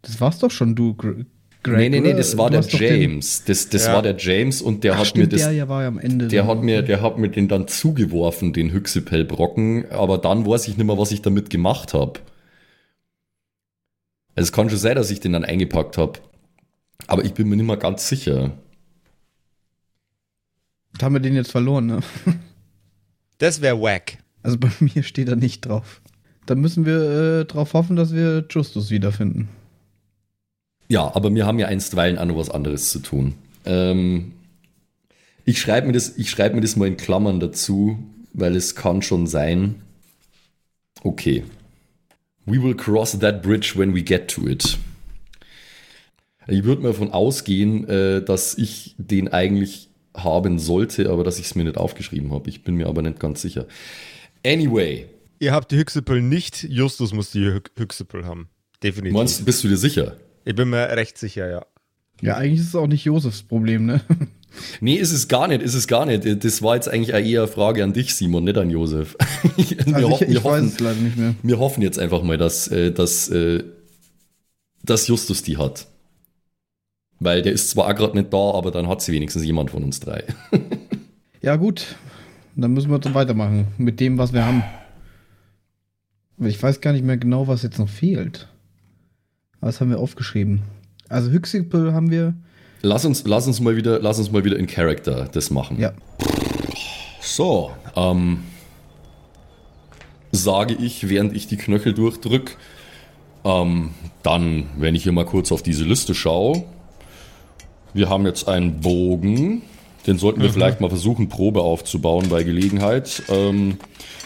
Das 0.02 0.20
war's 0.22 0.39
doch 0.39 0.52
schon, 0.52 0.76
du, 0.76 0.93
Gr- 0.93 1.26
Greg. 1.64 1.78
nee, 1.78 1.89
nee, 1.89 2.00
nee, 2.00 2.14
das 2.14 2.38
war 2.38 2.50
der 2.50 2.62
doch 2.62 2.70
den- 2.70 3.02
James. 3.02 3.43
Das, 3.43 3.68
das 3.70 3.86
Ja. 3.88 3.93
war 3.95 4.02
der 4.02 4.16
James 4.18 4.62
und 4.62 4.84
der 4.84 4.93
Ach, 4.93 5.00
hat 5.00 5.08
stimmt, 5.08 5.26
mir 5.26 5.38
das. 5.38 5.41
der 5.41 5.52
ja 5.52 5.68
war 5.68 5.82
ja 5.82 5.89
am 5.89 5.97
Ende. 6.00 6.28
Der 6.30 6.43
dann. 6.43 6.52
hat 6.58 6.64
mir, 6.64 6.82
der 6.82 7.02
hat 7.02 7.18
mir 7.18 7.30
den 7.30 7.47
dann 7.50 7.68
zugeworfen, 7.68 8.54
den 8.54 8.72
Hyxipel-Brocken, 8.72 9.91
aber 9.91 10.18
dann 10.18 10.45
weiß 10.45 10.68
ich 10.70 10.78
nicht 10.78 10.86
mehr, 10.88 10.97
was 10.97 11.12
ich 11.12 11.22
damit 11.22 11.50
gemacht 11.50 11.93
habe. 11.93 12.20
Es 14.36 14.52
kann 14.54 14.70
schon 14.70 14.80
sein, 14.80 14.95
dass 14.95 15.12
ich 15.12 15.20
den 15.20 15.34
dann 15.34 15.43
eingepackt 15.43 15.97
habe. 15.97 16.20
Aber 17.08 17.26
ich 17.26 17.34
bin 17.34 17.50
mir 17.50 17.58
nicht 17.58 17.66
mehr 17.66 17.76
ganz 17.78 18.08
sicher. 18.08 18.52
Haben 21.02 21.16
wir 21.16 21.20
den 21.20 21.36
jetzt 21.36 21.52
verloren, 21.52 21.86
ne? 21.88 22.00
Das 23.38 23.62
wäre 23.62 23.82
wack. 23.82 24.18
Also 24.43 24.58
bei 24.58 24.70
mir 24.80 25.04
steht 25.04 25.30
er 25.30 25.36
nicht 25.38 25.62
drauf. 25.62 26.02
Dann 26.45 26.60
müssen 26.60 26.86
wir 26.86 27.41
äh, 27.41 27.45
darauf 27.45 27.74
hoffen, 27.74 27.95
dass 27.95 28.14
wir 28.14 28.45
Justus 28.50 28.89
wiederfinden. 28.91 29.50
Ja, 30.90 31.16
aber 31.16 31.34
wir 31.34 31.46
haben 31.46 31.60
ja 31.60 31.68
einstweilen 31.68 32.18
auch 32.18 32.26
noch 32.26 32.38
was 32.38 32.50
anderes 32.50 32.90
zu 32.92 33.00
tun. 33.00 33.36
Ähm, 33.66 34.34
ich 35.46 35.60
schreibe 35.62 35.88
mir, 35.88 35.94
das- 35.94 36.18
ich 36.18 36.30
schreib 36.30 36.54
mir 36.56 36.62
das 36.62 36.76
mal 36.76 36.88
in 36.88 36.98
Klammern 36.98 37.40
dazu, 37.40 38.00
weil 38.34 38.56
es 38.56 38.76
kann 38.76 39.02
schon 39.02 39.28
sein. 39.28 39.82
Okay. 41.04 41.44
We 42.46 42.62
will 42.62 42.76
cross 42.76 43.18
that 43.20 43.42
bridge 43.44 43.74
when 43.76 43.94
we 43.96 44.02
get 44.02 44.28
to 44.30 44.48
it. 44.48 44.78
Ich 46.48 46.64
würde 46.64 46.82
mal 46.82 46.90
davon 46.90 47.12
ausgehen, 47.12 47.88
äh, 47.88 48.24
dass 48.24 48.58
ich 48.58 48.96
den 48.98 49.28
eigentlich 49.28 49.90
haben 50.16 50.58
sollte, 50.58 51.10
aber 51.12 51.24
dass 51.24 51.38
ich 51.38 51.46
es 51.46 51.56
mir 51.56 51.64
nicht 51.66 51.78
aufgeschrieben 51.78 52.32
habe. 52.34 52.50
Ich 52.50 52.64
bin 52.64 52.74
mir 52.76 52.88
aber 52.88 53.04
nicht 53.04 53.20
ganz 53.20 53.42
sicher. 53.42 53.68
Anyway, 54.46 55.06
Ihr 55.42 55.54
habt 55.54 55.72
die 55.72 55.78
Hyxipel 55.78 56.22
nicht. 56.22 56.64
Justus 56.64 57.14
muss 57.14 57.32
die 57.32 57.46
Hy 57.46 57.62
Hyxipel 57.78 58.26
haben. 58.26 58.50
Definitiv. 58.84 59.14
meinst, 59.14 59.46
bist 59.46 59.64
du 59.64 59.68
dir 59.70 59.78
sicher? 59.78 60.18
Ich 60.46 60.56
bin 60.56 60.70
mir 60.70 60.90
recht 60.90 61.18
sicher, 61.18 61.50
ja. 61.50 61.66
Ja, 62.22 62.36
eigentlich 62.36 62.60
ist 62.62 62.68
es 62.68 62.76
auch 62.76 62.88
nicht 62.88 63.06
Josefs 63.06 63.44
Problem, 63.44 63.86
ne? 63.86 64.02
Nee, 64.82 64.96
ist 64.96 65.12
es 65.12 65.28
gar 65.28 65.48
nicht, 65.48 65.62
ist 65.62 65.76
es 65.76 65.88
gar 65.88 66.08
nicht. 66.08 66.44
Das 66.44 66.64
war 66.64 66.74
jetzt 66.74 66.90
eigentlich 66.90 67.10
eher 67.10 67.44
eine 67.44 67.48
Frage 67.48 67.84
an 67.84 67.94
dich, 67.94 68.16
Simon, 68.16 68.46
nicht 68.46 68.58
an 68.58 68.72
Josef. 68.72 69.16
wir, 69.56 69.96
Also 69.96 70.10
hoffen, 70.10 70.24
ich, 70.24 70.30
ich 70.30 70.44
wir, 70.44 70.44
weiß 70.44 70.62
hoffen, 70.64 70.68
es 70.70 70.80
leider 70.80 71.00
nicht 71.00 71.18
mehr. 71.18 71.36
wir 71.44 71.60
hoffen 71.60 71.84
jetzt 71.84 72.00
einfach 72.00 72.24
mal, 72.24 72.36
dass, 72.38 72.68
äh, 72.68 72.92
dass, 72.92 73.30
äh, 73.30 73.64
dass 74.84 75.08
Justus 75.08 75.44
die 75.44 75.58
hat. 75.58 75.86
Weil 77.20 77.44
der 77.44 77.52
ist 77.54 77.70
zwar 77.70 77.86
auch 77.88 77.96
gerade 77.96 78.18
nicht 78.18 78.34
da, 78.34 78.52
aber 78.52 78.72
dann 78.72 78.88
hat 78.88 79.04
sie 79.04 79.12
wenigstens 79.14 79.44
jemand 79.46 79.70
von 79.70 79.84
uns 79.84 80.00
drei. 80.00 80.24
Ja, 81.42 81.56
gut. 81.56 81.96
Dann 82.58 82.74
müssen 82.74 82.92
wir 82.92 83.00
dann 83.00 83.14
weitermachen 83.14 83.68
mit 83.78 84.02
dem, 84.02 84.18
was 84.18 84.34
wir 84.34 84.46
haben. 84.46 84.62
Ich 86.40 86.62
weiß 86.62 86.82
gar 86.82 86.92
nicht 86.92 87.06
mehr 87.06 87.16
genau, 87.18 87.48
was 87.48 87.64
jetzt 87.64 87.80
noch 87.80 87.88
fehlt. 87.88 88.50
Was 89.62 89.82
haben 89.82 89.89
wir 89.89 89.99
aufgeschrieben? 89.99 90.62
Also 91.10 91.32
Hyxipel 91.32 91.93
haben 91.93 92.12
wir. 92.12 92.34
Lass 92.82 93.03
uns, 93.03 93.24
lass 93.26 93.45
uns 93.47 93.60
mal 93.60 93.76
wieder, 93.76 93.99
lass 93.99 94.20
uns 94.20 94.32
mal 94.32 94.45
wieder 94.45 94.57
in 94.57 94.68
Character 94.68 95.28
das 95.32 95.49
machen. 95.49 95.80
Ja. 95.80 95.91
So, 97.22 97.72
ähm, 97.95 98.39
sage 100.32 100.76
ich, 100.76 101.10
während 101.10 101.36
ich 101.36 101.47
die 101.47 101.57
Knöchel 101.57 101.93
durchdrück. 101.93 102.57
Ähm, 103.43 103.91
dann, 104.24 104.66
wenn 104.78 104.95
ich 104.95 105.03
hier 105.03 105.12
mal 105.12 105.26
kurz 105.26 105.51
auf 105.51 105.64
diese 105.64 105.84
Liste 105.84 106.14
schaue. 106.14 106.64
Wir 107.93 108.10
haben 108.10 108.26
jetzt 108.26 108.47
einen 108.47 108.80
Bogen. 108.82 109.64
Den 110.07 110.18
sollten 110.18 110.41
wir 110.41 110.49
vielleicht 110.49 110.80
mal 110.80 110.89
versuchen, 110.89 111.28
Probe 111.28 111.62
aufzubauen 111.62 112.30
bei 112.30 112.43
Gelegenheit. 112.43 113.24
Ähm, 113.30 113.78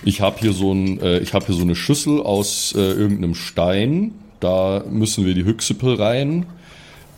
ich 0.06 0.22
habe 0.22 0.40
hier, 0.40 0.54
so 0.54 0.72
ein, 0.72 1.00
äh, 1.02 1.20
ich 1.20 1.34
hab 1.34 1.46
hier 1.46 1.56
so 1.56 1.64
eine 1.64 1.76
Schüssel 1.76 2.22
aus 2.22 2.74
äh, 2.76 2.80
irgendeinem 2.80 3.36
Stein. 3.36 4.12
Da 4.44 4.84
müssen 4.90 5.26
wir 5.26 5.34
die 5.34 5.46
Hyxipel 5.46 5.96
rein. 5.96 6.46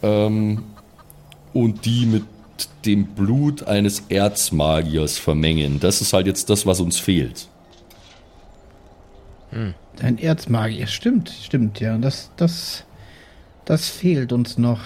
Ähm, 0.04 0.64
und 1.54 1.86
die 1.86 2.06
mit 2.06 2.24
dem 2.86 3.08
Blut 3.08 3.64
eines 3.64 4.04
Erzmagiers 4.10 5.18
vermengen. 5.18 5.80
Das 5.80 6.02
ist 6.02 6.14
halt 6.14 6.28
jetzt 6.28 6.50
das, 6.50 6.66
was 6.66 6.80
uns 6.80 7.00
fehlt. 7.00 7.48
Ein 10.02 10.18
Erzmagier, 10.18 10.88
stimmt, 10.88 11.30
stimmt, 11.30 11.80
ja. 11.80 11.98
Das, 11.98 12.30
das, 12.36 12.84
das 13.64 13.88
fehlt 13.88 14.34
uns 14.34 14.58
noch. 14.58 14.82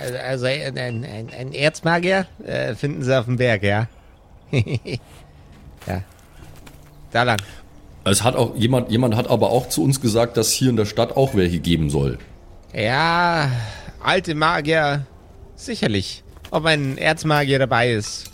Also, 0.00 0.18
also 0.18 0.46
ein, 0.46 0.78
ein, 0.78 1.04
ein, 1.04 1.28
ein 1.36 1.52
Erzmagier 1.52 2.26
äh, 2.44 2.74
finden 2.74 3.02
sie 3.02 3.18
auf 3.18 3.24
dem 3.24 3.36
Berg, 3.36 3.64
ja. 3.64 3.88
ja. 4.52 6.02
Da 7.10 7.22
lang. 7.24 7.40
Es 8.04 8.24
hat 8.24 8.34
auch 8.34 8.56
jemand, 8.56 8.90
jemand 8.90 9.14
hat 9.14 9.28
aber 9.28 9.50
auch 9.50 9.68
zu 9.68 9.82
uns 9.82 10.00
gesagt, 10.00 10.36
dass 10.36 10.50
hier 10.50 10.70
in 10.70 10.76
der 10.76 10.86
Stadt 10.86 11.16
auch 11.16 11.34
welche 11.34 11.60
geben 11.60 11.88
soll. 11.88 12.18
Ja, 12.74 13.50
alte 14.02 14.34
Magier, 14.34 15.06
sicherlich. 15.54 16.24
Ob 16.50 16.64
ein 16.64 16.98
Erzmagier 16.98 17.58
dabei 17.58 17.92
ist, 17.92 18.28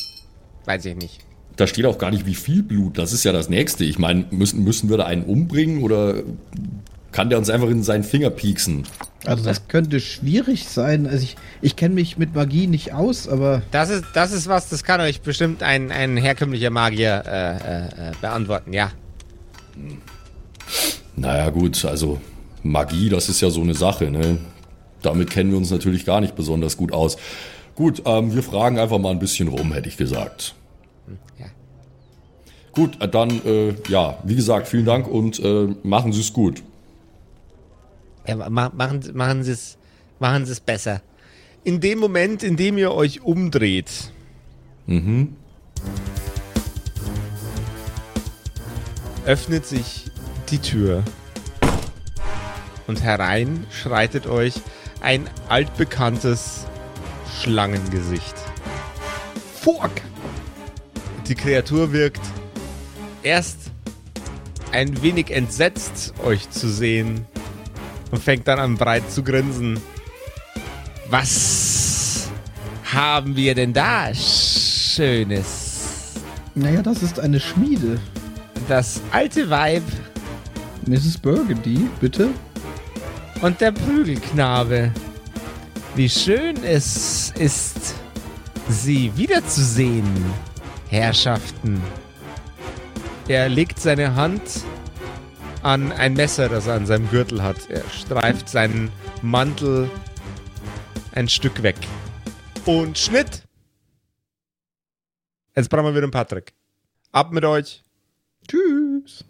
weiß 0.65 0.85
ich 0.87 0.97
nicht. 0.97 1.21
Da 1.57 1.67
steht 1.67 1.87
auch 1.87 1.99
gar 1.99 2.11
nicht, 2.11 2.25
wie 2.25 2.35
viel 2.35 2.63
Blut. 2.63 2.99
Das 2.99 3.13
ist 3.13 3.25
ja 3.25 3.33
das 3.33 3.49
Nächste. 3.49 3.85
Ich 3.85 3.99
meine, 3.99 4.27
müssen, 4.31 4.65
müssen 4.65 4.89
wir 4.89 4.97
da 4.97 5.07
einen 5.07 5.25
umbringen 5.25 5.83
oder 5.83 6.23
kann 7.13 7.31
der 7.31 7.39
uns 7.39 7.51
einfach 7.51 7.69
in 7.69 7.83
seinen 7.83 8.05
Finger 8.05 8.31
pieksen? 8.31 8.85
Also 9.25 9.45
das 9.45 9.67
könnte 9.67 9.99
schwierig 10.01 10.69
sein. 10.69 11.07
Also 11.07 11.25
ich, 11.25 11.37
ich 11.61 11.75
kenne 11.75 11.95
mich 11.95 12.17
mit 12.17 12.35
Magie 12.35 12.69
nicht 12.69 12.95
aus, 12.95 13.29
aber 13.29 13.63
Das 13.73 13.91
ist, 13.91 14.05
das 14.15 14.33
ist 14.33 14.47
was, 14.47 14.69
das 14.69 14.85
kann 14.85 15.01
euch 15.01 15.21
bestimmt 15.21 15.63
ein, 15.63 15.91
ein 15.91 16.17
herkömmlicher 16.17 16.71
Magier 16.71 17.25
äh, 17.27 17.57
äh, 17.57 18.11
äh, 18.11 18.13
beantworten, 18.21 18.73
ja. 18.73 18.93
Naja, 21.17 21.51
gut, 21.51 21.85
also 21.85 22.21
Magie, 22.63 23.09
das 23.09 23.29
ist 23.29 23.41
ja 23.41 23.51
so 23.51 23.61
eine 23.61 23.75
Sache, 23.75 24.11
ne? 24.11 24.39
Damit 25.03 25.31
kennen 25.31 25.51
wir 25.51 25.59
uns 25.59 25.71
natürlich 25.71 26.05
gar 26.05 26.21
nicht 26.21 26.35
besonders 26.37 26.77
gut 26.77 26.93
aus. 26.93 27.17
Gut, 27.75 28.03
ähm, 28.05 28.35
wir 28.35 28.43
fragen 28.43 28.79
einfach 28.79 28.99
mal 28.99 29.11
ein 29.11 29.19
bisschen 29.19 29.49
rum, 29.49 29.73
hätte 29.73 29.89
ich 29.89 29.97
gesagt. 29.97 30.55
Ja. 31.39 31.47
Gut, 32.73 33.01
äh, 33.01 33.09
dann, 33.09 33.31
äh, 33.45 33.75
ja, 33.89 34.19
wie 34.25 34.35
gesagt, 34.35 34.69
vielen 34.69 34.85
Dank 34.85 35.07
und 35.07 35.39
äh, 35.39 35.69
machen 35.83 36.13
Sie 36.13 36.21
es 36.21 36.33
gut. 36.33 36.63
Ja, 38.27 38.37
ma 38.37 38.71
machen, 38.71 39.01
machen 39.15 39.43
Sie 39.45 39.53
es 39.53 39.79
machen 40.19 40.45
Sie 40.47 40.53
es 40.53 40.61
besser. 40.61 41.01
In 41.65 41.81
dem 41.81 41.99
Moment, 41.99 42.43
in 42.43 42.57
dem 42.57 42.79
ihr 42.79 42.93
euch 42.93 43.21
umdreht, 43.23 44.13
Mhm. 44.89 45.37
Öffnet 49.29 49.67
sich 49.67 50.07
die 50.49 50.59
Tür 50.59 51.05
und 52.87 53.03
herein 53.03 53.67
schreitet 53.71 54.27
euch 54.27 54.55
ein 55.03 55.29
altbekanntes 55.51 56.65
Schlangengesicht. 57.39 58.35
Fuck! 59.61 59.91
Die 61.27 61.35
Kreatur 61.35 61.93
wirkt 61.93 62.23
erst 63.23 63.71
ein 64.73 65.03
wenig 65.03 65.31
entsetzt, 65.31 66.15
euch 66.25 66.49
zu 66.49 66.71
sehen 66.71 67.27
und 68.11 68.23
fängt 68.23 68.49
dann 68.49 68.59
an 68.59 68.79
breit 68.79 69.13
zu 69.13 69.23
grinsen. 69.23 69.79
Was 71.11 72.29
haben 72.83 73.37
wir 73.37 73.55
denn 73.55 73.75
da 73.75 74.15
Schönes? 74.15 76.15
Naja, 76.55 76.81
das 76.81 77.03
ist 77.03 77.21
eine 77.21 77.41
Schmiede. 77.41 78.01
Das 78.69 79.01
alte 79.11 79.51
Weib 79.51 79.83
Mrs. 80.87 81.19
Burgundy, 81.19 81.89
bitte? 82.01 82.29
und 83.43 83.61
der 83.61 83.73
Prügelknabe. 83.73 84.93
Wie 85.95 86.09
schön 86.09 86.63
es 86.65 87.33
ist, 87.33 87.95
Sie 88.69 89.17
wiederzusehen, 89.17 90.07
Herrschaften. 90.89 91.83
Er 93.27 93.49
legt 93.49 93.81
seine 93.81 94.15
Hand 94.15 94.43
an 95.63 95.91
ein 95.93 96.15
Messer, 96.15 96.49
das 96.49 96.67
er 96.67 96.75
an 96.75 96.87
seinem 96.87 97.09
Gürtel 97.11 97.43
hat. 97.43 97.71
Er 97.71 97.83
streift 97.91 98.49
seinen 98.49 98.91
Mantel 99.23 99.91
ein 101.13 101.29
Stück 101.29 101.63
weg. 101.63 101.77
Und 102.67 102.99
Schnitt! 102.99 103.45
Jetzt 105.57 105.71
brauchen 105.71 105.87
wir 105.87 105.95
wieder 105.95 106.05
einen 106.05 106.13
Patrick. 106.13 106.53
Ab 107.11 107.33
mit 107.33 107.45
euch. 107.45 107.83
Tschüss. 108.49 109.25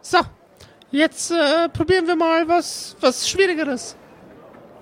So, 0.00 0.18
jetzt 0.90 1.30
äh, 1.30 1.68
probieren 1.70 2.06
wir 2.06 2.16
mal 2.16 2.46
was, 2.48 2.96
was 3.00 3.28
Schwierigeres. 3.28 3.96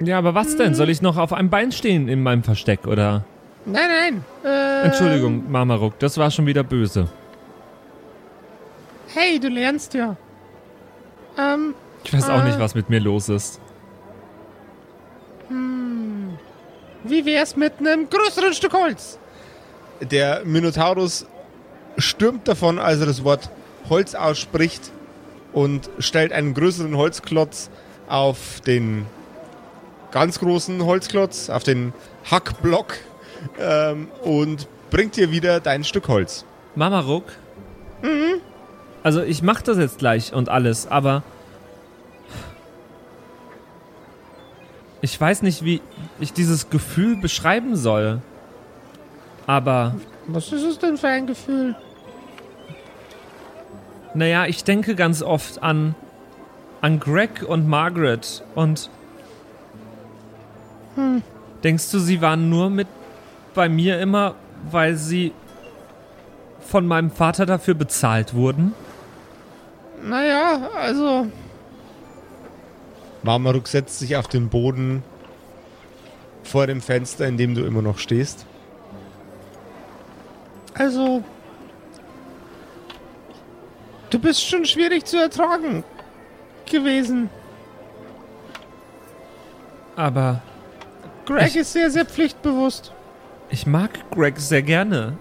Ja, 0.02 0.18
aber 0.18 0.34
was 0.34 0.56
denn? 0.56 0.74
Soll 0.74 0.88
ich 0.90 1.02
noch 1.02 1.16
auf 1.18 1.32
einem 1.32 1.50
Bein 1.50 1.72
stehen 1.72 2.08
in 2.08 2.22
meinem 2.22 2.42
Versteck, 2.42 2.86
oder? 2.86 3.24
Nein, 3.66 3.88
nein. 3.88 4.24
Äh, 4.44 4.86
Entschuldigung, 4.86 5.50
Marmaruk, 5.50 5.98
das 5.98 6.16
war 6.16 6.30
schon 6.30 6.46
wieder 6.46 6.62
böse. 6.64 7.08
Hey, 9.08 9.38
du 9.38 9.48
lernst 9.48 9.92
ja. 9.94 10.16
Ähm, 11.38 11.74
Ich 12.04 12.12
weiß 12.14 12.30
auch 12.30 12.40
Äh. 12.42 12.44
nicht, 12.44 12.58
was 12.58 12.74
mit 12.74 12.88
mir 12.90 13.00
los 13.00 13.28
ist. 13.28 13.60
wie 17.02 17.24
wär's 17.24 17.56
mit 17.56 17.78
einem 17.80 18.08
größeren 18.08 18.52
Stück 18.54 18.72
Holz? 18.72 19.18
Der 20.00 20.42
Minotaurus 20.44 21.26
stürmt 21.96 22.48
davon, 22.48 22.78
als 22.78 23.00
er 23.00 23.06
das 23.06 23.24
Wort 23.24 23.50
Holz 23.88 24.14
ausspricht 24.14 24.90
und 25.52 25.90
stellt 25.98 26.32
einen 26.32 26.54
größeren 26.54 26.96
Holzklotz 26.96 27.70
auf 28.08 28.60
den 28.66 29.06
ganz 30.10 30.38
großen 30.40 30.84
Holzklotz, 30.84 31.50
auf 31.50 31.62
den 31.62 31.92
Hackblock 32.30 32.94
ähm, 33.58 34.08
und 34.22 34.68
bringt 34.90 35.16
dir 35.16 35.30
wieder 35.30 35.60
dein 35.60 35.84
Stück 35.84 36.08
Holz. 36.08 36.44
Marmaruk? 36.74 37.24
Mhm. 38.02 38.40
Also 39.02 39.22
ich 39.22 39.42
mach 39.42 39.62
das 39.62 39.78
jetzt 39.78 39.98
gleich 39.98 40.32
und 40.32 40.48
alles, 40.48 40.86
aber 40.86 41.22
ich 45.00 45.18
weiß 45.18 45.42
nicht, 45.42 45.64
wie 45.64 45.80
ich 46.18 46.32
dieses 46.32 46.68
Gefühl 46.68 47.16
beschreiben 47.16 47.76
soll. 47.76 48.20
Aber 49.46 49.94
Was 50.26 50.52
ist 50.52 50.62
es 50.62 50.78
denn 50.78 50.96
für 50.96 51.08
ein 51.08 51.26
Gefühl? 51.26 51.74
naja, 54.12 54.46
ich 54.46 54.64
denke 54.64 54.96
ganz 54.96 55.22
oft 55.22 55.62
an 55.62 55.94
an 56.80 56.98
Greg 56.98 57.42
und 57.46 57.68
Margaret 57.68 58.42
und 58.54 58.90
denkst 61.62 61.90
du, 61.90 61.98
sie 61.98 62.20
waren 62.20 62.48
nur 62.48 62.70
mit 62.70 62.88
bei 63.54 63.68
mir 63.68 64.00
immer, 64.00 64.34
weil 64.70 64.96
sie 64.96 65.32
von 66.60 66.86
meinem 66.86 67.10
Vater 67.10 67.46
dafür 67.46 67.74
bezahlt 67.74 68.34
wurden? 68.34 68.74
Naja, 70.02 70.70
also, 70.78 71.26
Marmaruk 73.22 73.68
setzt 73.68 73.98
sich 73.98 74.16
auf 74.16 74.28
den 74.28 74.48
Boden 74.48 75.02
vor 76.42 76.66
dem 76.66 76.80
Fenster, 76.80 77.26
in 77.26 77.36
dem 77.36 77.54
du 77.54 77.64
immer 77.64 77.82
noch 77.82 77.98
stehst. 77.98 78.46
Also. 80.74 81.22
Du 84.10 84.18
bist 84.18 84.44
schon 84.44 84.64
schwierig 84.64 85.04
zu 85.04 85.18
ertragen 85.18 85.84
gewesen. 86.66 87.30
Aber 89.96 90.42
Greg 91.26 91.48
Ich- 91.48 91.56
ist 91.56 91.72
sehr, 91.72 91.90
sehr 91.90 92.04
pflichtbewusst. 92.06 92.92
Ich 93.50 93.66
mag 93.66 93.90
Greg 94.10 94.38
sehr 94.38 94.62
gerne. 94.62 95.16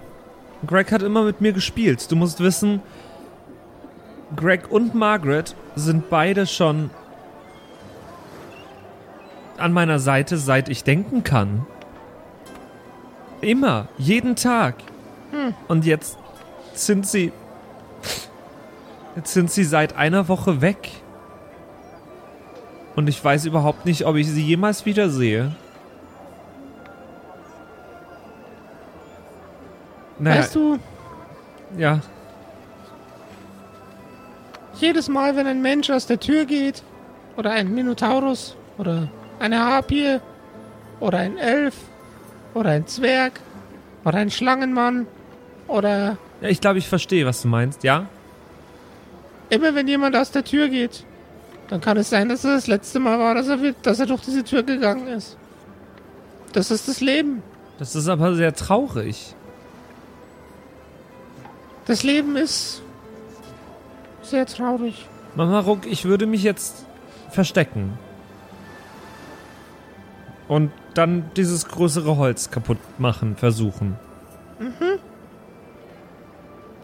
Greg 0.66 0.90
hat 0.92 1.02
immer 1.02 1.22
mit 1.22 1.40
mir 1.40 1.52
gespielt. 1.52 2.10
Du 2.10 2.16
musst 2.16 2.40
wissen, 2.40 2.82
Greg 4.36 4.70
und 4.70 4.94
Margaret 4.94 5.54
sind 5.74 6.10
beide 6.10 6.46
schon 6.46 6.90
an 9.56 9.72
meiner 9.72 9.98
Seite, 9.98 10.36
seit 10.36 10.68
ich 10.68 10.84
denken 10.84 11.22
kann. 11.24 11.66
Immer, 13.40 13.88
jeden 13.98 14.36
Tag. 14.36 14.74
Und 15.68 15.84
jetzt 15.84 16.18
sind 16.74 17.06
sie. 17.06 17.32
Jetzt 19.16 19.32
sind 19.32 19.50
sie 19.50 19.64
seit 19.64 19.96
einer 19.96 20.28
Woche 20.28 20.60
weg. 20.60 20.90
Und 22.96 23.08
ich 23.08 23.22
weiß 23.22 23.44
überhaupt 23.46 23.86
nicht, 23.86 24.06
ob 24.06 24.16
ich 24.16 24.28
sie 24.28 24.44
jemals 24.44 24.86
wiedersehe. 24.86 25.54
Naja, 30.18 30.40
Weißt 30.40 30.54
du, 30.54 30.78
ja. 31.78 32.00
jedes 34.74 35.08
Mal, 35.08 35.34
wenn 35.34 35.46
ein 35.46 35.62
Mensch 35.62 35.88
aus 35.88 36.06
der 36.06 36.20
Tür 36.20 36.44
geht, 36.44 36.82
oder 37.36 37.52
ein 37.52 37.74
Minotaurus, 37.74 38.54
oder 38.76 39.08
eine 39.38 39.64
Harpie, 39.64 40.18
oder 41.00 41.18
ein 41.18 41.38
Elf, 41.38 41.74
oder 42.52 42.70
ein 42.70 42.86
Zwerg, 42.86 43.40
oder 44.04 44.18
ein 44.18 44.30
Schlangenmann, 44.30 45.06
oder 45.70 46.18
Ja, 46.40 46.48
ich 46.48 46.60
glaube, 46.60 46.78
ich 46.78 46.88
verstehe, 46.88 47.26
was 47.26 47.42
du 47.42 47.48
meinst, 47.48 47.84
ja? 47.84 48.06
immer 49.50 49.74
wenn 49.74 49.88
jemand 49.88 50.16
aus 50.16 50.30
der 50.30 50.44
Tür 50.44 50.68
geht, 50.68 51.04
dann 51.68 51.80
kann 51.80 51.96
es 51.96 52.10
sein, 52.10 52.28
dass 52.28 52.44
es 52.44 52.64
das 52.64 52.66
letzte 52.66 53.00
Mal 53.00 53.18
war, 53.18 53.34
dass 53.34 53.48
er, 53.48 53.58
dass 53.82 54.00
er 54.00 54.06
durch 54.06 54.22
diese 54.22 54.42
Tür 54.44 54.62
gegangen 54.62 55.06
ist. 55.08 55.36
Das 56.52 56.70
ist 56.70 56.88
das 56.88 57.00
Leben. 57.00 57.42
Das 57.78 57.94
ist 57.94 58.08
aber 58.08 58.34
sehr 58.34 58.54
traurig. 58.54 59.34
Das 61.86 62.02
Leben 62.02 62.36
ist 62.36 62.82
sehr 64.22 64.46
traurig. 64.46 65.06
Mama 65.34 65.60
Ruck, 65.60 65.86
ich 65.86 66.04
würde 66.04 66.26
mich 66.26 66.42
jetzt 66.42 66.84
verstecken. 67.30 67.98
Und 70.48 70.72
dann 70.94 71.30
dieses 71.36 71.68
größere 71.68 72.16
Holz 72.16 72.50
kaputt 72.50 72.78
machen, 72.98 73.36
versuchen. 73.36 73.96
Mhm. 74.58 74.98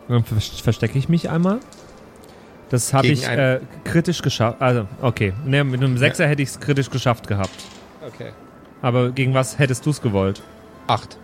Dann 0.09 0.25
ver- 0.25 0.41
verstecke 0.41 0.99
ich 0.99 1.09
mich 1.09 1.31
einmal. 1.31 1.61
Das 2.71 2.93
habe 2.93 3.07
ich 3.09 3.27
äh, 3.27 3.61
kritisch 3.85 4.23
geschafft. 4.23 4.61
Also, 4.61 4.87
okay. 5.01 5.33
Ne, 5.45 5.63
mit 5.65 5.81
einem 5.83 5.99
Sechser 5.99 6.27
hätte 6.27 6.43
ich 6.43 6.49
es 6.51 6.61
kritisch 6.61 6.91
geschafft 6.91 7.29
gehabt. 7.29 7.65
Okay. 8.07 8.31
Aber 8.83 9.11
gegen 9.11 9.35
was 9.35 9.59
hättest 9.59 9.87
du 9.87 9.91
es 9.91 10.03
gewollt? 10.03 10.43
Acht. 10.87 11.17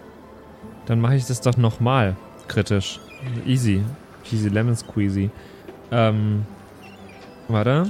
Dann 0.86 1.00
mache 1.00 1.16
ich 1.16 1.26
das 1.26 1.40
doch 1.40 1.56
nochmal 1.56 2.16
kritisch. 2.48 3.00
Easy. 3.46 3.82
Easy 4.32 4.48
Lemon 4.48 4.76
Squeezy. 4.76 5.30
Ähm. 5.90 6.46
Warte. 7.48 7.86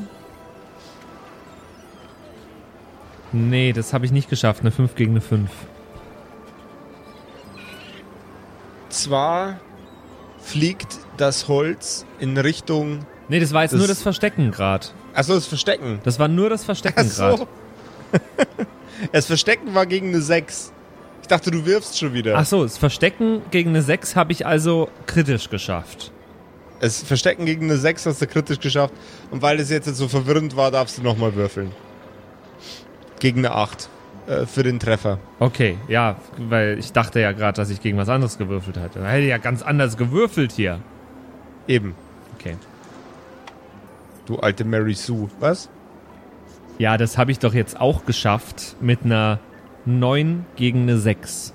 Nee, 3.32 3.72
das 3.72 3.93
habe 3.95 4.05
ich 4.05 4.12
nicht 4.12 4.28
geschafft. 4.28 4.61
Eine 4.61 4.70
5 4.70 4.95
gegen 4.95 5.12
eine 5.12 5.20
5. 5.20 5.51
Zwar 8.88 9.57
fliegt 10.43 10.99
das 11.16 11.49
Holz 11.49 12.05
in 12.18 12.36
Richtung. 12.36 13.07
Nee, 13.28 13.40
das 13.40 13.53
war 13.53 13.62
jetzt 13.62 13.74
nur 13.74 13.86
das 13.86 14.03
Verstecken 14.03 14.51
gerade. 14.51 14.88
Achso, 15.14 15.34
das 15.34 15.47
Verstecken. 15.47 16.01
Das 16.05 16.18
war 16.18 16.28
nur 16.28 16.51
das 16.51 16.64
Verstecken 16.64 17.09
gerade. 17.09 17.32
Achso. 17.34 17.49
das 19.12 19.26
Verstecken 19.26 19.74
war 19.74 19.86
gegen 19.86 20.09
eine 20.09 20.20
6. 20.20 20.72
Ich 21.22 21.28
dachte, 21.28 21.51
du 21.51 21.64
wirfst 21.64 21.99
schon 21.99 22.12
wieder. 22.14 22.36
Achso, 22.36 22.62
das 22.62 22.76
Verstecken 22.78 23.43
gegen 23.51 23.70
eine 23.70 23.82
6 23.82 24.16
habe 24.16 24.32
ich 24.32 24.45
also 24.47 24.88
kritisch 25.07 25.49
geschafft. 25.49 26.11
Das 26.80 27.01
Verstecken 27.03 27.47
gegen 27.47 27.66
eine 27.66 27.76
6 27.76 28.07
hast 28.07 28.20
du 28.20 28.26
kritisch 28.26 28.59
geschafft. 28.59 28.93
Und 29.30 29.40
weil 29.40 29.57
das 29.57 29.70
jetzt 29.70 29.86
so 29.95 30.09
verwirrend 30.09 30.57
war, 30.57 30.70
darfst 30.70 30.99
du 30.99 31.03
nochmal 31.03 31.34
würfeln. 31.34 31.70
Gegen 33.20 33.38
eine 33.38 33.55
8. 33.55 33.88
Äh, 34.33 34.47
für 34.47 34.62
den 34.62 34.78
Treffer. 34.78 35.18
Okay, 35.39 35.76
ja, 35.89 36.16
weil 36.39 36.78
ich 36.78 36.93
dachte 36.93 37.20
ja 37.20 37.33
gerade, 37.33 37.57
dass 37.57 37.70
ich 37.70 37.80
gegen 37.80 37.99
was 37.99 38.09
anderes 38.09 38.39
gewürfelt 38.39 38.78
hatte. 38.78 39.01
Da 39.01 39.09
hätte 39.09 39.22
ich 39.22 39.28
ja 39.28 39.39
ganz 39.39 39.62
anders 39.62 39.97
gewürfelt 39.97 40.53
hier. 40.53 40.80
Eben. 41.66 41.95
Okay. 42.39 42.57
Du 44.26 44.39
alte 44.39 44.64
Mary 44.64 44.95
Sue. 44.95 45.28
Was? 45.41 45.68
Ja, 46.78 46.97
das 46.97 47.18
habe 47.18 47.30
ich 47.30 47.39
doch 47.39 47.55
jetzt 47.55 47.80
auch 47.80 48.07
geschafft 48.07 48.76
mit 48.80 49.05
einer 49.05 49.39
9 49.85 50.47
gegen 50.57 50.83
eine 50.83 50.99
6. 50.99 51.53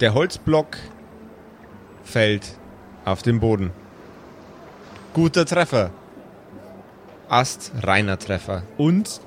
Der 0.00 0.14
Holzblock 0.14 0.78
fällt 2.04 2.56
auf 3.04 3.22
den 3.22 3.40
Boden. 3.40 3.70
Guter 5.12 5.44
Treffer. 5.44 5.90
Ast, 7.28 7.72
reiner 7.82 8.18
Treffer. 8.18 8.62
Und 8.78 9.20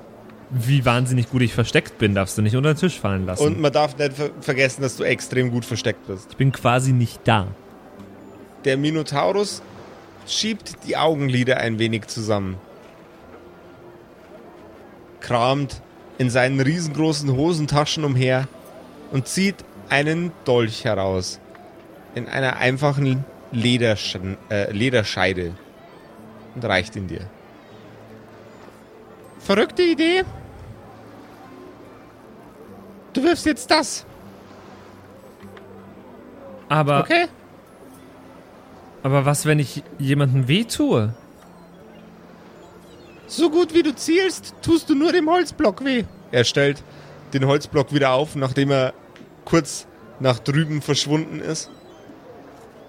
wie 0.54 0.84
wahnsinnig 0.84 1.30
gut 1.30 1.42
ich 1.42 1.52
versteckt 1.52 1.98
bin, 1.98 2.14
darfst 2.14 2.38
du 2.38 2.42
nicht 2.42 2.56
unter 2.56 2.72
den 2.72 2.78
Tisch 2.78 2.98
fallen 2.98 3.26
lassen. 3.26 3.42
Und 3.42 3.60
man 3.60 3.72
darf 3.72 3.98
nicht 3.98 4.14
ver 4.14 4.30
vergessen, 4.40 4.82
dass 4.82 4.96
du 4.96 5.02
extrem 5.02 5.50
gut 5.50 5.64
versteckt 5.64 6.06
bist. 6.06 6.28
ich 6.30 6.36
bin 6.36 6.52
quasi 6.52 6.92
nicht 6.92 7.20
da. 7.24 7.48
Der 8.64 8.76
Minotaurus 8.76 9.62
schiebt 10.26 10.86
die 10.86 10.96
Augenlider 10.96 11.58
ein 11.58 11.78
wenig 11.78 12.06
zusammen. 12.06 12.56
Kramt 15.20 15.82
in 16.18 16.30
seinen 16.30 16.60
riesengroßen 16.60 17.34
Hosentaschen 17.36 18.04
umher 18.04 18.46
und 19.10 19.26
zieht 19.26 19.56
einen 19.88 20.32
Dolch 20.44 20.84
heraus. 20.84 21.40
In 22.14 22.28
einer 22.28 22.56
einfachen 22.56 23.24
Ledersch 23.50 24.16
äh, 24.50 24.70
Lederscheide. 24.70 25.54
Und 26.54 26.64
reicht 26.64 26.94
ihn 26.94 27.08
dir. 27.08 27.28
Verrückte 29.40 29.82
Idee. 29.82 30.22
Du 33.24 33.30
wirfst 33.30 33.46
jetzt 33.46 33.70
das, 33.70 34.04
Aber, 36.68 37.00
okay? 37.00 37.24
aber 39.02 39.24
was, 39.24 39.46
wenn 39.46 39.58
ich 39.58 39.82
jemandem 39.98 40.46
wehtue? 40.46 41.14
So 43.26 43.48
gut 43.48 43.72
wie 43.72 43.82
du 43.82 43.94
zielst, 43.94 44.54
tust 44.60 44.90
du 44.90 44.94
nur 44.94 45.10
dem 45.10 45.30
Holzblock 45.30 45.82
weh. 45.86 46.04
Er 46.32 46.44
stellt 46.44 46.82
den 47.32 47.46
Holzblock 47.46 47.94
wieder 47.94 48.10
auf, 48.10 48.36
nachdem 48.36 48.70
er 48.70 48.92
kurz 49.46 49.86
nach 50.20 50.38
drüben 50.38 50.82
verschwunden 50.82 51.40
ist. 51.40 51.70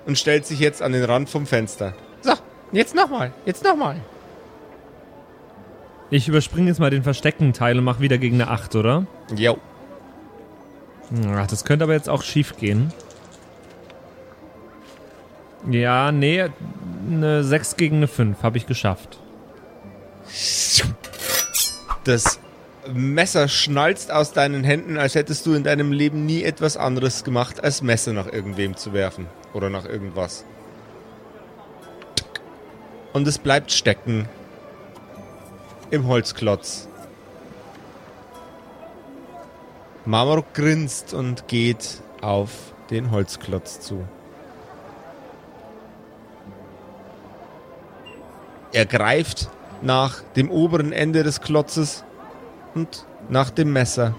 Und 0.06 0.18
stellt 0.18 0.46
sich 0.46 0.60
jetzt 0.60 0.82
an 0.82 0.92
den 0.92 1.06
Rand 1.06 1.30
vom 1.30 1.46
Fenster. 1.46 1.94
So, 2.22 2.34
jetzt 2.74 2.94
nochmal, 2.94 3.32
jetzt 3.46 3.64
nochmal. 3.64 4.02
Ich 6.10 6.28
überspringe 6.28 6.68
jetzt 6.68 6.82
mal 6.82 6.90
den 6.90 7.04
versteckten 7.04 7.54
Teil 7.54 7.80
und 7.80 7.86
mach 7.86 8.02
wieder 8.02 8.18
gegen 8.18 8.42
eine 8.42 8.52
8, 8.52 8.76
oder? 8.76 9.08
Jo. 9.34 9.58
Ach, 11.36 11.48
das 11.48 11.64
könnte 11.64 11.84
aber 11.84 11.94
jetzt 11.94 12.10
auch 12.10 12.24
schief 12.24 12.58
gehen. 12.58 12.92
Ja, 15.70 16.12
nee, 16.12 16.46
eine 17.08 17.44
6 17.44 17.76
gegen 17.76 17.98
eine 17.98 18.08
5 18.08 18.44
habe 18.44 18.58
ich 18.58 18.68
geschafft. 18.68 19.20
Das 22.04 22.40
Messer 22.94 23.48
schnalzt 23.48 24.12
aus 24.12 24.32
deinen 24.32 24.64
Händen, 24.64 24.98
als 24.98 25.16
hättest 25.16 25.46
du 25.46 25.54
in 25.54 25.64
deinem 25.64 25.92
Leben 25.92 26.26
nie 26.26 26.44
etwas 26.44 26.78
anderes 26.78 27.24
gemacht, 27.24 27.64
als 27.64 27.82
Messer 27.82 28.14
nach 28.14 28.32
irgendwem 28.32 28.76
zu 28.76 28.94
werfen. 28.94 29.28
Oder 29.54 29.70
nach 29.70 29.86
irgendwas. 29.86 30.46
Und 33.14 33.28
es 33.28 33.40
bleibt 33.40 33.72
stecken. 33.72 34.28
Im 35.90 36.08
Holzklotz. 36.08 36.90
Marmorok 40.06 40.54
grinst 40.54 41.14
und 41.14 41.48
geht 41.48 42.02
auf 42.22 42.52
den 42.90 43.12
Holzklotz 43.12 43.80
zu. 43.80 44.06
Er 48.72 48.86
greift 48.86 49.50
nach 49.82 50.22
dem 50.36 50.52
oberen 50.52 50.92
Ende 50.92 51.24
des 51.24 51.42
Klotzes 51.42 52.04
und 52.74 53.06
nach 53.30 53.50
dem 53.50 53.74
Messer. 53.74 54.16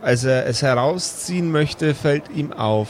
Als 0.00 0.24
er 0.24 0.46
es 0.46 0.62
herausziehen 0.62 1.50
möchte, 1.50 1.94
fällt 1.94 2.28
ihm 2.30 2.52
auf, 2.52 2.88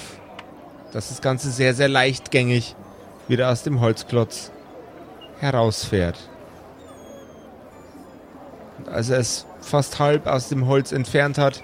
dass 0.93 1.09
das 1.09 1.23
Ganze 1.23 1.51
sehr, 1.51 1.75
sehr 1.75 1.89
leichtgängig 1.89 2.77
wieder 3.29 3.51
aus 3.51 3.63
dem 3.63 3.81
Holzklotz 3.81 4.51
herausfährt. 5.39 6.29
Und 8.79 8.89
als 8.89 9.11
er 9.11 9.19
es 9.19 9.47
fast 9.65 9.99
halb 9.99 10.27
aus 10.27 10.49
dem 10.49 10.67
Holz 10.67 10.93
entfernt 10.93 11.39
hat, 11.39 11.63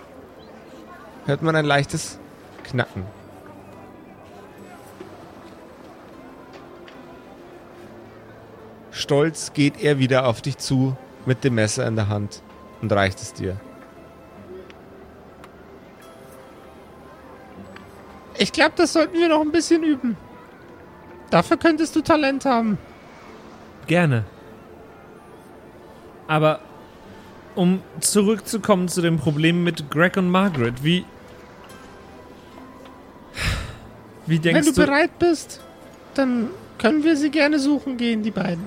hört 1.26 1.42
man 1.42 1.56
ein 1.56 1.64
leichtes 1.64 2.18
Knacken. 2.64 3.04
Stolz 8.90 9.52
geht 9.52 9.80
er 9.80 9.98
wieder 9.98 10.26
auf 10.26 10.42
dich 10.42 10.58
zu 10.58 10.96
mit 11.24 11.44
dem 11.44 11.54
Messer 11.54 11.86
in 11.86 11.96
der 11.96 12.08
Hand 12.08 12.42
und 12.82 12.92
reicht 12.92 13.20
es 13.20 13.32
dir. 13.32 13.56
Ich 18.36 18.52
glaube, 18.52 18.72
das 18.76 18.92
sollten 18.94 19.18
wir 19.18 19.28
noch 19.28 19.42
ein 19.42 19.52
bisschen 19.52 19.82
üben. 19.82 20.16
Dafür 21.30 21.56
könntest 21.56 21.94
du 21.94 22.00
Talent 22.00 22.44
haben. 22.44 22.78
Gerne. 23.86 24.24
Aber 26.26 26.60
um 27.54 27.82
zurückzukommen 28.00 28.88
zu 28.88 29.02
dem 29.02 29.18
Problem 29.18 29.64
mit 29.64 29.90
Greg 29.90 30.16
und 30.16 30.30
Margaret, 30.30 30.82
wie. 30.84 31.04
Wie 34.26 34.38
denkst 34.38 34.66
Wenn 34.66 34.74
du 34.74 34.80
bereit 34.80 35.18
bist, 35.18 35.60
dann 36.14 36.48
können 36.78 37.02
wir 37.04 37.16
sie 37.16 37.30
gerne 37.30 37.58
suchen 37.58 37.96
gehen, 37.96 38.22
die 38.22 38.30
beiden. 38.30 38.64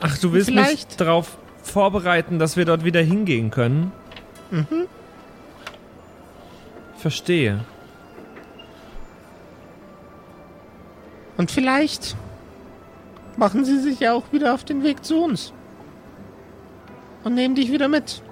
Ach, 0.00 0.16
du 0.18 0.32
willst 0.32 0.48
Vielleicht- 0.48 0.88
mich 0.90 0.96
darauf 0.96 1.36
vorbereiten, 1.62 2.38
dass 2.38 2.56
wir 2.56 2.64
dort 2.64 2.84
wieder 2.84 3.00
hingehen 3.00 3.50
können? 3.50 3.92
Mhm. 4.50 4.86
Verstehe. 6.96 7.64
Und 11.36 11.50
vielleicht 11.50 12.16
machen 13.36 13.64
sie 13.64 13.80
sich 13.80 14.00
ja 14.00 14.12
auch 14.12 14.24
wieder 14.32 14.54
auf 14.54 14.64
den 14.64 14.82
Weg 14.82 15.04
zu 15.04 15.22
uns. 15.22 15.52
Und 17.24 17.34
nehmen 17.34 17.54
dich 17.54 17.70
wieder 17.70 17.88
mit. 17.88 18.22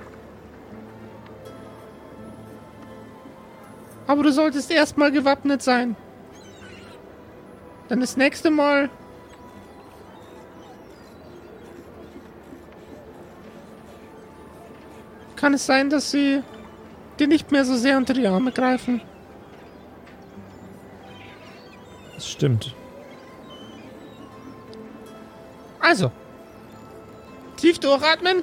Aber 4.07 4.25
du 4.25 4.33
solltest 4.33 4.71
erstmal 4.71 5.13
gewappnet 5.13 5.63
sein. 5.63 5.95
Denn 7.89 8.01
das 8.01 8.17
nächste 8.17 8.51
Mal 8.51 8.91
kann 15.37 15.55
es 15.55 15.65
sein, 15.65 15.91
dass 15.91 16.11
sie 16.11 16.43
dir 17.19 17.29
nicht 17.29 17.53
mehr 17.53 17.65
so 17.65 17.77
sehr 17.77 17.97
unter 17.97 18.15
die 18.15 18.27
Arme 18.27 18.53
greifen. 18.53 19.01
Das 22.15 22.29
stimmt. 22.29 22.75
Also. 25.81 26.13
Tief 27.57 27.79
durchatmen. 27.79 28.43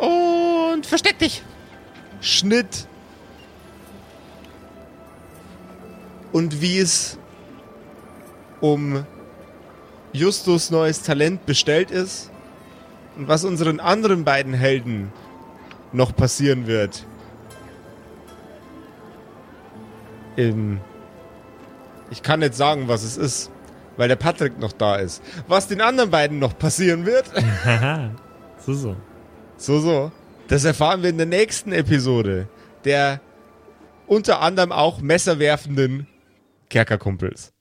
Und 0.00 0.86
versteck 0.86 1.18
dich. 1.18 1.42
Schnitt. 2.20 2.86
Und 6.32 6.60
wie 6.60 6.78
es 6.78 7.18
um 8.60 9.04
Justus 10.12 10.70
neues 10.70 11.02
Talent 11.02 11.44
bestellt 11.46 11.90
ist 11.90 12.30
und 13.16 13.28
was 13.28 13.44
unseren 13.44 13.80
anderen 13.80 14.24
beiden 14.24 14.54
Helden 14.54 15.12
noch 15.92 16.14
passieren 16.14 16.66
wird. 16.66 17.06
Im 20.36 20.80
ich 22.10 22.22
kann 22.22 22.40
nicht 22.40 22.54
sagen, 22.54 22.88
was 22.88 23.04
es 23.04 23.16
ist, 23.16 23.50
weil 23.96 24.08
der 24.08 24.16
Patrick 24.16 24.58
noch 24.58 24.72
da 24.72 24.96
ist. 24.96 25.22
Was 25.46 25.68
den 25.68 25.80
anderen 25.80 26.10
beiden 26.10 26.38
noch 26.40 26.58
passieren 26.58 27.06
wird, 27.06 27.30
Haha. 27.64 28.10
so, 28.64 28.74
so. 28.74 28.96
So, 29.60 29.78
so. 29.80 30.12
Das 30.48 30.64
erfahren 30.64 31.02
wir 31.02 31.10
in 31.10 31.16
der 31.18 31.26
nächsten 31.26 31.72
Episode 31.72 32.48
der 32.84 33.20
unter 34.06 34.40
anderem 34.40 34.72
auch 34.72 35.00
messerwerfenden 35.00 36.06
Kerkerkumpels. 36.70 37.52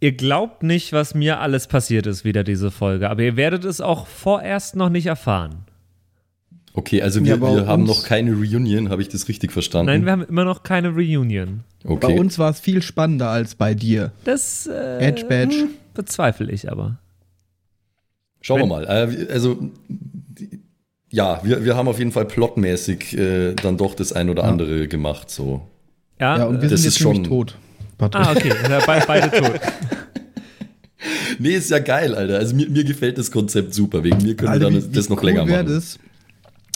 Ihr 0.00 0.12
glaubt 0.12 0.62
nicht, 0.62 0.92
was 0.92 1.14
mir 1.14 1.40
alles 1.40 1.66
passiert 1.66 2.06
ist, 2.06 2.24
wieder 2.24 2.44
diese 2.44 2.70
Folge, 2.70 3.10
aber 3.10 3.22
ihr 3.22 3.36
werdet 3.36 3.64
es 3.64 3.80
auch 3.80 4.06
vorerst 4.06 4.74
noch 4.76 4.88
nicht 4.88 5.06
erfahren. 5.06 5.64
Okay, 6.72 7.02
also 7.02 7.24
wir, 7.24 7.34
Ja, 7.36 7.40
wir 7.40 7.66
haben 7.66 7.84
noch 7.84 8.04
keine 8.04 8.32
Reunion, 8.32 8.90
habe 8.90 9.02
ich 9.02 9.08
das 9.08 9.26
richtig 9.28 9.52
verstanden? 9.52 9.86
Nein, 9.86 10.04
wir 10.04 10.12
haben 10.12 10.22
immer 10.24 10.44
noch 10.44 10.62
keine 10.62 10.90
Reunion. 10.90 11.64
okay. 11.84 12.06
Bei 12.06 12.18
uns 12.18 12.38
war 12.38 12.50
es 12.50 12.60
viel 12.60 12.80
spannender 12.82 13.28
als 13.30 13.54
bei 13.56 13.74
dir. 13.74 14.12
Das 14.24 14.66
äh, 14.66 14.98
Edge 14.98 15.24
Badge. 15.26 15.56
hm, 15.56 15.68
bezweifle 15.94 16.50
ich 16.52 16.70
aber. 16.70 16.98
Schauen 18.40 18.58
wir 18.58 18.62
Wenn- 18.62 18.68
mal. 18.68 18.84
Äh, 18.84 19.32
also, 19.32 19.70
ja, 21.10 21.40
wir, 21.42 21.64
wir 21.64 21.76
haben 21.76 21.88
auf 21.88 21.98
jeden 21.98 22.12
Fall 22.12 22.24
plotmäßig 22.26 23.16
äh, 23.16 23.54
dann 23.54 23.76
doch 23.76 23.94
das 23.94 24.12
ein 24.12 24.28
oder 24.30 24.44
andere 24.44 24.88
gemacht. 24.88 25.30
So. 25.30 25.62
Ja, 26.20 26.38
Ja, 26.38 26.44
und 26.44 26.60
wir 26.60 26.68
äh, 26.68 26.70
das 26.70 26.80
sind 26.82 26.88
ist 26.88 26.94
jetzt 26.96 27.02
schon- 27.02 27.24
tot. 27.24 27.56
Patrick. 27.96 28.26
ah, 28.26 28.32
okay. 28.32 28.52
Ja, 28.70 28.78
be 28.80 29.02
beide 29.06 29.30
tot. 29.30 29.52
Nee, 31.38 31.50
ist 31.54 31.70
ja 31.70 31.78
geil, 31.78 32.14
Alter. 32.14 32.38
Also 32.38 32.56
mir, 32.56 32.68
mir 32.68 32.82
gefällt 32.84 33.18
das 33.18 33.30
Konzept 33.30 33.72
super. 33.72 34.02
Wegen 34.02 34.18
mir 34.22 34.34
können 34.34 34.50
Alter, 34.50 34.70
wir 34.70 34.76
wie- 34.78 34.80
dann 34.82 34.92
das 34.92 35.08
wie 35.08 35.14
noch 35.14 35.22
länger 35.22 35.42
cool 35.44 35.48
wär 35.48 35.62
machen. 35.62 35.74
Das, 35.74 35.98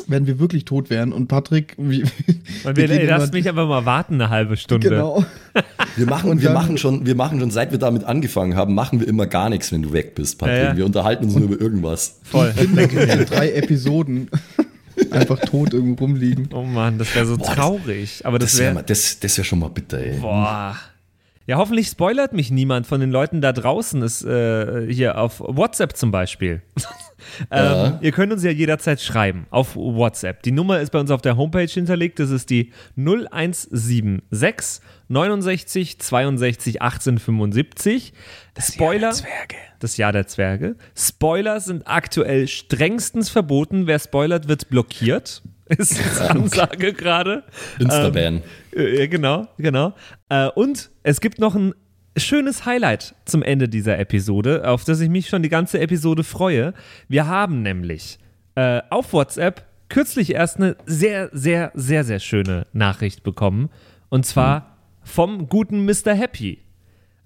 wenn 0.08 0.26
wir 0.26 0.38
wirklich 0.38 0.64
tot 0.64 0.90
wären 0.90 1.12
und 1.12 1.28
Patrick, 1.28 1.74
wie, 1.78 2.02
Und 2.02 2.76
wir 2.76 2.88
wir, 2.88 3.04
lasst 3.06 3.32
mich 3.32 3.48
einfach 3.48 3.66
mal 3.68 3.84
warten 3.84 4.14
eine 4.14 4.30
halbe 4.30 4.56
Stunde. 4.56 4.88
genau. 4.88 5.24
Wir 5.96 6.06
machen, 6.06 6.30
Und 6.30 6.40
wir 6.40 6.46
dann- 6.48 6.54
machen 6.54 6.78
schon, 6.78 7.04
wir 7.04 7.14
machen 7.14 7.38
schon, 7.38 7.50
seit 7.50 7.70
wir 7.70 7.78
damit 7.78 8.04
angefangen 8.04 8.56
haben, 8.56 8.74
machen 8.74 8.98
wir 9.00 9.06
immer 9.08 9.26
gar 9.26 9.50
nichts, 9.50 9.70
wenn 9.72 9.82
du 9.82 9.92
weg 9.92 10.14
bist, 10.14 10.38
Patrick. 10.38 10.56
Ja, 10.56 10.64
ja. 10.70 10.76
Wir 10.78 10.86
unterhalten 10.86 11.24
uns 11.24 11.34
nur 11.34 11.44
über 11.50 11.60
irgendwas. 11.60 12.18
Voll. 12.22 12.54
in 12.56 12.74
drei 13.26 13.50
Episoden 13.52 14.30
einfach 15.10 15.38
tot 15.40 15.74
irgendwo 15.74 16.04
rumliegen. 16.04 16.48
Oh 16.54 16.62
Mann, 16.62 16.96
das 16.96 17.14
wäre 17.14 17.26
so 17.26 17.36
Boah, 17.36 17.54
traurig. 17.54 18.24
Aber 18.24 18.38
das 18.38 18.52
Das 18.52 18.60
wäre 18.60 18.74
mal- 18.74 18.82
das, 18.84 19.20
das 19.20 19.36
wär 19.36 19.44
schon 19.44 19.58
mal 19.58 19.68
bitter, 19.68 19.98
ey. 19.98 20.16
Boah. 20.18 20.76
Ja, 21.46 21.56
hoffentlich 21.58 21.88
spoilert 21.88 22.32
mich 22.32 22.50
niemand 22.50 22.86
von 22.86 23.00
den 23.00 23.10
Leuten 23.10 23.42
da 23.42 23.52
draußen, 23.52 24.00
ist, 24.00 24.24
äh, 24.24 24.86
hier 24.90 25.18
auf 25.18 25.40
WhatsApp 25.40 25.94
zum 25.96 26.10
Beispiel. 26.12 26.62
Ja. 27.50 27.86
ähm, 27.86 27.98
ihr 28.00 28.12
könnt 28.12 28.32
uns 28.32 28.42
ja 28.44 28.50
jederzeit 28.50 29.00
schreiben 29.00 29.46
auf 29.50 29.76
WhatsApp. 29.76 30.42
Die 30.42 30.52
Nummer 30.52 30.80
ist 30.80 30.90
bei 30.90 31.00
uns 31.00 31.10
auf 31.10 31.22
der 31.22 31.36
Homepage 31.36 31.66
hinterlegt. 31.66 32.18
Das 32.18 32.30
ist 32.30 32.50
die 32.50 32.72
0176 32.96 34.80
69 35.08 35.98
62 35.98 36.82
18 36.82 37.18
75. 37.18 38.12
Spoiler. 38.58 39.12
Das 39.78 39.96
Jahr 39.96 40.12
der 40.12 40.26
Zwerge. 40.26 40.76
Spoiler 40.96 41.60
sind 41.60 41.86
aktuell 41.86 42.46
strengstens 42.48 43.28
verboten. 43.30 43.86
Wer 43.86 43.98
spoilert, 43.98 44.48
wird 44.48 44.68
blockiert. 44.70 45.42
Ist 45.68 45.98
die 45.98 46.20
Ansage 46.28 46.92
gerade. 46.92 47.44
Insta-Ban. 47.78 48.42
Äh, 48.76 49.00
Ja, 49.00 49.06
genau, 49.06 49.48
genau. 49.58 49.94
Äh, 50.28 50.48
und 50.48 50.90
es 51.02 51.20
gibt 51.20 51.38
noch 51.38 51.54
ein 51.54 51.74
schönes 52.16 52.66
Highlight 52.66 53.14
zum 53.24 53.42
Ende 53.42 53.68
dieser 53.68 53.98
Episode, 53.98 54.68
auf 54.68 54.84
das 54.84 55.00
ich 55.00 55.08
mich 55.08 55.28
schon 55.28 55.42
die 55.42 55.48
ganze 55.48 55.80
Episode 55.80 56.24
freue. 56.24 56.74
Wir 57.08 57.26
haben 57.26 57.62
nämlich 57.62 58.18
äh, 58.54 58.82
auf 58.90 59.12
WhatsApp 59.12 59.64
kürzlich 59.88 60.34
erst 60.34 60.56
eine 60.56 60.76
sehr, 60.86 61.30
sehr, 61.32 61.70
sehr, 61.74 62.04
sehr 62.04 62.18
schöne 62.18 62.66
Nachricht 62.72 63.22
bekommen. 63.22 63.70
Und 64.08 64.26
zwar 64.26 64.76
vom 65.02 65.48
guten 65.48 65.84
Mr. 65.84 66.14
Happy. 66.14 66.58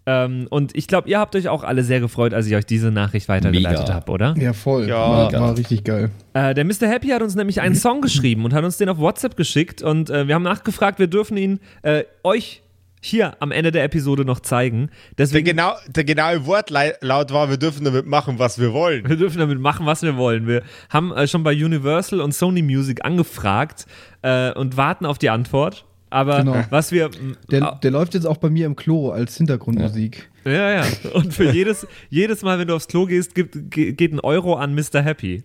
Ähm, 0.09 0.47
und 0.51 0.77
ich 0.77 0.87
glaube, 0.87 1.09
ihr 1.09 1.19
habt 1.19 1.35
euch 1.35 1.49
auch 1.49 1.65
alle 1.65 1.83
sehr 1.83 1.99
gefreut, 1.99 2.33
als 2.33 2.47
ich 2.47 2.55
euch 2.55 2.65
diese 2.65 2.93
Nachricht 2.93 3.29
weitergeleitet 3.29 3.93
habe, 3.93 4.13
oder? 4.13 4.35
Ja, 4.39 4.53
voll. 4.53 4.89
Ja. 4.89 4.97
war, 4.97 5.33
war 5.33 5.57
richtig 5.57 5.83
geil. 5.83 6.11
Äh, 6.33 6.55
der 6.55 6.65
Mr. 6.65 6.87
Happy 6.87 7.09
hat 7.09 7.23
uns 7.23 7.35
nämlich 7.35 7.61
einen 7.61 7.75
Song 7.75 8.01
geschrieben 8.01 8.45
und 8.45 8.55
hat 8.55 8.65
uns 8.65 8.77
den 8.77 8.89
auf 8.89 8.99
WhatsApp 8.99 9.37
geschickt 9.37 9.83
und 9.83 10.09
äh, 10.09 10.29
wir 10.29 10.37
haben 10.37 10.45
nachgefragt, 10.45 11.01
wir 11.01 11.09
dürfen 11.09 11.37
ihn 11.37 11.59
äh, 11.83 12.05
euch 12.23 12.63
hier 13.07 13.37
am 13.41 13.51
Ende 13.53 13.71
der 13.73 13.85
Episode 13.85 14.25
noch 14.25 14.41
zeigen. 14.41 14.87
Der, 14.87 15.27
Deswegen 15.27 15.45
genau, 15.47 15.75
der 15.89 16.05
genaue 16.05 16.45
Wortlaut 16.47 17.33
war, 17.33 17.49
wir 17.51 17.57
dürfen 17.57 17.85
damit 17.85 18.07
machen, 18.07 18.39
was 18.39 18.59
wir 18.59 18.73
wollen. 18.73 19.09
wir 19.09 19.17
dürfen 19.17 19.39
damit 19.39 19.61
machen, 19.61 19.87
was 19.87 20.03
wir 20.03 20.17
wollen. 20.17 20.47
Wir 20.47 20.63
haben 20.91 21.13
äh, 21.13 21.27
schon 21.29 21.43
bei 21.43 21.53
Universal 21.53 22.21
und 22.21 22.33
Sony 22.35 22.63
Music 22.63 23.05
angefragt 23.05 23.87
äh, 24.23 24.53
und 24.53 24.77
warten 24.77 25.07
auf 25.07 25.19
die 25.19 25.31
Antwort. 25.31 25.85
Aber 26.09 26.39
Genau. 26.39 26.65
was 26.71 26.93
wir 26.93 27.11
Der, 27.51 27.79
der 27.83 27.91
läuft 27.91 28.15
jetzt 28.15 28.27
auch 28.27 28.37
bei 28.37 28.49
mir 28.49 28.67
im 28.67 28.77
Klo 28.77 29.11
als 29.11 29.37
Hintergrundmusik. 29.37 30.31
ja 30.45 30.71
ja 30.71 30.85
und 31.15 31.35
für 31.35 31.51
jedes 31.53 31.87
jedes 32.11 32.43
Mal, 32.43 32.59
wenn 32.61 32.69
du 32.69 32.75
aufs 32.77 32.87
Klo 32.87 33.07
gehst, 33.07 33.35
gibt, 33.35 33.71
ge- 33.73 33.93
geht 33.93 34.13
ein 34.13 34.21
Euro 34.21 34.55
an 34.55 34.75
Mr. 34.75 35.03
Happy. 35.03 35.43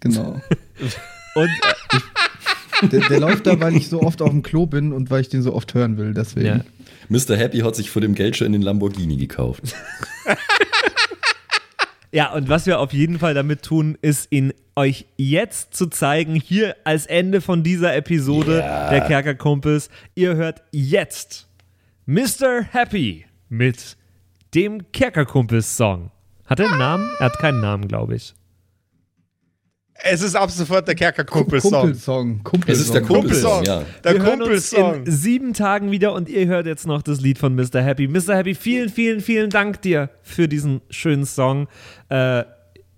Genau. 0.00 0.40
Und 1.34 1.48
äh, 1.48 1.98
Der, 2.90 3.00
der 3.08 3.20
läuft 3.20 3.46
da, 3.46 3.58
weil 3.60 3.74
ich 3.76 3.88
so 3.88 4.02
oft 4.02 4.20
auf 4.20 4.30
dem 4.30 4.42
Klo 4.42 4.66
bin 4.66 4.92
und 4.92 5.10
weil 5.10 5.20
ich 5.20 5.28
den 5.28 5.42
so 5.42 5.54
oft 5.54 5.74
hören 5.74 5.96
will. 5.96 6.12
Deswegen. 6.12 6.46
ja. 6.46 6.60
Mr. 7.08 7.36
Happy 7.36 7.58
hat 7.58 7.76
sich 7.76 7.90
vor 7.90 8.02
dem 8.02 8.14
Geld 8.14 8.36
schon 8.36 8.46
in 8.46 8.52
den 8.52 8.62
Lamborghini 8.62 9.16
gekauft. 9.16 9.74
Ja, 12.14 12.32
und 12.32 12.48
was 12.48 12.64
wir 12.66 12.78
auf 12.78 12.92
jeden 12.92 13.18
Fall 13.18 13.34
damit 13.34 13.62
tun, 13.62 13.98
ist 14.00 14.30
ihn 14.30 14.52
euch 14.76 15.06
jetzt 15.16 15.74
zu 15.74 15.88
zeigen, 15.88 16.36
hier 16.36 16.76
als 16.84 17.06
Ende 17.06 17.40
von 17.40 17.64
dieser 17.64 17.96
Episode 17.96 18.58
der 18.88 19.00
Kerkerkumpels. 19.00 19.90
Ihr 20.14 20.36
hört 20.36 20.62
jetzt 20.70 21.48
Mr. 22.06 22.62
Happy 22.70 23.26
mit 23.48 23.96
dem 24.54 24.92
Kerkerkumpels-Song. 24.92 26.12
Hat 26.46 26.60
er 26.60 26.68
einen 26.68 26.78
Namen? 26.78 27.10
Er 27.18 27.26
hat 27.26 27.38
keinen 27.40 27.60
Namen, 27.60 27.88
glaube 27.88 28.14
ich. 28.14 28.32
Es 30.02 30.22
ist 30.22 30.34
ab 30.34 30.50
sofort 30.50 30.88
der 30.88 30.94
Kerkerkumpel-Song. 30.96 31.70
Kumpelsong. 31.70 32.42
Kumpelsong. 32.42 32.72
Es 32.74 32.80
ist 32.80 32.92
der 32.94 33.02
Kumpelsong, 33.02 33.52
Kumpelsong. 33.62 33.64
ja. 33.64 33.86
Der 34.02 34.14
wir 34.14 34.22
hören 34.22 34.42
uns 34.42 34.70
Kumpelsong. 34.70 35.04
in 35.06 35.10
sieben 35.12 35.52
Tagen 35.54 35.90
wieder 35.92 36.12
und 36.12 36.28
ihr 36.28 36.46
hört 36.46 36.66
jetzt 36.66 36.86
noch 36.86 37.00
das 37.00 37.20
Lied 37.20 37.38
von 37.38 37.54
Mr. 37.54 37.80
Happy. 37.80 38.08
Mr. 38.08 38.36
Happy, 38.36 38.54
vielen, 38.54 38.88
vielen, 38.88 39.20
vielen 39.20 39.50
Dank 39.50 39.82
dir 39.82 40.10
für 40.22 40.48
diesen 40.48 40.80
schönen 40.90 41.24
Song. 41.26 41.68
Äh, 42.08 42.42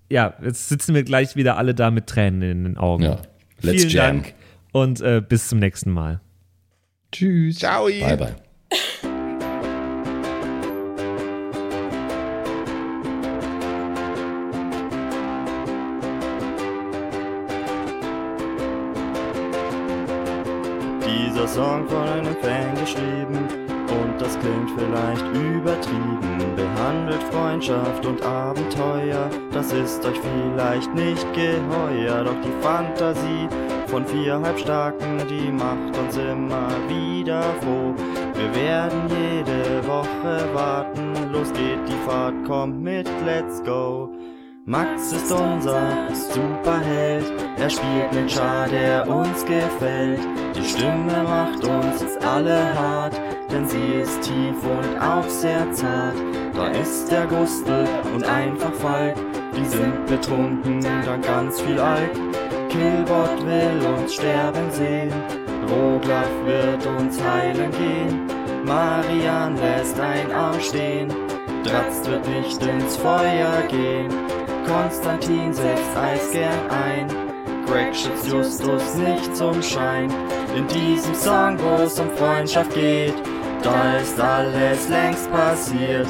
ja, 0.09 0.33
jetzt 0.43 0.69
sitzen 0.69 0.95
wir 0.95 1.03
gleich 1.03 1.35
wieder 1.35 1.57
alle 1.57 1.75
da 1.75 1.91
mit 1.91 2.07
Tränen 2.07 2.41
in 2.41 2.63
den 2.63 2.77
Augen. 2.77 3.03
Ja. 3.03 3.21
Let's 3.61 3.81
vielen 3.83 3.89
jam. 3.89 4.05
Dank 4.23 4.33
und 4.71 5.01
äh, 5.01 5.21
bis 5.27 5.49
zum 5.49 5.59
nächsten 5.59 5.91
Mal. 5.91 6.19
Tschüss. 7.11 7.59
Ciao. 7.59 7.85
Bye, 7.85 8.17
bye. 8.17 8.35
Geschrieben 22.87 23.47
und 23.89 24.21
das 24.21 24.37
klingt 24.39 24.71
vielleicht 24.77 25.25
übertrieben. 25.35 26.55
Behandelt 26.55 27.23
Freundschaft 27.23 28.05
und 28.05 28.21
Abenteuer, 28.21 29.29
das 29.51 29.73
ist 29.73 30.05
euch 30.05 30.19
vielleicht 30.19 30.93
nicht 30.93 31.25
geheuer. 31.33 32.23
Doch 32.23 32.39
die 32.41 32.63
Fantasie 32.63 33.47
von 33.87 34.05
vier 34.05 34.39
Halbstarken, 34.39 35.17
die 35.29 35.51
macht 35.51 35.97
uns 35.97 36.17
immer 36.17 36.69
wieder 36.87 37.41
froh. 37.61 37.93
Wir 38.33 38.55
werden 38.55 39.01
jede 39.09 39.85
Woche 39.87 40.53
warten, 40.53 41.13
los 41.31 41.51
geht 41.53 41.79
die 41.87 42.09
Fahrt, 42.09 42.35
kommt 42.45 42.81
mit, 42.81 43.09
let's 43.25 43.63
go. 43.63 44.09
Max 44.69 45.13
ist 45.13 45.31
unser 45.31 46.13
Superheld, 46.13 47.23
er 47.57 47.69
spielt 47.69 48.11
einen 48.11 48.27
Char, 48.27 48.67
der 48.67 49.07
uns 49.07 49.45
gefällt. 49.45 50.19
Die 50.53 50.61
Stimme 50.61 51.23
macht 51.23 51.63
uns 51.63 52.17
alle 52.17 52.77
hart, 52.77 53.13
denn 53.49 53.65
sie 53.65 54.01
ist 54.01 54.23
tief 54.23 54.57
und 54.65 55.01
auch 55.01 55.29
sehr 55.29 55.71
zart. 55.71 56.15
Da 56.53 56.67
ist 56.67 57.09
der 57.09 57.27
Gustel 57.27 57.87
und 58.13 58.25
einfach 58.25 58.73
Falk, 58.73 59.15
die 59.55 59.63
sind 59.63 60.05
betrunken, 60.05 60.81
dann 60.81 61.21
ganz 61.21 61.61
viel 61.61 61.79
Alk. 61.79 62.11
Killbot 62.67 63.45
will 63.45 63.87
uns 63.87 64.15
sterben 64.15 64.69
sehen, 64.71 65.13
Roglaf 65.69 66.27
wird 66.43 66.85
uns 66.85 67.23
heilen 67.23 67.71
gehen. 67.71 68.27
Marian 68.65 69.55
lässt 69.55 69.97
ein 69.97 70.29
Arm 70.33 70.59
stehen, 70.59 71.07
Dratzt 71.63 72.05
wird 72.09 72.27
nicht 72.27 72.61
ins 72.65 72.97
Feuer 72.97 73.61
gehen. 73.69 74.09
Konstantin 74.67 75.53
setzt 75.53 75.95
Eis 75.95 76.31
gern 76.31 76.69
ein. 76.69 77.07
Greg 77.65 77.95
schützt 77.95 78.27
Justus 78.27 78.95
nicht 78.95 79.35
zum 79.35 79.61
Schein. 79.61 80.11
In 80.55 80.67
diesem 80.67 81.15
Song, 81.15 81.57
wo 81.59 81.83
es 81.83 81.99
um 81.99 82.09
Freundschaft 82.11 82.73
geht, 82.73 83.13
da 83.63 83.97
ist 83.97 84.19
alles 84.19 84.89
längst 84.89 85.31
passiert. 85.31 86.07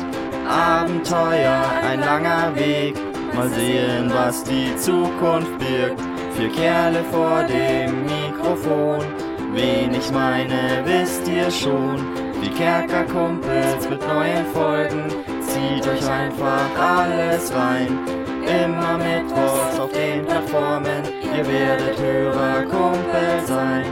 Abenteuer, 0.50 1.62
ein 1.84 2.00
langer 2.00 2.56
Weg. 2.56 2.96
Mal 3.36 3.50
sehen, 3.50 4.12
was 4.12 4.44
die 4.44 4.76
Zukunft 4.78 5.58
birgt. 5.60 6.02
Vier 6.36 6.50
Kerle 6.50 7.04
vor 7.12 7.44
dem 7.44 8.06
Mikrofon. 8.06 9.06
Wen 9.54 9.94
ich 9.94 10.12
meine, 10.12 10.84
wisst 10.86 11.28
ihr 11.28 11.52
schon. 11.52 12.06
Die 12.44 12.50
Kerkerkumpels 12.50 13.90
mit 13.90 14.02
neuen 14.08 14.46
Folgen. 14.54 15.06
Zieht 15.42 15.88
euch 15.88 16.08
einfach 16.10 16.70
alles 16.80 17.54
rein. 17.54 18.00
Immer 18.48 18.98
mittwochs 18.98 19.80
auf 19.80 19.92
den 19.92 20.26
Plattformen. 20.26 21.04
Ihr 21.22 21.46
werdet 21.46 22.00
Hörerkumpel 22.00 23.46
sein. 23.46 23.84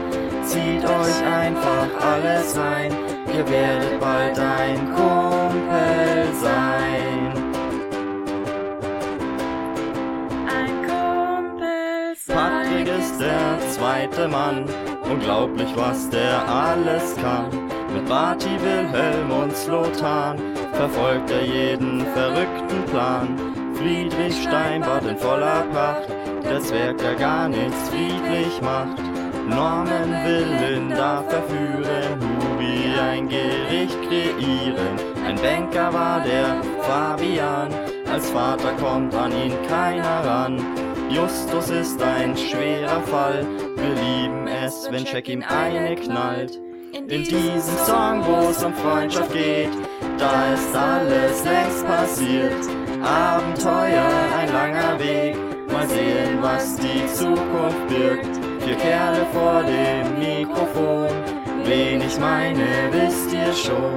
Zieht 0.43 0.85
euch 0.85 1.25
einfach 1.25 1.87
alles 1.99 2.57
rein. 2.57 2.93
Ihr 3.35 3.49
werdet 3.49 3.99
bald 3.99 4.39
ein 4.39 4.77
Kumpel 4.95 6.33
sein. 6.41 7.33
Ein 10.47 10.75
Kumpel 10.87 12.15
sein. 12.15 12.35
Patrick 12.37 12.87
ist 12.87 13.19
der 13.19 13.59
zweite 13.71 14.27
Mann. 14.29 14.65
Unglaublich, 15.03 15.69
was 15.75 16.09
der 16.09 16.47
alles 16.47 17.15
kann. 17.17 17.49
Mit 17.93 18.07
Barty, 18.07 18.49
Wilhelm 18.61 19.31
und 19.31 19.55
Slotan 19.55 20.37
verfolgt 20.73 21.29
er 21.29 21.43
jeden 21.43 22.05
verrückten 22.13 22.83
Plan. 22.91 23.54
Friedrich 23.77 24.41
Steinbart 24.41 25.05
in 25.05 25.17
voller 25.17 25.63
Pracht, 25.71 26.07
der 26.43 26.59
Zwerg, 26.61 26.97
der 26.97 27.15
gar 27.15 27.47
nichts 27.49 27.89
friedlich 27.89 28.61
macht. 28.61 28.97
Norman 29.47 30.11
will 30.25 30.47
Linda 30.59 31.23
verführen, 31.27 32.19
Hubi 32.19 32.99
ein 32.99 33.29
Gericht 33.29 33.97
kreieren. 34.07 34.95
Ein 35.25 35.35
Banker 35.35 35.93
war 35.93 36.21
der 36.21 36.61
Fabian, 36.81 37.69
als 38.11 38.29
Vater 38.29 38.73
kommt 38.79 39.13
an 39.13 39.31
ihn 39.31 39.53
keiner 39.67 40.25
ran. 40.25 40.61
Justus 41.09 41.69
ist 41.69 42.01
ein 42.01 42.35
schwerer 42.35 43.01
Fall, 43.01 43.45
wir 43.75 44.03
lieben 44.03 44.47
es, 44.47 44.87
wenn 44.89 45.05
Jack 45.05 45.29
ihm 45.29 45.43
eine 45.43 45.95
knallt. 45.95 46.59
In 46.93 47.07
diesem 47.07 47.77
Song, 47.85 48.25
wo 48.25 48.49
es 48.49 48.63
um 48.63 48.73
Freundschaft 48.73 49.33
geht, 49.33 49.69
da 50.17 50.53
ist 50.53 50.75
alles 50.75 51.43
längst 51.43 51.85
passiert. 51.85 52.84
Abenteuer, 53.05 54.09
ein 54.35 54.51
langer 54.51 54.97
Weg, 54.97 55.37
mal 55.71 55.87
sehen, 55.87 56.39
was 56.41 56.75
die 56.77 57.05
Zukunft 57.13 57.87
birgt. 57.87 58.39
Vier 58.63 58.75
Kerle 58.77 59.27
vor 59.31 59.61
dem 59.63 60.17
Mikrofon, 60.17 61.09
wen 61.63 62.01
ich 62.01 62.19
meine, 62.19 62.65
wisst 62.91 63.31
ihr 63.31 63.53
schon. 63.53 63.93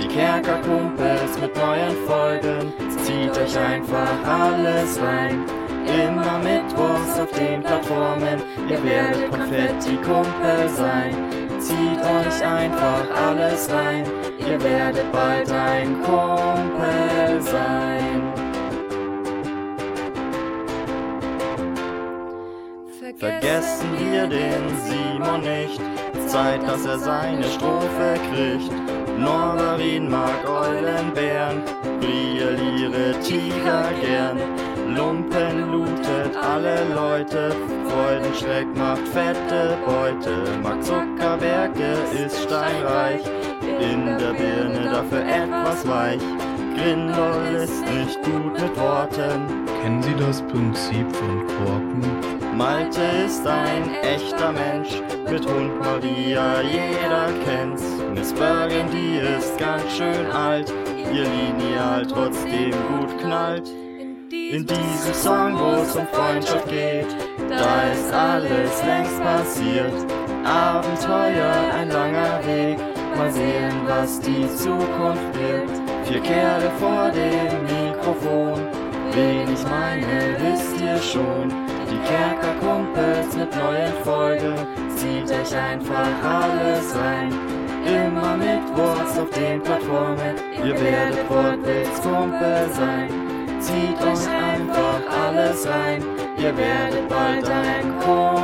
Die 0.00 0.06
Kerkerkumpels 0.06 1.40
mit 1.40 1.56
neuen 1.56 1.96
Folgen, 2.06 2.72
zieht 3.02 3.36
euch 3.36 3.58
einfach 3.58 4.14
alles 4.24 5.00
rein. 5.02 5.44
Immer 5.84 6.38
Mittwochs 6.38 7.18
auf 7.18 7.32
den 7.32 7.64
Plattformen, 7.64 8.42
ihr 8.68 8.84
werdet 8.84 9.28
Konfetti-Kumpel 9.32 10.68
sein. 10.68 11.16
Zieht 11.58 11.98
euch 11.98 12.46
einfach 12.46 13.04
alles 13.28 13.68
rein, 13.72 14.04
ihr 14.38 14.62
werdet 14.62 15.10
bald 15.10 15.50
ein 15.50 16.00
Kumpel 16.02 17.40
sein. 17.40 18.21
Vergessen 23.18 23.88
wir 23.98 24.26
den 24.26 24.62
Simon 24.84 25.40
nicht, 25.40 25.80
Zeit, 26.28 26.62
dass 26.66 26.84
er 26.86 26.98
seine 26.98 27.44
Strophe 27.44 28.14
kriegt. 28.32 28.72
Norberin 29.18 30.08
mag 30.08 30.48
Eulenbären, 30.48 31.62
brilliere 32.00 33.18
Tiger 33.20 33.84
gern. 34.00 34.38
Lumpen 34.96 35.70
lootet 35.70 36.36
alle 36.36 36.84
Leute, 36.94 37.54
Freudenschreck 37.88 38.66
macht 38.76 39.06
fette 39.08 39.76
Beute. 39.86 40.34
Mark 40.62 40.82
Zuckerberge 40.82 41.96
ist 42.24 42.42
steinreich, 42.42 43.22
in 43.62 44.06
der 44.06 44.32
Birne 44.32 44.90
dafür 44.90 45.22
etwas 45.22 45.86
weich. 45.86 46.20
Grindel 46.74 47.62
ist 47.62 47.84
nicht 47.86 48.22
gut 48.22 48.60
mit 48.60 48.76
Worten. 48.78 49.66
Kennen 49.82 50.02
Sie 50.02 50.14
das 50.14 50.42
Prinzip 50.42 51.06
von 51.14 51.46
Korken? 51.46 52.32
Malte 52.56 53.00
ist 53.26 53.46
ein 53.46 53.94
echter 54.02 54.52
Mensch, 54.52 55.02
mit 55.30 55.46
Hund 55.46 55.78
Maria, 55.80 56.60
jeder 56.62 57.28
kennt's. 57.44 57.82
Miss 58.14 58.32
Burgundy 58.32 59.18
ist 59.18 59.56
ganz 59.58 59.82
schön 59.96 60.30
alt, 60.30 60.72
ihr 61.12 61.24
Lineal 61.24 62.06
trotzdem 62.06 62.70
gut 62.70 63.18
knallt. 63.20 63.68
In 64.30 64.66
diesem 64.66 65.14
Song, 65.14 65.58
wo 65.58 65.82
es 65.82 65.96
um 65.96 66.06
Freundschaft 66.08 66.68
geht, 66.68 67.06
da 67.48 67.90
ist 67.92 68.12
alles 68.12 68.84
längst 68.84 69.22
passiert. 69.22 69.92
Abenteuer, 70.44 71.54
ein 71.74 71.88
langer 71.90 72.40
Weg, 72.46 72.78
mal 73.16 73.30
sehen, 73.30 73.80
was 73.86 74.20
die 74.20 74.46
Zukunft 74.56 75.34
wird. 75.34 75.91
Vier 76.04 76.20
Kerle 76.20 76.70
vor 76.80 77.10
dem 77.10 77.62
Mikrofon, 77.62 78.66
wen 79.12 79.52
ich 79.52 79.64
meine, 79.64 80.36
wisst 80.38 80.80
ihr 80.80 80.98
schon. 81.00 81.48
Die 81.90 81.98
Kerkerkumpels 82.08 83.36
mit 83.36 83.54
neuen 83.54 83.92
Folgen, 84.02 84.66
zieht 84.96 85.30
euch 85.30 85.54
einfach 85.56 86.08
alles 86.24 86.94
rein. 86.96 87.32
Immer 87.86 88.36
Mittwochs 88.36 89.18
auf 89.18 89.30
den 89.30 89.62
Plattformen, 89.62 90.36
ihr 90.64 90.80
werdet 90.80 91.30
Wortwitz 91.30 92.00
Kumpel 92.02 92.68
sein. 92.72 93.08
Zieht 93.60 94.00
euch 94.00 94.28
einfach 94.28 95.00
alles 95.08 95.66
rein, 95.68 96.02
ihr 96.36 96.56
werdet 96.56 97.08
bald 97.08 97.48
ein 97.48 97.98
Kumpel 98.00 98.41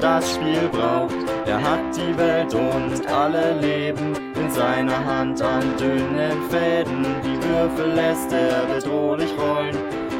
das 0.00 0.34
Spiel 0.34 0.68
braucht. 0.70 1.14
Er 1.46 1.62
hat 1.62 1.96
die 1.96 2.16
Welt 2.16 2.54
und 2.54 3.06
alle 3.06 3.58
Leben 3.60 4.14
in 4.34 4.50
seiner 4.50 5.04
Hand 5.04 5.40
an 5.42 5.62
dünnen 5.78 6.42
Fäden. 6.50 7.04
Die 7.24 7.42
Würfel 7.48 7.92
lässt 7.94 8.32
er 8.32 8.64
bedrohlich 8.66 9.32
rollen. 9.38 9.76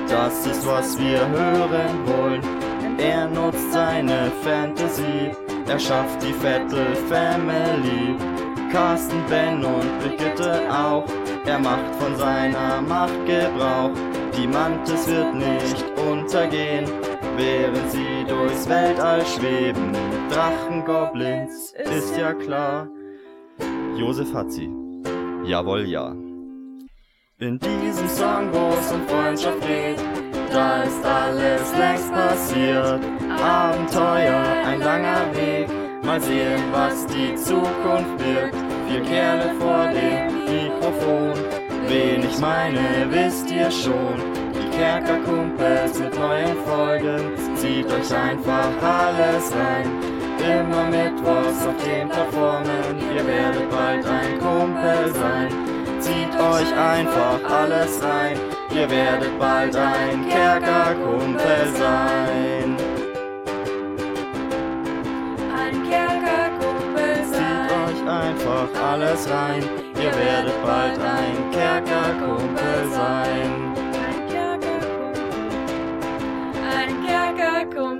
Das 0.09 0.47
ist, 0.47 0.66
was 0.66 0.99
wir 0.99 1.27
hören 1.29 2.07
wollen. 2.07 2.43
Er 2.99 3.29
nutzt 3.29 3.72
seine 3.72 4.31
Fantasie. 4.43 5.33
Er 5.68 5.79
schafft 5.79 6.22
die 6.22 6.33
Vettel 6.33 6.95
Family. 7.09 8.16
Carsten, 8.72 9.22
Ben 9.29 9.64
und 9.64 9.99
Brigitte 10.01 10.62
auch. 10.70 11.05
Er 11.45 11.59
macht 11.59 11.95
von 11.99 12.16
seiner 12.16 12.81
Macht 12.83 13.27
Gebrauch. 13.27 13.91
Die 14.37 14.47
Mantis 14.47 15.09
wird 15.09 15.35
nicht 15.35 15.85
untergehen, 15.97 16.85
während 17.37 17.91
sie 17.91 18.24
durchs 18.28 18.68
Weltall 18.68 19.24
schweben. 19.26 19.93
Drachen, 20.30 20.84
Goblins, 20.84 21.72
ist 21.72 22.16
ja 22.16 22.32
klar. 22.32 22.89
Josef 23.97 24.32
hat 24.34 24.53
sie. 24.53 24.70
Jawohl, 25.45 25.87
ja. 25.87 26.14
In 27.39 27.59
diesem 27.59 28.09
Song, 28.09 28.49
wo 28.53 28.74
es 28.78 28.93
um 28.93 29.07
Freundschaft 29.07 29.61
geht, 29.61 29.99
da 30.51 30.82
ist 30.82 31.05
alles 31.05 31.76
längst 31.76 32.12
passiert. 32.12 33.01
Abenteuer, 33.43 34.43
ein 34.64 34.80
langer 34.80 35.34
Weg, 35.34 35.68
mal 36.03 36.20
sehen, 36.20 36.62
was 36.72 37.07
die 37.07 37.34
Zukunft 37.34 38.18
wird. 38.18 38.55
Vier 38.89 39.03
Kerle 39.03 39.55
vor 39.59 39.89
dem 39.89 40.45
Mikrofon, 40.45 41.34
wen 41.89 42.24
ich 42.24 42.39
meine, 42.39 43.07
wisst 43.11 43.51
ihr 43.51 43.70
schon. 43.70 44.45
Kerkerkumpels 44.77 45.99
mit 45.99 46.18
neuen 46.18 46.57
Folgen, 46.66 47.57
zieht 47.57 47.87
euch 47.87 48.14
einfach 48.14 48.70
alles 48.83 49.51
rein. 49.53 49.91
Immer 50.39 50.85
Mittwochs 50.85 51.66
auf 51.66 51.83
den 51.83 52.11
Plattformen, 52.11 53.01
ihr 53.16 53.27
werdet 53.27 53.70
bald 53.70 54.07
ein 54.07 54.39
Kumpel 54.39 55.14
sein. 55.14 55.49
Zieht 55.99 56.35
euch 56.39 56.77
einfach 56.77 57.41
alles 57.51 58.03
rein, 58.03 58.39
ihr 58.70 58.91
werdet 58.91 59.39
bald 59.39 59.74
ein 59.74 60.29
Kerkerkumpel 60.29 61.66
sein. 61.74 62.77
Ein 65.57 65.89
Kerkerkumpel 65.89 67.14
Zieht 67.24 67.35
sein. 67.35 67.70
euch 67.89 68.03
einfach 68.07 68.93
alles 68.93 69.31
rein, 69.31 69.64
ihr 69.95 70.12
werdet 70.12 70.62
bald 70.62 71.01
ein 71.01 71.51
Kerkerkumpel 71.51 72.91
sein. 72.93 73.66